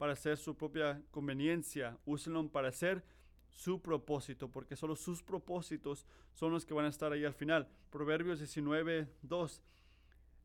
para 0.00 0.14
hacer 0.14 0.38
su 0.38 0.56
propia 0.56 1.02
conveniencia, 1.10 1.98
úsenlo 2.06 2.48
para 2.48 2.68
hacer 2.68 3.04
su 3.50 3.82
propósito, 3.82 4.50
porque 4.50 4.74
solo 4.74 4.96
sus 4.96 5.22
propósitos 5.22 6.06
son 6.32 6.52
los 6.52 6.64
que 6.64 6.72
van 6.72 6.86
a 6.86 6.88
estar 6.88 7.12
ahí 7.12 7.26
al 7.26 7.34
final. 7.34 7.68
Proverbios 7.90 8.38
19, 8.38 9.06
2. 9.20 9.62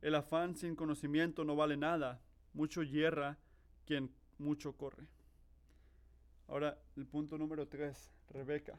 El 0.01 0.15
afán 0.15 0.57
sin 0.57 0.75
conocimiento 0.75 1.45
no 1.45 1.55
vale 1.55 1.77
nada, 1.77 2.19
mucho 2.51 2.83
hierra 2.83 3.37
quien 3.85 4.11
mucho 4.39 4.73
corre. 4.75 5.07
Ahora, 6.49 6.77
el 6.97 7.05
punto 7.05 7.37
número 7.37 7.65
3, 7.65 8.11
Rebeca. 8.31 8.77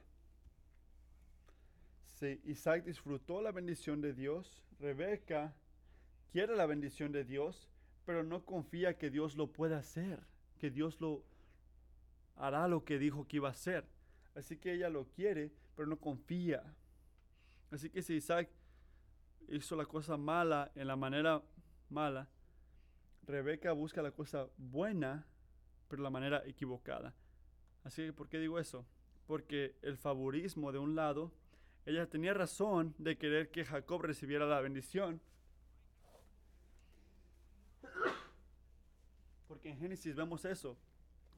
Si 2.04 2.38
Isaac 2.44 2.84
disfrutó 2.84 3.40
la 3.40 3.50
bendición 3.50 4.02
de 4.02 4.12
Dios, 4.12 4.62
Rebeca 4.78 5.54
quiere 6.32 6.54
la 6.54 6.66
bendición 6.66 7.12
de 7.12 7.24
Dios, 7.24 7.66
pero 8.04 8.22
no 8.22 8.44
confía 8.44 8.98
que 8.98 9.08
Dios 9.08 9.36
lo 9.36 9.54
pueda 9.54 9.78
hacer, 9.78 10.20
que 10.56 10.70
Dios 10.70 11.00
lo 11.00 11.22
hará 12.36 12.68
lo 12.68 12.84
que 12.84 12.98
dijo 12.98 13.26
que 13.26 13.36
iba 13.36 13.48
a 13.48 13.52
hacer. 13.52 13.84
Así 14.34 14.56
que 14.56 14.72
ella 14.74 14.88
lo 14.90 15.06
quiere, 15.06 15.50
pero 15.74 15.88
no 15.88 15.98
confía. 15.98 16.62
Así 17.70 17.90
que 17.90 18.02
si 18.02 18.14
Isaac 18.14 18.48
hizo 19.48 19.76
la 19.76 19.86
cosa 19.86 20.16
mala 20.16 20.70
en 20.74 20.86
la 20.86 20.96
manera 20.96 21.42
mala, 21.88 22.28
Rebeca 23.26 23.72
busca 23.72 24.02
la 24.02 24.12
cosa 24.12 24.46
buena, 24.56 25.26
pero 25.88 26.02
la 26.02 26.10
manera 26.10 26.42
equivocada. 26.46 27.14
Así 27.82 28.06
que, 28.06 28.12
¿por 28.12 28.28
qué 28.28 28.38
digo 28.38 28.58
eso? 28.58 28.86
Porque 29.26 29.76
el 29.82 29.96
favorismo 29.96 30.70
de 30.70 30.78
un 30.78 30.94
lado, 30.94 31.32
ella 31.86 32.08
tenía 32.08 32.34
razón 32.34 32.94
de 32.98 33.16
querer 33.16 33.50
que 33.50 33.64
Jacob 33.64 34.02
recibiera 34.02 34.46
la 34.46 34.60
bendición. 34.60 35.20
En 39.66 39.76
Génesis 39.78 40.14
vemos 40.14 40.44
eso, 40.44 40.78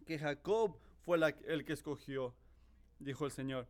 que 0.05 0.19
Jacob 0.19 0.77
fue 1.03 1.19
el 1.47 1.65
que 1.65 1.73
escogió, 1.73 2.35
dijo 2.99 3.25
el 3.25 3.31
Señor. 3.31 3.67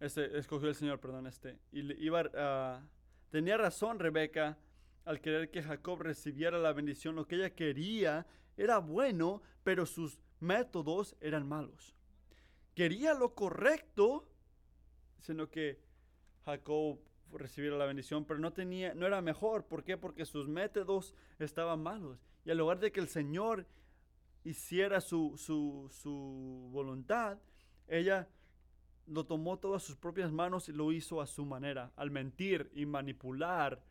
Este, 0.00 0.36
escogió 0.36 0.68
el 0.68 0.74
Señor, 0.74 0.98
perdón, 0.98 1.28
este. 1.28 1.60
Y 1.70 2.04
iba 2.04 2.82
tenía 3.30 3.56
razón 3.56 4.00
Rebeca 4.00 4.58
al 5.04 5.20
querer 5.20 5.52
que 5.52 5.62
Jacob 5.62 6.00
recibiera 6.00 6.58
la 6.58 6.72
bendición. 6.72 7.14
Lo 7.14 7.28
que 7.28 7.36
ella 7.36 7.50
quería 7.50 8.26
era 8.56 8.78
bueno, 8.78 9.42
pero 9.62 9.86
sus 9.86 10.18
métodos 10.40 11.14
eran 11.20 11.46
malos. 11.46 11.94
Quería 12.74 13.14
lo 13.14 13.36
correcto, 13.36 14.26
sino 15.20 15.48
que 15.48 15.78
Jacob 16.44 16.98
recibiera 17.30 17.76
la 17.76 17.86
bendición, 17.86 18.24
pero 18.24 18.40
no 18.40 18.52
tenía, 18.52 18.92
no 18.92 19.06
era 19.06 19.22
mejor. 19.22 19.66
¿Por 19.66 19.84
qué? 19.84 19.96
Porque 19.96 20.24
sus 20.24 20.48
métodos 20.48 21.14
estaban 21.38 21.80
malos. 21.80 22.18
Y 22.44 22.50
en 22.50 22.58
lugar 22.58 22.80
de 22.80 22.90
que 22.90 22.98
el 22.98 23.08
Señor 23.08 23.66
hiciera 24.44 25.00
su, 25.00 25.36
su, 25.36 25.88
su 25.90 26.68
voluntad, 26.72 27.38
ella 27.88 28.28
lo 29.06 29.26
tomó 29.26 29.58
todas 29.58 29.82
sus 29.82 29.96
propias 29.96 30.30
manos 30.30 30.68
y 30.68 30.72
lo 30.72 30.92
hizo 30.92 31.20
a 31.20 31.26
su 31.26 31.44
manera, 31.44 31.92
al 31.96 32.10
mentir 32.10 32.70
y 32.74 32.86
manipular. 32.86 33.82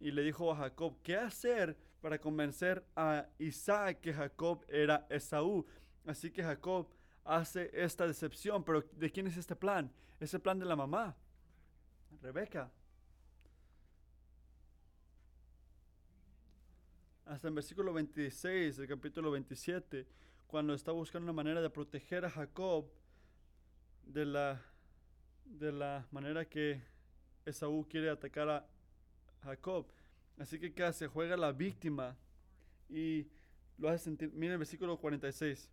Y 0.00 0.10
le 0.10 0.22
dijo 0.22 0.52
a 0.52 0.56
Jacob, 0.56 0.98
¿qué 1.02 1.16
hacer 1.16 1.76
para 2.00 2.20
convencer 2.20 2.84
a 2.94 3.26
Isaac 3.38 4.00
que 4.00 4.12
Jacob 4.12 4.64
era 4.68 5.06
Esaú? 5.08 5.64
Así 6.04 6.30
que 6.30 6.42
Jacob 6.42 6.88
hace 7.24 7.70
esta 7.72 8.06
decepción. 8.06 8.62
Pero 8.64 8.82
¿de 8.82 9.10
quién 9.10 9.26
es 9.26 9.36
este 9.36 9.56
plan? 9.56 9.90
Es 10.20 10.34
el 10.34 10.40
plan 10.40 10.58
de 10.58 10.66
la 10.66 10.76
mamá, 10.76 11.16
Rebeca. 12.20 12.70
Hasta 17.26 17.48
en 17.48 17.54
versículo 17.54 17.94
26 17.94 18.76
del 18.76 18.86
capítulo 18.86 19.30
27, 19.30 20.06
cuando 20.46 20.74
está 20.74 20.92
buscando 20.92 21.24
una 21.24 21.32
manera 21.32 21.62
de 21.62 21.70
proteger 21.70 22.26
a 22.26 22.30
Jacob, 22.30 22.84
de 24.04 24.26
la, 24.26 24.62
de 25.46 25.72
la 25.72 26.06
manera 26.10 26.44
que 26.44 26.82
Esaú 27.46 27.86
quiere 27.88 28.10
atacar 28.10 28.50
a 28.50 28.66
Jacob. 29.42 29.86
Así 30.38 30.58
que 30.58 30.74
¿qué 30.74 30.84
hace? 30.84 31.06
Juega 31.06 31.34
la 31.38 31.52
víctima 31.52 32.14
y 32.90 33.26
lo 33.78 33.88
hace 33.88 34.04
sentir. 34.04 34.30
Miren 34.34 34.52
el 34.52 34.58
versículo 34.58 34.98
46. 34.98 35.70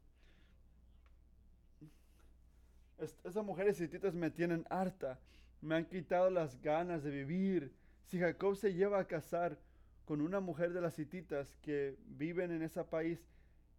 Esas 3.26 3.44
mujeres 3.44 3.82
hititas 3.82 4.14
me 4.14 4.32
tienen 4.32 4.66
harta, 4.70 5.20
me 5.60 5.76
han 5.76 5.86
quitado 5.86 6.30
las 6.30 6.62
ganas 6.62 7.04
de 7.04 7.12
vivir. 7.12 7.74
Si 8.06 8.18
Jacob 8.18 8.56
se 8.56 8.74
lleva 8.74 9.00
a 9.00 9.06
casar 9.06 9.60
con 10.06 10.22
una 10.22 10.40
mujer 10.40 10.74
de 10.74 10.82
las 10.82 10.98
hititas 11.00 11.56
que 11.62 11.98
viven 12.06 12.52
en 12.52 12.64
ese 12.64 12.84
país, 12.84 13.26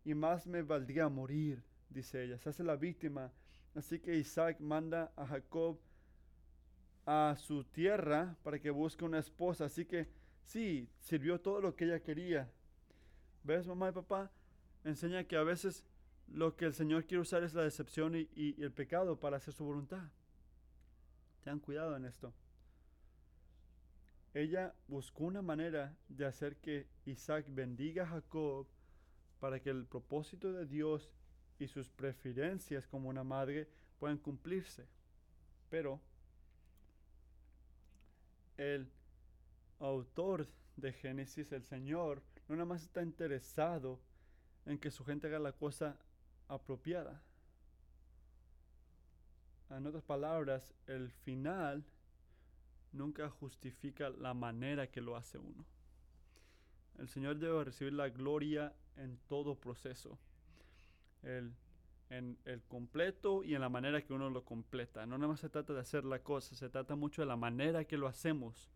y 0.04 0.14
más 0.14 0.46
me 0.46 0.62
valdría 0.62 1.08
morir, 1.08 1.62
dice 1.90 2.24
ella. 2.24 2.38
Se 2.38 2.48
hace 2.48 2.64
la 2.64 2.76
víctima 2.76 3.30
Así 3.74 3.98
que 3.98 4.16
Isaac 4.16 4.60
manda 4.60 5.12
a 5.16 5.26
Jacob 5.26 5.78
a 7.06 7.34
su 7.38 7.64
tierra 7.64 8.36
para 8.42 8.58
que 8.58 8.70
busque 8.70 9.04
una 9.04 9.18
esposa. 9.18 9.64
Así 9.64 9.86
que 9.86 10.08
sí, 10.44 10.88
sirvió 11.00 11.40
todo 11.40 11.60
lo 11.60 11.74
que 11.74 11.86
ella 11.86 12.00
quería. 12.00 12.50
¿Ves, 13.44 13.66
mamá 13.66 13.88
y 13.88 13.92
papá? 13.92 14.30
Enseña 14.84 15.24
que 15.24 15.36
a 15.36 15.42
veces 15.42 15.84
lo 16.28 16.54
que 16.54 16.66
el 16.66 16.74
Señor 16.74 17.06
quiere 17.06 17.22
usar 17.22 17.42
es 17.44 17.54
la 17.54 17.62
decepción 17.62 18.14
y, 18.14 18.62
el 18.62 18.72
pecado 18.72 19.18
para 19.18 19.38
hacer 19.38 19.54
su 19.54 19.64
voluntad. 19.64 20.02
Tengan 21.42 21.60
cuidado 21.60 21.96
en 21.96 22.04
esto. 22.04 22.32
Ella 24.34 24.74
buscó 24.88 25.24
una 25.24 25.42
manera 25.42 25.94
de 26.08 26.24
hacer 26.24 26.56
que 26.56 26.86
Isaac 27.04 27.46
bendiga 27.48 28.04
a 28.04 28.08
Jacob 28.08 28.66
para 29.40 29.60
que 29.60 29.70
el 29.70 29.84
propósito 29.84 30.52
de 30.52 30.64
Dios 30.66 31.10
y 31.58 31.68
sus 31.68 31.90
preferencias 31.90 32.86
como 32.86 33.10
una 33.10 33.24
madre 33.24 33.68
puedan 33.98 34.18
cumplirse. 34.18 34.86
Pero 35.68 36.00
el 38.56 38.90
autor 39.80 40.48
de 40.76 40.92
Génesis, 40.92 41.52
el 41.52 41.64
Señor, 41.64 42.22
no 42.48 42.56
nada 42.56 42.66
más 42.66 42.82
está 42.82 43.02
interesado 43.02 44.00
en 44.64 44.78
que 44.78 44.90
su 44.90 45.04
gente 45.04 45.26
haga 45.26 45.38
la 45.38 45.52
cosa 45.52 45.98
apropiada. 46.48 47.22
En 49.70 49.86
otras 49.86 50.04
palabras, 50.04 50.74
el 50.86 51.10
final 51.10 51.84
nunca 52.92 53.28
justifica 53.28 54.10
la 54.10 54.34
manera 54.34 54.90
que 54.90 55.00
lo 55.00 55.16
hace 55.16 55.38
uno. 55.38 55.64
El 56.98 57.08
Señor 57.08 57.38
debe 57.38 57.64
recibir 57.64 57.92
la 57.92 58.08
gloria 58.08 58.74
en 58.96 59.18
todo 59.28 59.54
proceso 59.54 60.18
el, 61.22 61.54
en 62.10 62.38
el 62.44 62.62
completo 62.62 63.42
y 63.42 63.54
en 63.54 63.60
la 63.60 63.68
manera 63.68 64.02
que 64.02 64.12
uno 64.12 64.30
lo 64.30 64.44
completa. 64.44 65.06
No 65.06 65.16
nada 65.18 65.28
más 65.28 65.40
se 65.40 65.48
trata 65.48 65.72
de 65.72 65.80
hacer 65.80 66.04
la 66.04 66.20
cosa, 66.20 66.54
se 66.54 66.68
trata 66.68 66.94
mucho 66.94 67.22
de 67.22 67.26
la 67.26 67.36
manera 67.36 67.84
que 67.84 67.96
lo 67.96 68.06
hacemos. 68.06 68.70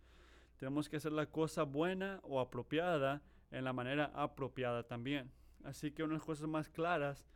Tenemos 0.58 0.88
que 0.88 0.96
hacer 0.96 1.12
la 1.12 1.26
cosa 1.26 1.64
buena 1.64 2.20
o 2.22 2.40
apropiada 2.40 3.22
en 3.50 3.64
la 3.64 3.72
manera 3.72 4.10
apropiada 4.14 4.84
también. 4.84 5.30
Así 5.64 5.90
que 5.90 6.02
una 6.02 6.14
de 6.14 6.18
las 6.18 6.26
cosas 6.26 6.48
más 6.48 6.68
claras 6.68 7.28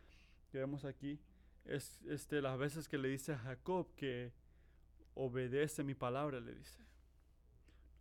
que 0.50 0.58
vemos 0.58 0.84
aquí 0.84 1.20
es 1.64 2.00
este, 2.06 2.40
las 2.40 2.58
veces 2.58 2.88
que 2.88 2.98
le 2.98 3.08
dice 3.08 3.32
a 3.32 3.38
Jacob 3.38 3.94
que 3.94 4.32
obedece 5.14 5.82
mi 5.84 5.94
palabra, 5.94 6.40
le 6.40 6.54
dice. 6.54 6.80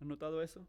¿Han 0.01 0.07
notado 0.07 0.41
eso? 0.41 0.65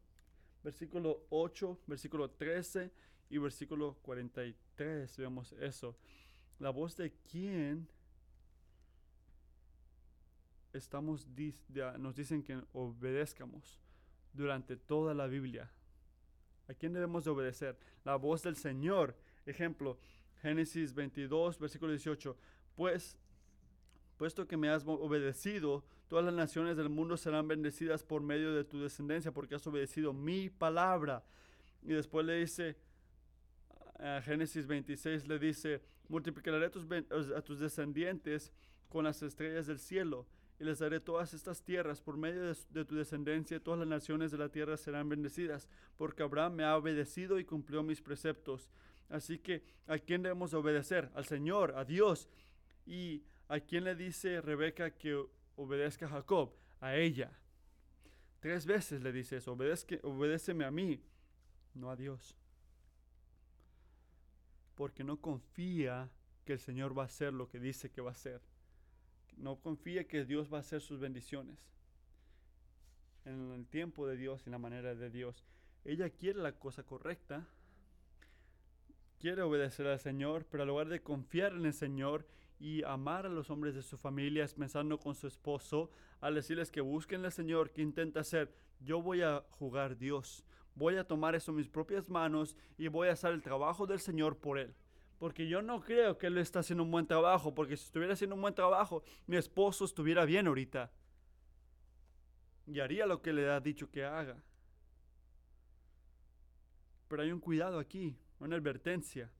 Versículo 0.62 1.24
8, 1.30 1.78
versículo 1.86 2.30
13 2.30 2.91
y 3.30 3.38
versículo 3.38 3.95
43 4.03 5.16
vemos 5.16 5.53
eso 5.53 5.97
la 6.61 6.70
voz 6.70 6.97
de 6.97 7.11
quién 7.30 7.88
estamos 10.72 11.26
nos 11.99 12.14
dicen 12.14 12.43
que 12.43 12.62
obedezcamos 12.74 13.80
durante 14.32 14.76
toda 14.76 15.14
la 15.14 15.26
Biblia. 15.26 15.70
¿A 16.68 16.74
quién 16.74 16.93
debemos 16.93 17.24
de 17.24 17.30
obedecer? 17.30 17.76
La 18.05 18.14
voz 18.16 18.43
del 18.43 18.57
Señor. 18.57 19.16
Ejemplo, 19.47 19.99
Génesis 20.43 20.95
22, 20.95 21.59
versículo 21.59 21.93
18. 21.93 22.36
Pues, 22.76 23.16
puesto 24.18 24.47
que 24.47 24.59
me 24.59 24.68
has 24.68 24.84
obedecido, 24.86 25.82
todas 26.11 26.24
las 26.24 26.34
naciones 26.34 26.76
del 26.76 26.88
mundo 26.88 27.16
serán 27.16 27.46
bendecidas 27.46 28.02
por 28.02 28.20
medio 28.20 28.52
de 28.52 28.64
tu 28.64 28.80
descendencia, 28.80 29.30
porque 29.30 29.54
has 29.54 29.66
obedecido 29.68 30.12
mi 30.12 30.50
palabra. 30.50 31.22
Y 31.82 31.92
después 31.92 32.26
le 32.26 32.34
dice, 32.34 32.76
a 33.96 34.20
Génesis 34.20 34.66
26 34.66 35.28
le 35.28 35.38
dice, 35.38 35.80
multiplicaré 36.08 36.66
a 36.66 36.70
tus, 37.42 37.61
descendientes 37.61 38.52
con 38.88 39.04
las 39.04 39.22
estrellas 39.22 39.68
del 39.68 39.78
cielo 39.78 40.26
y 40.58 40.64
les 40.64 40.80
daré 40.80 40.98
todas 40.98 41.32
estas 41.32 41.62
tierras 41.62 42.00
por 42.00 42.16
medio 42.16 42.42
de, 42.42 42.84
tu 42.84 42.96
descendencia, 42.96 43.62
todas 43.62 43.78
las 43.78 43.88
naciones 43.88 44.32
de 44.32 44.38
la 44.38 44.48
tierra 44.48 44.76
serán 44.76 45.08
bendecidas, 45.08 45.68
porque 45.96 46.24
Abraham 46.24 46.54
me 46.54 46.64
ha 46.64 46.76
obedecido 46.76 47.38
y 47.38 47.44
cumplió 47.44 47.84
mis 47.84 48.02
preceptos. 48.02 48.68
Así 49.08 49.38
que, 49.38 49.62
¿a 49.86 49.96
quién 49.96 50.24
debemos 50.24 50.54
obedecer? 50.54 51.08
Al 51.14 51.24
Señor, 51.24 51.72
a 51.76 51.84
Dios. 51.84 52.28
¿Y 52.84 53.22
a 53.46 53.61
quién 53.61 53.84
le 53.84 53.94
dice 53.94 54.40
Rebeca 54.40 54.90
que 54.90 55.24
obedezca 55.57 56.07
a 56.07 56.11
Jacob? 56.11 56.53
A 56.80 56.96
ella. 56.96 57.30
Tres 58.40 58.64
veces 58.64 59.03
le 59.03 59.12
dice 59.12 59.36
eso, 59.36 59.53
obedéceme 59.53 60.64
a 60.64 60.70
mí, 60.70 61.03
no 61.74 61.90
a 61.90 61.96
Dios 61.96 62.36
porque 64.80 65.05
no 65.05 65.20
confía 65.20 66.09
que 66.46 66.55
el 66.55 66.59
Señor 66.59 66.96
va 66.96 67.03
a 67.03 67.05
hacer 67.05 67.34
lo 67.34 67.51
que 67.51 67.61
dice 67.61 67.90
que 67.90 68.01
va 68.01 68.09
a 68.09 68.12
hacer. 68.12 68.40
No 69.36 69.57
confía 69.57 70.09
que 70.09 70.24
Dios 70.24 70.51
va 70.51 70.57
a 70.57 70.61
hacer 70.61 70.80
sus 70.80 70.98
bendiciones 70.98 71.59
en 73.26 73.53
el 73.53 73.66
tiempo 73.66 74.07
de 74.07 74.16
Dios 74.16 74.46
en 74.46 74.53
la 74.53 74.59
manera 74.59 74.94
de 74.94 75.11
Dios. 75.11 75.44
Ella 75.84 76.09
quiere 76.09 76.40
la 76.40 76.53
cosa 76.53 76.82
correcta, 76.82 77.46
quiere 79.18 79.42
obedecer 79.42 79.86
al 79.86 80.01
Señor, 80.01 80.46
pero 80.51 80.62
en 80.62 80.70
lugar 80.70 80.88
de 80.88 81.03
confiar 81.03 81.53
en 81.53 81.66
el 81.66 81.74
Señor 81.74 82.26
y 82.61 82.84
amar 82.84 83.24
a 83.24 83.30
los 83.30 83.48
hombres 83.48 83.74
de 83.74 83.82
su 83.82 83.96
familia, 83.96 84.46
pensando 84.56 85.00
con 85.00 85.14
su 85.14 85.26
esposo, 85.26 85.90
al 86.20 86.34
decirles 86.34 86.70
que 86.70 86.82
busquen 86.82 87.24
al 87.24 87.32
Señor, 87.32 87.70
que 87.70 87.80
intenta 87.80 88.20
hacer, 88.20 88.54
yo 88.80 89.00
voy 89.00 89.22
a 89.22 89.42
jugar 89.52 89.96
Dios, 89.96 90.44
voy 90.74 90.96
a 90.96 91.04
tomar 91.04 91.34
eso 91.34 91.52
en 91.52 91.56
mis 91.56 91.68
propias 91.68 92.08
manos 92.11 92.54
y 92.76 92.88
voy 92.88 93.08
a 93.08 93.12
hacer 93.12 93.32
el 93.32 93.42
trabajo 93.42 93.86
del 93.86 93.98
Señor 93.98 94.36
por 94.36 94.58
Él. 94.58 94.74
Porque 95.18 95.48
yo 95.48 95.62
no 95.62 95.80
creo 95.80 96.18
que 96.18 96.26
Él 96.26 96.36
está 96.36 96.61
haciendo 96.61 96.84
un 96.84 96.90
buen 96.90 97.06
trabajo, 97.06 97.54
porque 97.54 97.76
si 97.76 97.84
estuviera 97.84 98.12
haciendo 98.12 98.36
un 98.36 98.42
buen 98.42 98.54
trabajo, 98.54 99.02
mi 99.26 99.36
esposo 99.36 99.86
estuviera 99.86 100.26
bien 100.26 100.46
ahorita. 100.46 100.90
Y 102.66 102.80
haría 102.80 103.06
lo 103.06 103.22
que 103.22 103.32
le 103.32 103.50
ha 103.50 103.61
dicho 103.61 103.90
que 103.90 104.04
haga. 104.04 104.42
Pero 107.08 107.22
hay 107.22 107.32
un 107.32 107.40
cuidado 107.40 107.78
aquí, 107.78 108.16
una 108.38 108.56
advertencia. 108.56 109.30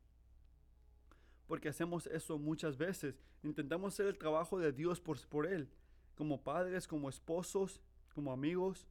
Porque 1.51 1.69
hacemos 1.69 2.07
eso 2.07 2.39
muchas 2.39 2.77
veces. 2.77 3.19
Intentamos 3.43 3.93
hacer 3.93 4.07
el 4.07 4.17
trabajo 4.17 4.61
de 4.61 4.71
Dios 4.71 5.01
por, 5.01 5.21
por 5.27 5.49
Él. 5.49 5.69
Como 6.15 6.41
padres, 6.41 6.87
como 6.87 7.09
esposos, 7.09 7.81
como 8.15 8.31
amigos. 8.31 8.87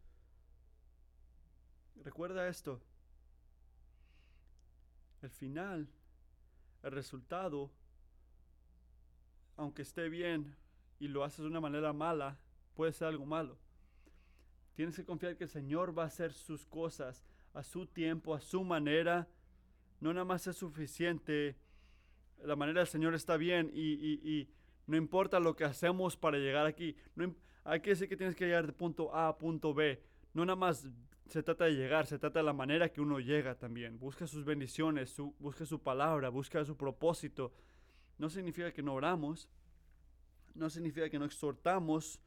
Recuerda 2.04 2.50
esto. 2.50 2.82
El 5.22 5.30
final, 5.30 5.88
el 6.84 6.92
resultado, 6.92 7.72
aunque 9.56 9.84
esté 9.84 10.10
bien 10.10 10.54
y 11.00 11.08
lo 11.08 11.24
haces 11.24 11.40
de 11.40 11.48
una 11.48 11.62
manera 11.62 11.94
mala, 11.94 12.38
puede 12.76 12.92
ser 12.92 13.08
algo 13.08 13.26
malo. 13.26 13.58
Tienes 14.76 14.98
que 14.98 15.06
confiar 15.06 15.38
que 15.38 15.46
el 15.46 15.50
Señor 15.50 15.98
va 15.98 16.04
a 16.04 16.08
hacer 16.08 16.34
sus 16.34 16.66
cosas 16.66 17.24
a 17.54 17.64
su 17.64 17.86
tiempo, 17.86 18.36
a 18.36 18.42
su 18.42 18.66
manera. 18.66 19.30
No 20.02 20.12
nada 20.12 20.26
más 20.26 20.46
es 20.46 20.58
suficiente. 20.58 21.56
La 22.44 22.56
manera 22.56 22.80
del 22.80 22.88
Señor 22.88 23.14
está 23.16 23.38
bien 23.38 23.72
y, 23.74 24.48
no 24.88 24.98
importa 24.98 25.40
lo 25.40 25.56
que 25.56 25.66
hacemos 25.66 26.18
para 26.18 26.38
llegar 26.38 26.66
aquí. 26.66 26.96
No, 27.16 27.36
hay 27.64 27.80
que 27.80 27.92
decir 27.92 28.10
que 28.10 28.18
tienes 28.18 28.36
que 28.36 28.46
llegar 28.46 28.66
de 28.66 28.74
punto 28.74 29.14
A 29.14 29.28
a 29.28 29.38
punto 29.38 29.74
B. 29.74 30.02
No 30.34 30.46
nada 30.46 30.56
más 30.56 30.88
se 31.28 31.44
trata 31.44 31.66
de 31.66 31.74
llegar, 31.74 32.08
se 32.08 32.18
trata 32.18 32.40
de 32.40 32.46
la 32.46 32.54
manera 32.54 32.90
que 32.90 33.00
uno 33.00 33.20
llega 33.20 33.54
también. 33.54 34.00
Busca 34.00 34.26
sus 34.26 34.44
bendiciones, 34.44 35.16
busca 35.38 35.66
su 35.66 35.80
palabra, 35.80 36.30
busca 36.30 36.66
su 36.66 36.76
propósito. 36.76 37.54
No 38.18 38.30
significa 38.32 38.72
que 38.72 38.82
no 38.82 38.96
oramos, 38.96 39.48
no 40.56 40.70
significa 40.70 41.08
que 41.10 41.20
no 41.20 41.26
exhortamos, 41.26 42.20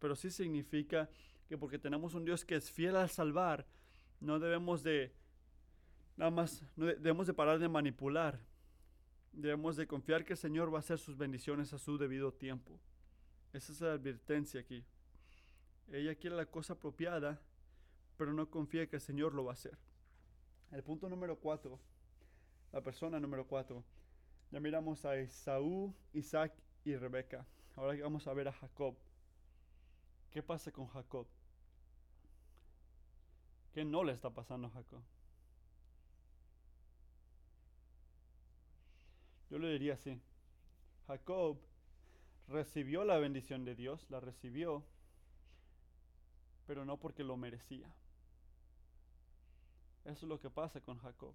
pero 0.00 0.16
sí 0.16 0.30
significa 0.30 1.08
que 1.48 1.56
porque 1.56 1.78
tenemos 1.78 2.14
un 2.14 2.24
Dios 2.24 2.44
que 2.44 2.56
es 2.56 2.70
fiel 2.70 2.96
al 2.96 3.10
salvar, 3.10 3.66
no 4.20 4.38
debemos 4.38 4.82
de, 4.82 5.12
nada 6.16 6.30
más, 6.30 6.64
no 6.76 6.86
debemos 6.86 7.26
de 7.26 7.34
parar 7.34 7.58
de 7.58 7.68
manipular. 7.68 8.40
Debemos 9.34 9.76
de 9.76 9.86
confiar 9.86 10.24
que 10.24 10.34
el 10.34 10.38
Señor 10.38 10.72
va 10.72 10.78
a 10.78 10.80
hacer 10.80 10.98
sus 10.98 11.16
bendiciones 11.16 11.72
a 11.72 11.78
su 11.78 11.98
debido 11.98 12.32
tiempo. 12.32 12.78
Esa 13.52 13.72
es 13.72 13.80
la 13.80 13.92
advertencia 13.92 14.60
aquí. 14.60 14.84
Ella 15.88 16.14
quiere 16.14 16.36
la 16.36 16.46
cosa 16.46 16.74
apropiada, 16.74 17.40
pero 18.16 18.32
no 18.32 18.48
confía 18.48 18.88
que 18.88 18.96
el 18.96 19.02
Señor 19.02 19.34
lo 19.34 19.44
va 19.44 19.52
a 19.52 19.54
hacer. 19.54 19.76
El 20.70 20.82
punto 20.82 21.08
número 21.08 21.38
cuatro, 21.38 21.80
la 22.72 22.80
persona 22.80 23.18
número 23.18 23.46
cuatro, 23.46 23.84
ya 24.50 24.60
miramos 24.60 25.04
a 25.04 25.16
Esaú, 25.16 25.94
Isaac 26.12 26.54
y 26.84 26.94
Rebeca. 26.94 27.44
Ahora 27.74 27.98
vamos 28.02 28.26
a 28.28 28.32
ver 28.34 28.48
a 28.48 28.52
Jacob. 28.52 28.96
¿Qué 30.30 30.42
pasa 30.42 30.70
con 30.70 30.86
Jacob? 30.86 31.26
¿Qué 33.72 33.84
no 33.84 34.04
le 34.04 34.12
está 34.12 34.30
pasando 34.30 34.68
a 34.68 34.70
Jacob? 34.70 35.02
Yo 39.50 39.58
le 39.58 39.70
diría 39.70 39.94
así. 39.94 40.20
Jacob 41.06 41.58
recibió 42.48 43.04
la 43.04 43.18
bendición 43.18 43.64
de 43.64 43.74
Dios, 43.74 44.06
la 44.10 44.20
recibió, 44.20 44.84
pero 46.66 46.84
no 46.84 46.98
porque 46.98 47.24
lo 47.24 47.36
merecía. 47.36 47.86
Eso 50.04 50.26
es 50.26 50.28
lo 50.28 50.40
que 50.40 50.50
pasa 50.50 50.80
con 50.80 50.98
Jacob. 50.98 51.34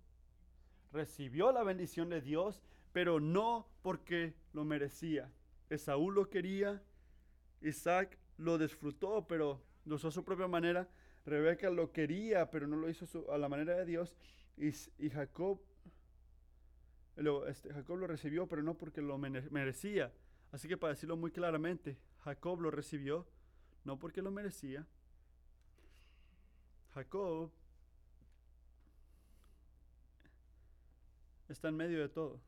Recibió 0.91 1.51
la 1.51 1.63
bendición 1.63 2.09
de 2.09 2.21
Dios, 2.21 2.61
pero 2.93 3.19
no 3.19 3.67
porque 3.81 4.33
lo 4.53 4.63
merecía. 4.63 5.31
Esaú 5.69 6.11
lo 6.11 6.29
quería, 6.29 6.81
Isaac 7.61 8.17
lo 8.37 8.57
disfrutó, 8.57 9.27
pero 9.27 9.61
lo 9.85 9.95
usó 9.95 10.07
a 10.07 10.11
su 10.11 10.23
propia 10.23 10.47
manera. 10.47 10.87
Rebeca 11.25 11.69
lo 11.69 11.91
quería, 11.91 12.49
pero 12.49 12.67
no 12.67 12.77
lo 12.77 12.89
hizo 12.89 13.31
a 13.31 13.37
la 13.37 13.49
manera 13.49 13.75
de 13.75 13.85
Dios. 13.85 14.15
Y, 14.57 15.09
Jacob, 15.09 15.59
este, 17.47 17.73
Jacob 17.73 17.97
lo 17.97 18.07
recibió, 18.07 18.47
pero 18.47 18.63
no 18.63 18.75
porque 18.75 19.01
lo 19.01 19.17
merecía. 19.17 20.13
Así 20.51 20.67
que 20.67 20.77
para 20.77 20.93
decirlo 20.93 21.17
muy 21.17 21.31
claramente, 21.31 21.97
Jacob 22.19 22.61
lo 22.61 22.71
recibió, 22.71 23.27
no 23.83 23.99
porque 23.99 24.21
lo 24.21 24.31
merecía. 24.31 24.87
Jacob 26.93 27.51
está 31.47 31.69
en 31.69 31.75
medio 31.75 31.99
de 31.99 32.09
todo. 32.09 32.41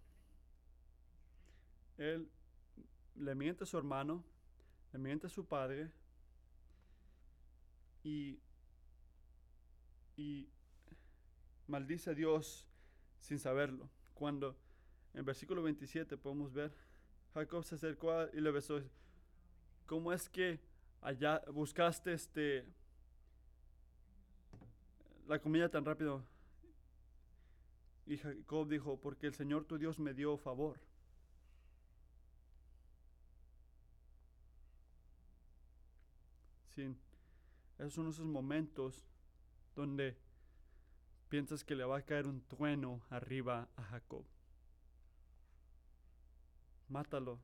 Él 1.98 2.30
le 3.16 3.36
miente 3.36 3.66
a 3.66 3.68
su 3.68 3.78
hermano, 3.78 4.24
le 4.94 5.00
miente 5.00 5.28
a 5.28 5.30
su 5.30 5.46
padre 5.46 5.92
y 8.04 8.40
maldice 11.68 12.10
a 12.10 12.14
Dios 12.14 12.68
sin 13.20 13.40
saberlo. 13.40 13.90
Cuando 14.22 14.56
en 15.16 15.26
versículo 15.26 15.64
27 15.64 16.16
podemos 16.16 16.54
ver, 16.54 16.72
Jacob 17.34 17.64
se 17.64 17.74
acercó 17.74 18.28
y 18.32 18.40
le 18.40 18.52
besó. 18.52 18.80
¿Cómo 19.88 20.14
es 20.14 20.30
que 20.30 20.60
allá 21.02 21.42
buscaste 21.52 22.14
este 22.14 22.64
la 25.28 25.40
comida 25.40 25.70
tan 25.70 25.84
rápido? 25.84 26.24
Y 28.06 28.18
Jacob 28.18 28.68
dijo, 28.68 29.00
porque 29.00 29.26
el 29.26 29.34
Señor 29.34 29.66
tu 29.66 29.80
Dios 29.80 29.98
me 29.98 30.14
dio 30.14 30.38
favor. 30.38 30.80
Sí, 36.76 36.96
esos 37.80 37.94
son 37.96 38.08
esos 38.10 38.28
momentos 38.28 39.04
donde 39.76 40.16
piensas 41.32 41.64
que 41.64 41.76
le 41.76 41.86
va 41.86 42.00
a 42.00 42.02
caer 42.02 42.28
un 42.28 42.42
trueno 42.42 43.02
arriba 43.10 43.70
a 43.78 43.84
Jacob. 43.84 44.26
Mátalo. 46.90 47.40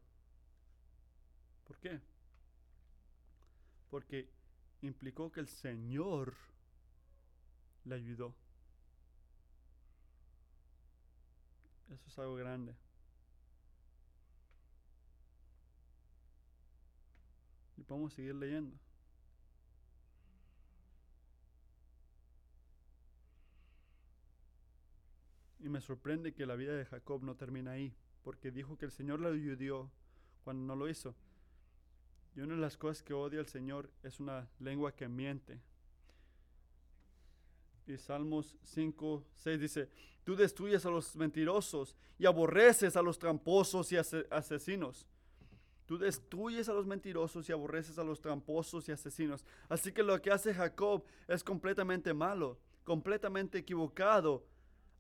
¿Por 1.66 1.78
qué? 1.78 2.02
Porque 3.90 4.30
implicó 4.82 5.32
que 5.32 5.40
el 5.40 5.48
Señor 5.48 6.36
le 7.86 7.96
ayudó. 7.96 8.36
Eso 11.90 12.10
es 12.10 12.20
algo 12.20 12.36
grande. 12.36 12.76
Y 17.78 17.84
podemos 17.84 18.12
seguir 18.12 18.36
leyendo. 18.36 18.78
Y 25.68 25.70
me 25.70 25.82
sorprende 25.82 26.34
que 26.34 26.46
la 26.46 26.56
vida 26.56 26.78
de 26.78 26.86
Jacob 26.86 27.22
no 27.24 27.36
termina 27.36 27.72
ahí, 27.72 27.94
porque 28.24 28.52
dijo 28.52 28.78
que 28.78 28.86
el 28.86 28.92
Señor 28.94 29.20
le 29.20 29.28
ayudó 29.28 29.92
cuando 30.46 30.66
no 30.66 30.78
lo 30.78 30.88
hizo. 30.88 31.14
Y 32.38 32.40
una 32.40 32.56
de 32.56 32.62
las 32.62 32.78
cosas 32.78 33.04
que 33.04 33.14
odia 33.14 33.42
el 33.42 33.48
Señor 33.48 33.90
es 34.02 34.22
una 34.22 34.48
lengua 34.62 34.96
que 34.96 35.10
miente. 35.10 35.60
Y 37.86 37.98
Salmos 37.98 38.56
5, 38.64 39.26
6 39.36 39.60
dice, 39.60 39.90
tú 40.24 40.38
destruyes 40.38 40.86
a 40.86 40.90
los 40.90 41.14
mentirosos 41.18 41.98
y 42.18 42.28
aborreces 42.28 42.96
a 42.96 43.02
los 43.02 43.20
tramposos 43.20 43.92
y 43.92 43.98
asesinos. 43.98 45.06
Tú 45.86 45.98
destruyes 45.98 46.70
a 46.70 46.74
los 46.74 46.88
mentirosos 46.88 47.50
y 47.50 47.52
aborreces 47.52 48.00
a 48.00 48.06
los 48.06 48.22
tramposos 48.22 48.88
y 48.88 48.94
asesinos. 48.94 49.44
Así 49.68 49.92
que 49.92 50.02
lo 50.02 50.22
que 50.22 50.32
hace 50.32 50.54
Jacob 50.54 51.04
es 51.28 51.44
completamente 51.44 52.14
malo, 52.14 52.58
completamente 52.86 53.58
equivocado, 53.58 54.46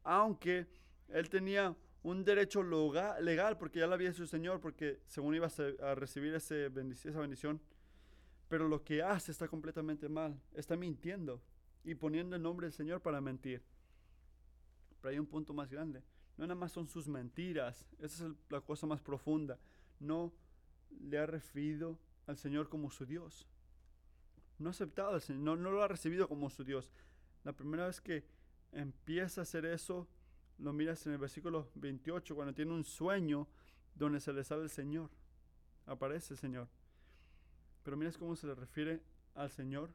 aunque 0.08 0.66
él 1.10 1.30
tenía 1.30 1.76
un 2.01 2.24
derecho 2.24 2.64
legal 2.64 3.58
porque 3.58 3.80
ya 3.80 3.88
lo 3.88 3.93
había 3.93 4.14
su 4.14 4.26
Señor, 4.26 4.62
porque 4.62 5.01
según 5.05 5.36
iba 5.36 5.49
a 5.84 5.95
recibir 5.95 6.34
esa 6.34 6.55
bendición. 6.70 7.60
Pero 8.47 8.70
lo 8.70 8.82
que 8.86 9.03
hace 9.03 9.34
está 9.34 9.49
completamente 9.49 10.08
mal, 10.08 10.39
está 10.53 10.78
mintiendo 10.78 11.41
y 11.84 11.95
poniendo 11.95 12.38
el 12.38 12.41
nombre 12.41 12.68
del 12.68 12.74
Señor 12.74 13.01
para 13.01 13.20
mentir. 13.20 13.62
Pero 15.01 15.12
hay 15.12 15.20
un 15.20 15.28
punto 15.28 15.53
más 15.53 15.70
grande. 15.70 16.01
No 16.38 16.47
nada 16.47 16.55
más 16.55 16.72
son 16.72 16.88
sus 16.88 17.10
mentiras. 17.10 17.86
Esa 17.99 18.28
es 18.28 18.34
la 18.49 18.62
cosa 18.62 18.88
más 18.88 19.01
profunda. 19.01 19.60
No 19.99 20.32
le 21.01 21.18
ha 21.18 21.26
referido 21.26 21.99
al 22.28 22.38
Señor 22.38 22.70
como 22.70 22.89
su 22.89 23.05
Dios. 23.05 23.45
No 24.58 24.70
ha 24.70 24.72
aceptado 24.72 25.16
al 25.16 25.22
Señor. 25.22 25.58
No 25.58 25.70
lo 25.72 25.84
ha 25.84 25.88
recibido 25.89 26.30
como 26.30 26.49
su 26.49 26.64
Dios. 26.64 26.89
La 27.43 27.51
primera 27.51 27.88
vez 27.88 27.99
que 27.99 28.36
empieza 28.72 29.41
a 29.41 29.43
hacer 29.43 29.65
eso, 29.65 30.07
lo 30.57 30.74
miras 30.74 31.05
en 31.05 31.13
el 31.13 31.18
versículo 31.18 31.70
28, 31.76 32.36
cuando 32.36 32.53
tiene 32.53 32.74
un 32.74 32.84
sueño 32.84 33.47
donde 33.95 34.20
se 34.20 34.34
le 34.34 34.43
sale 34.43 34.63
el 34.63 34.70
Señor. 34.70 35.09
Aparece 35.86 36.34
el 36.34 36.39
Señor. 36.39 36.68
Pero 37.84 37.97
miras 37.97 38.18
cómo 38.18 38.36
se 38.36 38.47
le 38.47 38.55
refiere 38.55 39.01
al 39.36 39.49
Señor 39.49 39.89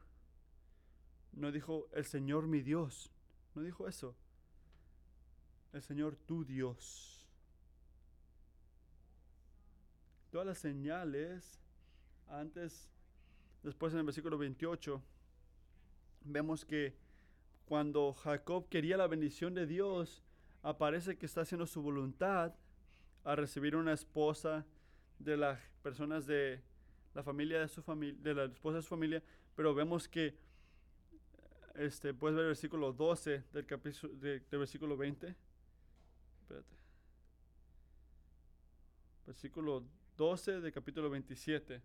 no 1.33 1.51
dijo 1.51 1.89
el 1.93 2.05
Señor 2.05 2.47
mi 2.47 2.61
Dios. 2.61 3.11
No 3.55 3.63
dijo 3.63 3.87
eso. 3.87 4.15
El 5.71 5.81
Señor 5.81 6.15
tu 6.15 6.45
Dios. 6.45 7.27
Todas 10.31 10.47
las 10.47 10.57
señales, 10.59 11.59
antes, 12.27 12.89
después 13.61 13.93
en 13.93 13.99
el 13.99 14.05
versículo 14.05 14.37
28, 14.37 15.01
vemos 16.21 16.65
que 16.65 16.95
cuando 17.65 18.13
Jacob 18.13 18.67
quería 18.69 18.97
la 18.97 19.07
bendición 19.07 19.53
de 19.53 19.65
Dios, 19.65 20.23
aparece 20.61 21.17
que 21.17 21.25
está 21.25 21.41
haciendo 21.41 21.65
su 21.65 21.81
voluntad 21.81 22.53
a 23.23 23.35
recibir 23.35 23.75
una 23.75 23.93
esposa 23.93 24.65
de 25.19 25.37
las 25.37 25.59
personas 25.81 26.25
de 26.25 26.61
la 27.13 27.23
familia 27.23 27.59
de 27.59 27.67
su 27.67 27.81
familia, 27.81 28.19
de 28.21 28.33
la 28.33 28.45
esposa 28.45 28.77
de 28.77 28.81
su 28.83 28.89
familia, 28.89 29.23
pero 29.55 29.73
vemos 29.73 30.07
que 30.07 30.35
este, 31.75 32.13
puedes 32.13 32.35
ver 32.35 32.43
el 32.43 32.49
versículo 32.49 32.93
12 32.93 33.43
del, 33.51 33.65
capítulo, 33.65 34.13
del 34.15 34.41
versículo 34.51 34.97
20. 34.97 35.35
Espérate. 36.41 36.75
versículo 39.25 39.83
12 40.17 40.61
de 40.61 40.71
capítulo 40.71 41.09
27. 41.09 41.81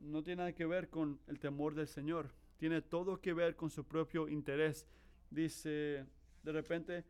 No 0.00 0.22
tiene 0.22 0.40
nada 0.40 0.52
que 0.52 0.66
ver 0.66 0.88
con 0.90 1.20
el 1.26 1.38
temor 1.38 1.74
del 1.74 1.86
Señor, 1.86 2.30
tiene 2.56 2.82
todo 2.82 3.20
que 3.20 3.32
ver 3.32 3.56
con 3.56 3.70
su 3.70 3.84
propio 3.84 4.28
interés. 4.28 4.86
Dice, 5.30 6.06
de 6.42 6.52
repente, 6.52 7.04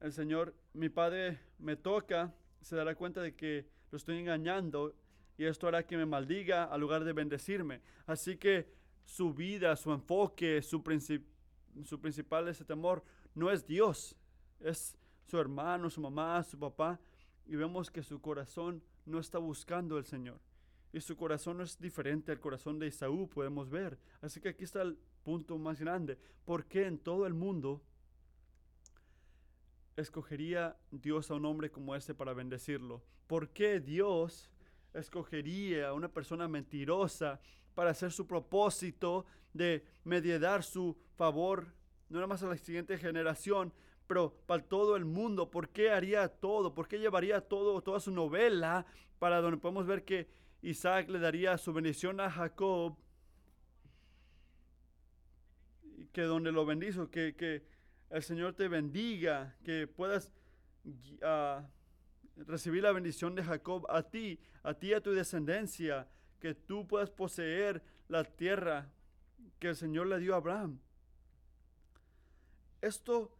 el 0.00 0.12
Señor, 0.12 0.54
mi 0.74 0.88
Padre 0.88 1.40
me 1.58 1.76
toca, 1.76 2.34
se 2.60 2.76
dará 2.76 2.94
cuenta 2.94 3.20
de 3.20 3.34
que 3.34 3.66
lo 3.90 3.96
estoy 3.96 4.18
engañando 4.18 4.94
y 5.36 5.44
esto 5.44 5.66
hará 5.68 5.86
que 5.86 5.96
me 5.96 6.06
maldiga 6.06 6.64
al 6.64 6.80
lugar 6.80 7.04
de 7.04 7.12
bendecirme. 7.12 7.80
Así 8.06 8.36
que 8.36 8.68
su 9.04 9.32
vida, 9.32 9.74
su 9.76 9.92
enfoque, 9.92 10.62
su, 10.62 10.82
su 11.84 12.00
principal 12.00 12.48
ese 12.48 12.64
temor 12.64 13.02
no 13.34 13.50
es 13.50 13.66
Dios, 13.66 14.16
es 14.60 14.96
su 15.26 15.38
hermano, 15.38 15.88
su 15.90 16.00
mamá, 16.00 16.42
su 16.42 16.58
papá. 16.58 17.00
Y 17.46 17.56
vemos 17.56 17.90
que 17.90 18.02
su 18.02 18.20
corazón 18.20 18.82
no 19.06 19.18
está 19.18 19.38
buscando 19.38 19.96
al 19.96 20.04
Señor. 20.04 20.38
Y 20.92 21.00
su 21.00 21.16
corazón 21.16 21.58
no 21.58 21.64
es 21.64 21.78
diferente 21.78 22.32
al 22.32 22.40
corazón 22.40 22.78
de 22.78 22.88
Isaú, 22.88 23.28
podemos 23.28 23.70
ver. 23.70 23.98
Así 24.20 24.40
que 24.40 24.48
aquí 24.48 24.64
está 24.64 24.82
el 24.82 24.98
punto 25.22 25.56
más 25.58 25.80
grande. 25.80 26.18
¿Por 26.44 26.66
qué 26.66 26.86
en 26.86 26.98
todo 26.98 27.26
el 27.26 27.34
mundo 27.34 27.82
escogería 29.96 30.76
Dios 30.90 31.30
a 31.30 31.34
un 31.34 31.44
hombre 31.44 31.70
como 31.70 31.94
este 31.94 32.14
para 32.14 32.32
bendecirlo? 32.32 33.02
¿Por 33.26 33.50
qué 33.50 33.78
Dios 33.78 34.50
escogería 34.94 35.88
a 35.88 35.92
una 35.92 36.08
persona 36.08 36.48
mentirosa 36.48 37.40
para 37.74 37.90
hacer 37.90 38.10
su 38.10 38.26
propósito 38.26 39.24
de 39.52 39.84
mediar 40.04 40.64
su 40.64 40.96
favor, 41.16 41.66
no 42.08 42.16
nada 42.16 42.26
más 42.26 42.42
a 42.42 42.48
la 42.48 42.56
siguiente 42.56 42.98
generación, 42.98 43.72
pero 44.08 44.34
para 44.46 44.64
todo 44.64 44.96
el 44.96 45.04
mundo? 45.04 45.50
¿Por 45.50 45.68
qué 45.68 45.90
haría 45.90 46.26
todo? 46.28 46.74
¿Por 46.74 46.88
qué 46.88 46.98
llevaría 46.98 47.40
todo, 47.40 47.80
toda 47.80 48.00
su 48.00 48.10
novela 48.10 48.84
para 49.20 49.40
donde 49.40 49.58
podemos 49.58 49.86
ver 49.86 50.04
que 50.04 50.28
Isaac 50.62 51.08
le 51.08 51.18
daría 51.18 51.56
su 51.58 51.72
bendición 51.72 52.20
a 52.20 52.30
Jacob? 52.30 52.96
Que 56.12 56.22
donde 56.22 56.52
lo 56.52 56.66
bendizo, 56.66 57.10
que, 57.10 57.34
que 57.34 57.62
el 58.10 58.22
Señor 58.22 58.54
te 58.54 58.68
bendiga, 58.68 59.56
que 59.64 59.86
puedas 59.86 60.32
uh, 60.84 61.62
recibir 62.36 62.82
la 62.82 62.92
bendición 62.92 63.34
de 63.34 63.44
Jacob 63.44 63.86
a 63.88 64.02
ti, 64.02 64.38
a 64.62 64.74
ti 64.74 64.88
y 64.88 64.94
a 64.94 65.00
tu 65.00 65.12
descendencia, 65.12 66.08
que 66.40 66.54
tú 66.54 66.86
puedas 66.86 67.10
poseer 67.10 67.82
la 68.08 68.24
tierra 68.24 68.90
que 69.58 69.68
el 69.68 69.76
Señor 69.76 70.08
le 70.08 70.18
dio 70.18 70.34
a 70.34 70.38
Abraham. 70.38 70.80
Esto 72.80 73.36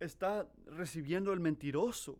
está 0.00 0.48
recibiendo 0.66 1.32
el 1.32 1.40
mentiroso. 1.40 2.18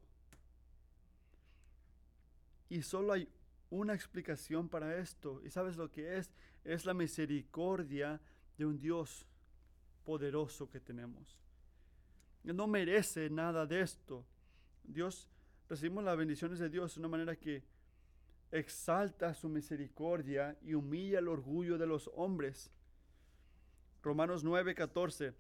Y 2.68 2.82
solo 2.82 3.12
hay 3.12 3.28
una 3.74 3.94
explicación 3.94 4.68
para 4.68 4.96
esto. 4.98 5.40
¿Y 5.44 5.50
sabes 5.50 5.76
lo 5.76 5.90
que 5.90 6.16
es? 6.16 6.30
Es 6.64 6.84
la 6.84 6.94
misericordia 6.94 8.20
de 8.56 8.66
un 8.66 8.78
Dios 8.78 9.26
poderoso 10.04 10.70
que 10.70 10.80
tenemos. 10.80 11.38
No 12.44 12.66
merece 12.66 13.28
nada 13.30 13.66
de 13.66 13.80
esto. 13.80 14.24
Dios 14.84 15.28
recibimos 15.68 16.04
las 16.04 16.16
bendiciones 16.16 16.58
de 16.58 16.68
Dios 16.68 16.94
de 16.94 17.00
una 17.00 17.08
manera 17.08 17.36
que 17.36 17.64
exalta 18.52 19.34
su 19.34 19.48
misericordia 19.48 20.56
y 20.62 20.74
humilla 20.74 21.18
el 21.18 21.28
orgullo 21.28 21.76
de 21.76 21.86
los 21.86 22.08
hombres. 22.14 22.70
Romanos 24.02 24.44
9:14. 24.44 25.34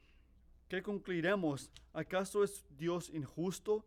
¿Qué 0.68 0.82
concluiremos? 0.82 1.70
¿Acaso 1.92 2.42
es 2.42 2.64
Dios 2.70 3.10
injusto? 3.10 3.84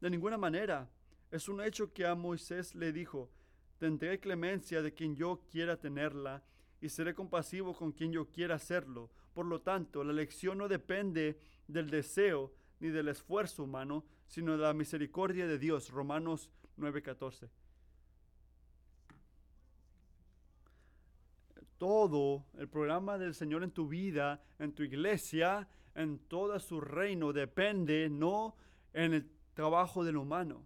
De 0.00 0.10
ninguna 0.10 0.38
manera. 0.38 0.88
Es 1.32 1.48
un 1.48 1.60
hecho 1.60 1.92
que 1.92 2.06
a 2.06 2.14
Moisés 2.14 2.74
le 2.74 2.92
dijo, 2.92 3.30
tendré 3.78 4.20
clemencia 4.20 4.82
de 4.82 4.92
quien 4.92 5.16
yo 5.16 5.40
quiera 5.50 5.76
tenerla 5.76 6.42
y 6.80 6.88
seré 6.88 7.14
compasivo 7.14 7.74
con 7.74 7.92
quien 7.92 8.12
yo 8.12 8.26
quiera 8.26 8.56
hacerlo. 8.56 9.10
Por 9.32 9.46
lo 9.46 9.60
tanto, 9.60 10.04
la 10.04 10.12
elección 10.12 10.58
no 10.58 10.68
depende 10.68 11.38
del 11.66 11.90
deseo 11.90 12.52
ni 12.80 12.88
del 12.88 13.08
esfuerzo 13.08 13.64
humano, 13.64 14.04
sino 14.26 14.52
de 14.52 14.62
la 14.62 14.74
misericordia 14.74 15.46
de 15.46 15.58
Dios. 15.58 15.90
Romanos 15.90 16.50
9:14. 16.76 17.48
Todo 21.78 22.44
el 22.58 22.68
programa 22.68 23.18
del 23.18 23.34
Señor 23.34 23.62
en 23.62 23.70
tu 23.70 23.88
vida, 23.88 24.42
en 24.58 24.72
tu 24.72 24.82
iglesia, 24.82 25.68
en 25.94 26.18
todo 26.18 26.58
su 26.58 26.80
reino, 26.80 27.32
depende 27.32 28.08
no 28.08 28.56
en 28.92 29.14
el 29.14 29.30
trabajo 29.54 30.04
del 30.04 30.16
humano, 30.16 30.64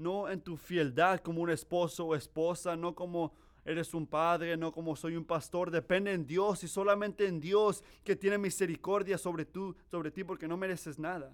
no 0.00 0.28
en 0.28 0.40
tu 0.40 0.56
fieldad 0.56 1.20
como 1.20 1.42
un 1.42 1.50
esposo 1.50 2.06
o 2.06 2.14
esposa, 2.14 2.76
no 2.76 2.94
como 2.94 3.32
eres 3.64 3.94
un 3.94 4.06
padre, 4.06 4.56
no 4.56 4.72
como 4.72 4.96
soy 4.96 5.16
un 5.16 5.24
pastor, 5.24 5.70
depende 5.70 6.12
en 6.12 6.26
Dios 6.26 6.64
y 6.64 6.68
solamente 6.68 7.26
en 7.26 7.40
Dios 7.40 7.84
que 8.04 8.16
tiene 8.16 8.38
misericordia 8.38 9.18
sobre, 9.18 9.44
tú, 9.44 9.76
sobre 9.90 10.10
ti 10.10 10.24
porque 10.24 10.48
no 10.48 10.56
mereces 10.56 10.98
nada. 10.98 11.30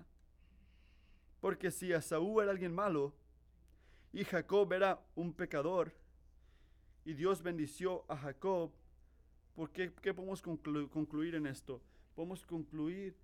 Porque 1.40 1.70
si 1.70 1.92
Esaú 1.92 2.40
era 2.40 2.50
alguien 2.50 2.74
malo 2.74 3.14
y 4.12 4.24
Jacob 4.24 4.72
era 4.72 5.00
un 5.14 5.32
pecador 5.32 5.92
y 7.04 7.14
Dios 7.14 7.42
bendició 7.42 8.04
a 8.08 8.16
Jacob, 8.16 8.72
¿por 9.54 9.70
qué, 9.70 9.90
podemos 9.90 10.42
concluir 10.42 11.36
en 11.36 11.46
esto? 11.46 11.80
Podemos 12.14 12.44
concluir 12.44 13.16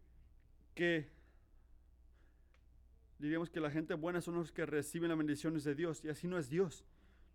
que 0.74 1.10
diríamos 3.22 3.50
que 3.50 3.60
la 3.60 3.70
gente 3.70 3.94
buena 3.94 4.20
son 4.20 4.34
los 4.34 4.50
que 4.50 4.66
reciben 4.66 5.08
las 5.08 5.16
bendiciones 5.16 5.62
de 5.62 5.76
Dios 5.76 6.04
y 6.04 6.08
así 6.08 6.26
no 6.26 6.38
es 6.38 6.48
Dios. 6.48 6.84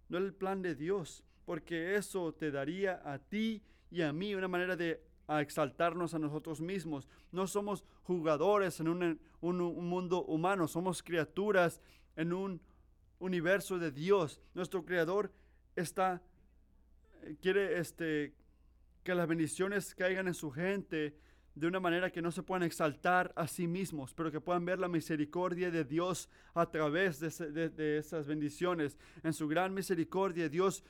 No 0.09 0.17
es 0.17 0.25
el 0.25 0.33
plan 0.33 0.61
de 0.61 0.75
Dios, 0.75 1.23
porque 1.45 1.95
eso 1.95 2.33
te 2.33 2.51
daría 2.51 3.01
a 3.05 3.17
ti 3.19 3.63
y 3.89 4.01
a 4.01 4.11
mí 4.11 4.35
una 4.35 4.49
manera 4.49 4.75
de 4.75 5.01
exaltarnos 5.29 6.13
a 6.13 6.19
nosotros 6.19 6.59
mismos. 6.59 7.07
No 7.31 7.47
somos 7.47 7.85
jugadores 8.03 8.81
en 8.81 8.89
un, 8.89 9.19
mundo 9.41 10.25
humano, 10.25 10.67
somos 10.67 11.01
criaturas 11.01 11.81
en 12.17 12.33
un 12.33 12.61
universo 13.19 13.79
de 13.79 13.91
Dios. 13.91 14.41
Nuestro 14.53 14.83
Creador 14.83 15.31
está, 15.73 16.21
eh, 17.23 17.38
quiere 17.41 17.79
este, 17.79 18.33
que 19.05 19.15
las 19.15 19.27
bendiciones 19.27 19.95
caigan 19.95 20.27
en 20.27 20.33
su 20.33 20.51
gente 20.51 21.15
de 21.57 21.65
una 21.65 21.79
manera 21.79 22.11
que 22.11 22.21
no 22.21 22.31
se 22.31 22.43
puedan 22.43 22.61
exaltar 22.61 23.33
a 23.35 23.47
sí 23.47 23.65
mismos, 23.65 24.13
pero 24.13 24.31
que 24.31 24.39
puedan 24.39 24.63
ver 24.63 24.77
la 24.77 24.87
misericordia 24.87 25.71
de 25.71 25.83
Dios 25.83 26.29
a 26.53 26.69
través 26.69 27.19
de, 27.19 27.69
de 27.69 27.97
esas 27.97 28.27
bendiciones. 28.27 28.97
En 29.23 29.33
su 29.33 29.47
gran 29.47 29.73
misericordia, 29.73 30.49
Dios 30.49 30.83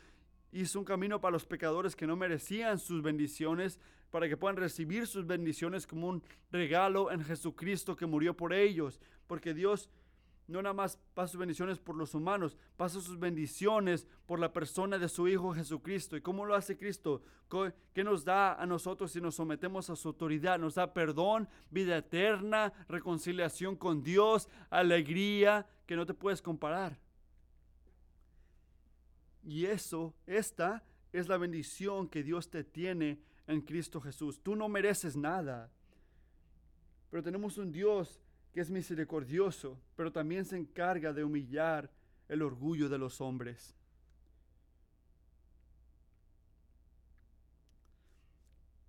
hizo 0.51 0.79
un 0.79 0.85
camino 0.85 1.21
para 1.21 1.31
los 1.31 1.45
pecadores 1.45 1.95
que 1.95 2.05
no 2.05 2.17
merecían 2.17 2.79
sus 2.79 3.01
bendiciones, 3.01 3.79
para 4.11 4.27
que 4.27 4.35
puedan 4.35 4.57
recibir 4.57 5.07
sus 5.07 5.25
bendiciones 5.25 5.87
como 5.87 6.09
un 6.09 6.23
regalo 6.51 7.11
en 7.11 7.23
Jesucristo 7.23 7.95
que 7.95 8.05
murió 8.05 8.35
por 8.35 8.53
ellos. 8.53 8.99
Porque 9.25 9.53
Dios 9.53 9.89
no 10.47 10.61
nada 10.61 10.73
más 10.73 10.97
pasa 11.13 11.33
sus 11.33 11.39
bendiciones 11.39 11.77
por 11.77 11.95
los 11.95 12.15
humanos, 12.15 12.57
pasa 12.77 13.01
sus 13.01 13.19
bendiciones 13.19 14.07
por 14.25 14.39
la 14.39 14.53
persona 14.53 14.97
de 14.97 15.09
su 15.09 15.27
Hijo 15.27 15.53
Jesucristo. 15.53 16.15
¿Y 16.15 16.21
cómo 16.21 16.45
lo 16.45 16.55
hace 16.55 16.77
Cristo? 16.77 17.21
¿Qué 17.93 18.03
nos 18.03 18.23
da 18.23 18.53
a 18.53 18.65
nosotros 18.65 19.11
si 19.11 19.19
nos 19.19 19.35
sometemos 19.35 19.89
a 19.89 19.95
su 19.97 20.07
autoridad? 20.07 20.57
Nos 20.57 20.75
da 20.75 20.93
perdón, 20.93 21.49
vida 21.69 21.97
eterna, 21.97 22.71
reconciliación 22.87 23.75
con 23.75 24.03
Dios, 24.03 24.47
alegría 24.69 25.67
que 25.85 25.97
no 25.97 26.05
te 26.05 26.13
puedes 26.13 26.41
comparar. 26.41 26.97
Y 29.43 29.65
eso, 29.65 30.13
esta 30.25 30.83
es 31.11 31.27
la 31.27 31.37
bendición 31.37 32.07
que 32.07 32.23
Dios 32.23 32.49
te 32.49 32.63
tiene 32.63 33.19
en 33.47 33.61
Cristo 33.61 33.99
Jesús. 33.99 34.41
Tú 34.41 34.55
no 34.55 34.69
mereces 34.69 35.17
nada. 35.17 35.71
Pero 37.09 37.23
tenemos 37.23 37.57
un 37.57 37.71
Dios 37.71 38.19
que 38.57 38.61
es 38.61 38.71
misericordioso, 38.71 39.79
pero 39.95 40.11
también 40.11 40.43
se 40.43 40.57
encarga 40.57 41.13
de 41.13 41.23
humillar 41.23 41.91
el 42.27 42.41
orgullo 42.41 42.89
de 42.89 42.97
los 42.97 43.21
hombres. 43.21 43.75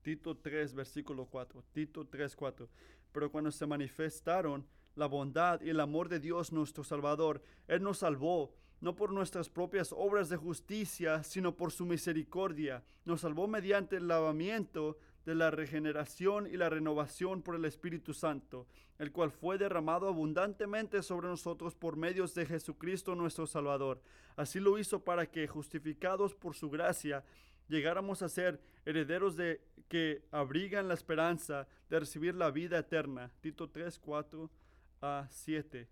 Tito 0.01 0.39
3, 0.39 0.73
versículo 0.73 1.27
4. 1.27 1.63
Tito 1.75 2.07
3, 2.07 2.35
4. 2.35 2.67
Pero 3.13 3.31
cuando 3.31 3.51
se 3.51 3.67
manifestaron 3.67 4.67
la 4.95 5.05
bondad 5.05 5.61
y 5.61 5.69
el 5.69 5.81
amor 5.81 6.09
de 6.09 6.19
Dios 6.19 6.51
nuestro 6.51 6.83
Salvador, 6.83 7.43
Él 7.67 7.83
nos 7.83 7.99
salvó 7.99 8.55
no 8.81 8.97
por 8.97 9.13
nuestras 9.13 9.51
propias 9.51 9.93
obras 9.95 10.31
de 10.31 10.39
justicia, 10.39 11.23
sino 11.23 11.55
por 11.55 11.73
su 11.73 11.85
misericordia. 11.85 12.83
Nos 13.05 13.21
salvó 13.21 13.47
mediante 13.47 13.97
el 13.97 14.09
lavamiento 14.09 14.97
de 15.29 15.35
la 15.35 15.51
regeneración 15.51 16.47
y 16.47 16.57
la 16.57 16.71
renovación 16.71 17.43
por 17.43 17.55
el 17.55 17.67
Espíritu 17.67 18.15
Santo, 18.15 18.67
el 18.99 19.13
cual 19.13 19.31
fue 19.31 19.59
derramado 19.59 20.09
abundantemente 20.09 21.03
sobre 21.03 21.29
nosotros 21.29 21.75
por 21.75 21.99
medios 21.99 22.35
de 22.35 22.47
Jesucristo 22.47 23.15
nuestro 23.15 23.47
Salvador. 23.47 24.01
Así 24.37 24.59
lo 24.59 24.79
hizo 24.79 25.05
para 25.05 25.27
que, 25.27 25.47
justificados 25.47 26.35
por 26.35 26.55
su 26.55 26.71
gracia, 26.71 27.27
llegáramos 27.69 28.23
a 28.23 28.31
ser 28.31 28.59
herederos 28.87 29.37
de 29.37 29.61
que 29.91 30.25
abrigan 30.31 30.89
la 30.89 30.95
esperanza 30.95 31.69
de 31.91 32.01
recibir 32.01 32.35
la 32.35 32.51
vida 32.51 32.79
eterna. 32.79 33.31
Tito 33.43 33.69
3, 33.69 33.99
4 33.99 34.51
a 35.03 35.29
7. 35.31 35.89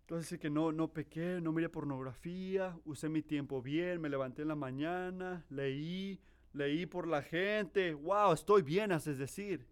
Entonces 0.00 0.40
que 0.40 0.50
no, 0.50 0.72
no 0.72 0.92
pequé, 0.92 1.38
no 1.40 1.52
miré 1.52 1.68
pornografía, 1.68 2.76
usé 2.84 3.08
mi 3.08 3.22
tiempo 3.22 3.62
bien, 3.62 4.00
me 4.00 4.08
levanté 4.08 4.42
en 4.42 4.48
la 4.48 4.56
mañana, 4.56 5.46
leí, 5.50 6.20
leí 6.54 6.86
por 6.86 7.06
la 7.06 7.22
gente. 7.22 7.92
Wow, 7.92 8.32
estoy 8.32 8.62
bien, 8.62 8.92
haces 8.92 9.18
decir. 9.18 9.66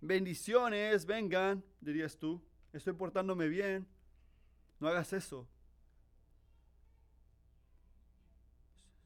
Bendiciones, 0.00 1.06
vengan, 1.06 1.62
dirías 1.80 2.16
tú. 2.16 2.42
Estoy 2.72 2.94
portándome 2.94 3.46
bien. 3.48 3.86
No 4.80 4.88
hagas 4.88 5.12
eso. 5.12 5.46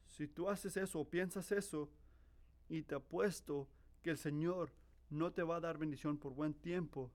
Si 0.07 0.27
tú 0.27 0.49
haces 0.49 0.77
eso 0.77 1.01
o 1.01 1.09
piensas 1.09 1.51
eso, 1.51 1.89
y 2.69 2.81
te 2.81 2.95
apuesto 2.95 3.67
que 4.01 4.11
el 4.11 4.17
Señor 4.17 4.71
no 5.09 5.33
te 5.33 5.43
va 5.43 5.57
a 5.57 5.59
dar 5.59 5.77
bendición 5.77 6.17
por 6.17 6.33
buen 6.33 6.53
tiempo, 6.53 7.11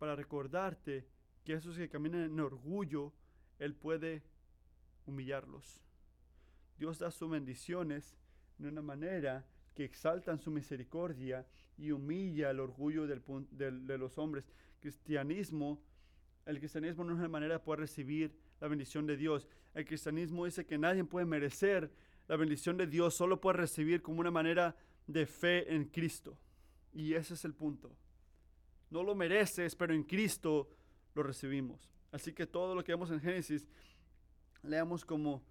para 0.00 0.16
recordarte 0.16 1.06
que 1.44 1.54
esos 1.54 1.76
que 1.76 1.88
caminan 1.88 2.22
en 2.22 2.40
orgullo, 2.40 3.12
Él 3.60 3.74
puede 3.74 4.24
humillarlos. 5.06 5.80
Dios 6.78 6.98
da 6.98 7.10
sus 7.10 7.30
bendiciones 7.30 8.16
de 8.58 8.68
una 8.68 8.82
manera 8.82 9.46
que 9.74 9.84
exaltan 9.84 10.38
su 10.38 10.50
misericordia 10.50 11.46
y 11.76 11.90
humilla 11.90 12.50
el 12.50 12.60
orgullo 12.60 13.06
de 13.06 13.98
los 13.98 14.18
hombres. 14.18 14.44
Cristianismo, 14.80 15.80
el 16.46 16.58
cristianismo 16.58 17.04
no 17.04 17.12
es 17.12 17.18
una 17.18 17.28
manera 17.28 17.54
de 17.54 17.60
poder 17.60 17.80
recibir 17.80 18.36
la 18.60 18.68
bendición 18.68 19.06
de 19.06 19.16
Dios. 19.16 19.48
El 19.74 19.84
cristianismo 19.84 20.44
dice 20.44 20.64
que 20.64 20.78
nadie 20.78 21.04
puede 21.04 21.26
merecer 21.26 21.90
la 22.28 22.36
bendición 22.36 22.76
de 22.76 22.86
Dios, 22.86 23.14
solo 23.14 23.40
puede 23.40 23.58
recibir 23.58 24.02
como 24.02 24.20
una 24.20 24.30
manera 24.30 24.76
de 25.06 25.26
fe 25.26 25.74
en 25.74 25.86
Cristo. 25.86 26.38
Y 26.92 27.14
ese 27.14 27.34
es 27.34 27.44
el 27.44 27.54
punto. 27.54 27.94
No 28.90 29.02
lo 29.02 29.14
mereces, 29.14 29.74
pero 29.74 29.92
en 29.92 30.04
Cristo 30.04 30.70
lo 31.14 31.22
recibimos. 31.22 31.90
Así 32.12 32.32
que 32.32 32.46
todo 32.46 32.74
lo 32.74 32.84
que 32.84 32.92
vemos 32.92 33.10
en 33.10 33.20
Génesis, 33.20 33.66
leamos 34.62 35.04
como 35.04 35.42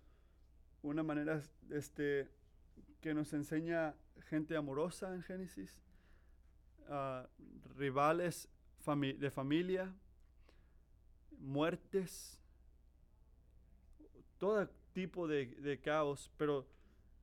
una 0.84 1.02
manera 1.02 1.42
este, 1.72 2.30
que 3.02 3.14
nos 3.14 3.34
enseña 3.34 3.96
gente 4.30 4.56
amorosa 4.56 5.14
en 5.16 5.24
Génesis, 5.24 5.82
uh, 6.88 7.26
rivales 7.76 8.50
fami 8.80 9.14
de 9.14 9.32
familia, 9.32 9.94
muertes, 11.40 12.40
todo 14.38 14.70
tipo 14.92 15.28
de, 15.28 15.48
de 15.48 15.80
caos, 15.80 16.30
pero 16.38 16.68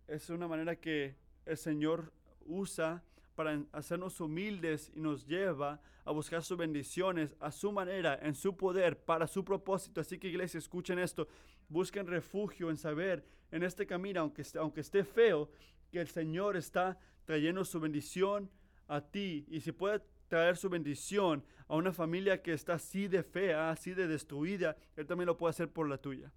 es 0.08 0.30
una 0.30 0.48
manera 0.48 0.74
que 0.74 1.16
el 1.44 1.56
Señor 1.56 2.12
usa 2.46 3.04
para 3.34 3.62
hacernos 3.72 4.20
humildes 4.20 4.90
y 4.94 5.00
nos 5.00 5.26
lleva 5.26 5.80
a 6.04 6.12
buscar 6.12 6.42
sus 6.42 6.56
bendiciones 6.56 7.34
a 7.40 7.52
su 7.52 7.72
manera, 7.72 8.18
en 8.22 8.34
su 8.34 8.56
poder, 8.56 8.98
para 8.98 9.26
su 9.26 9.44
propósito. 9.44 10.00
Así 10.00 10.18
que 10.18 10.28
iglesia, 10.28 10.58
escuchen 10.58 10.98
esto, 10.98 11.28
busquen 11.70 12.06
refugio 12.06 12.68
en 12.68 12.76
saber 12.76 13.24
en 13.50 13.62
este 13.62 13.86
camino, 13.86 14.20
aunque, 14.20 14.44
aunque 14.58 14.82
esté 14.82 15.04
feo, 15.04 15.50
que 15.90 16.00
el 16.00 16.08
Señor 16.08 16.56
está 16.56 16.98
trayendo 17.24 17.64
su 17.64 17.80
bendición 17.80 18.50
a 18.86 19.00
ti. 19.00 19.46
Y 19.48 19.60
si 19.60 19.72
puede 19.72 20.02
traer 20.28 20.58
su 20.58 20.68
bendición 20.68 21.42
a 21.66 21.76
una 21.76 21.92
familia 21.92 22.42
que 22.42 22.52
está 22.52 22.74
así 22.74 23.08
de 23.08 23.22
fea, 23.22 23.70
así 23.70 23.94
de 23.94 24.06
destruida, 24.06 24.76
Él 24.96 25.06
también 25.06 25.26
lo 25.26 25.36
puede 25.38 25.50
hacer 25.50 25.70
por 25.70 25.88
la 25.88 25.96
tuya. 25.96 26.30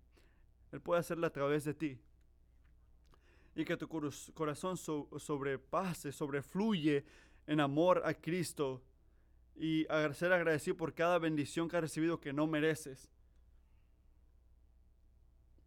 Él 0.71 0.79
puede 0.79 1.01
hacerlo 1.01 1.27
a 1.27 1.31
través 1.31 1.65
de 1.65 1.73
ti 1.73 1.99
y 3.55 3.65
que 3.65 3.77
tu 3.77 3.87
corazón 3.87 4.77
sobrepase, 4.77 6.11
sobrefluye 6.11 7.05
en 7.45 7.59
amor 7.59 8.01
a 8.05 8.13
Cristo 8.13 8.81
y 9.55 9.85
ser 10.13 10.33
agradecido 10.33 10.75
por 10.75 10.93
cada 10.93 11.19
bendición 11.19 11.69
que 11.69 11.77
has 11.77 11.83
recibido 11.83 12.19
que 12.19 12.33
no 12.33 12.47
mereces. 12.47 13.11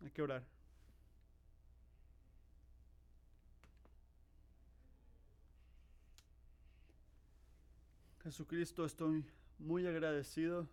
Hay 0.07 0.13
que 0.13 0.23
orar. 0.23 0.45
Jesucristo, 8.23 8.85
estoy 8.85 9.25
muy 9.59 9.85
agradecido, 9.85 10.69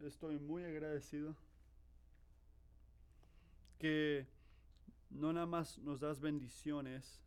estoy 0.00 0.38
muy 0.38 0.62
agradecido 0.64 1.34
que 3.78 4.26
no 5.08 5.32
nada 5.32 5.46
más 5.46 5.78
nos 5.78 5.98
das 5.98 6.20
bendiciones, 6.20 7.18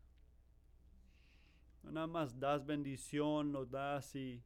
no 1.82 1.94
nada 1.94 2.06
más 2.06 2.40
das 2.40 2.64
bendición, 2.64 3.52
nos 3.52 3.72
das 3.72 4.16
y... 4.16 4.40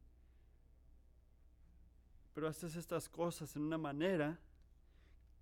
Pero 2.33 2.47
haces 2.47 2.77
estas 2.77 3.09
cosas 3.09 3.53
en 3.57 3.63
una 3.63 3.77
manera 3.77 4.39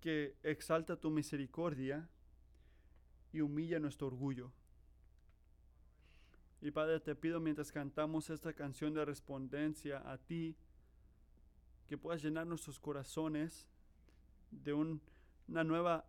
que 0.06 0.36
exalta 0.44 0.94
tu 0.94 1.10
misericordia 1.10 2.08
y 3.32 3.40
humilla 3.40 3.80
nuestro 3.80 4.06
orgullo. 4.06 4.52
Y 6.62 6.70
Padre, 6.70 7.00
te 7.00 7.16
pido 7.16 7.40
mientras 7.40 7.72
cantamos 7.72 8.30
esta 8.30 8.52
canción 8.52 8.94
de 8.94 9.04
respondencia 9.04 10.08
a 10.08 10.16
ti, 10.16 10.54
que 11.88 11.98
puedas 11.98 12.22
llenar 12.22 12.46
nuestros 12.46 12.78
corazones 12.78 13.66
de 14.52 14.74
una 14.74 15.64
nueva 15.64 16.04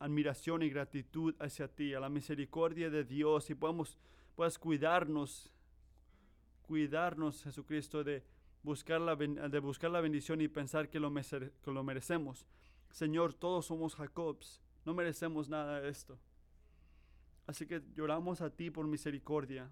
admiración 0.00 0.64
y 0.64 0.68
gratitud 0.68 1.36
hacia 1.38 1.68
ti, 1.68 1.94
a 1.94 2.00
la 2.00 2.08
misericordia 2.08 2.90
de 2.90 3.04
Dios 3.04 3.48
y 3.48 3.54
podamos, 3.54 3.96
puedas 4.34 4.58
cuidarnos, 4.58 5.52
cuidarnos, 6.62 7.44
Jesucristo, 7.44 8.02
de 8.02 8.24
buscar 8.64 9.00
la, 9.00 9.14
de 9.14 9.58
buscar 9.60 9.92
la 9.92 10.00
bendición 10.00 10.40
y 10.40 10.48
pensar 10.48 10.88
que 10.88 10.98
lo, 10.98 11.14
que 11.14 11.70
lo 11.70 11.84
merecemos. 11.84 12.44
Señor, 12.90 13.34
todos 13.34 13.66
somos 13.66 13.94
Jacobs, 13.94 14.60
no 14.84 14.94
merecemos 14.94 15.48
nada 15.48 15.80
de 15.80 15.88
esto. 15.88 16.18
Así 17.46 17.66
que 17.66 17.82
lloramos 17.94 18.40
a 18.40 18.50
ti 18.50 18.70
por 18.70 18.86
misericordia 18.86 19.70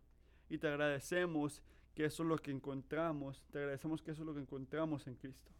y 0.49 0.59
te 0.59 0.69
agradecemos 0.69 1.63
que 1.95 2.05
eso 2.05 2.23
es 2.23 2.29
lo 2.29 2.39
que 2.39 2.51
encontramos, 2.51 3.43
te 3.51 3.59
agradecemos 3.59 4.03
que 4.03 4.11
eso 4.11 4.23
es 4.23 4.27
lo 4.27 4.35
que 4.35 4.41
encontramos 4.41 5.07
en 5.07 5.15
Cristo. 5.15 5.51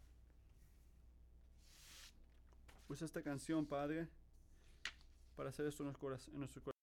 Usa 2.87 3.05
esta 3.05 3.21
canción, 3.21 3.65
Padre 3.65 4.07
para 5.35 5.49
hacer 5.49 5.67
esto 5.67 5.83
en 5.83 5.87
nuestro 6.39 6.63
corazón. 6.63 6.74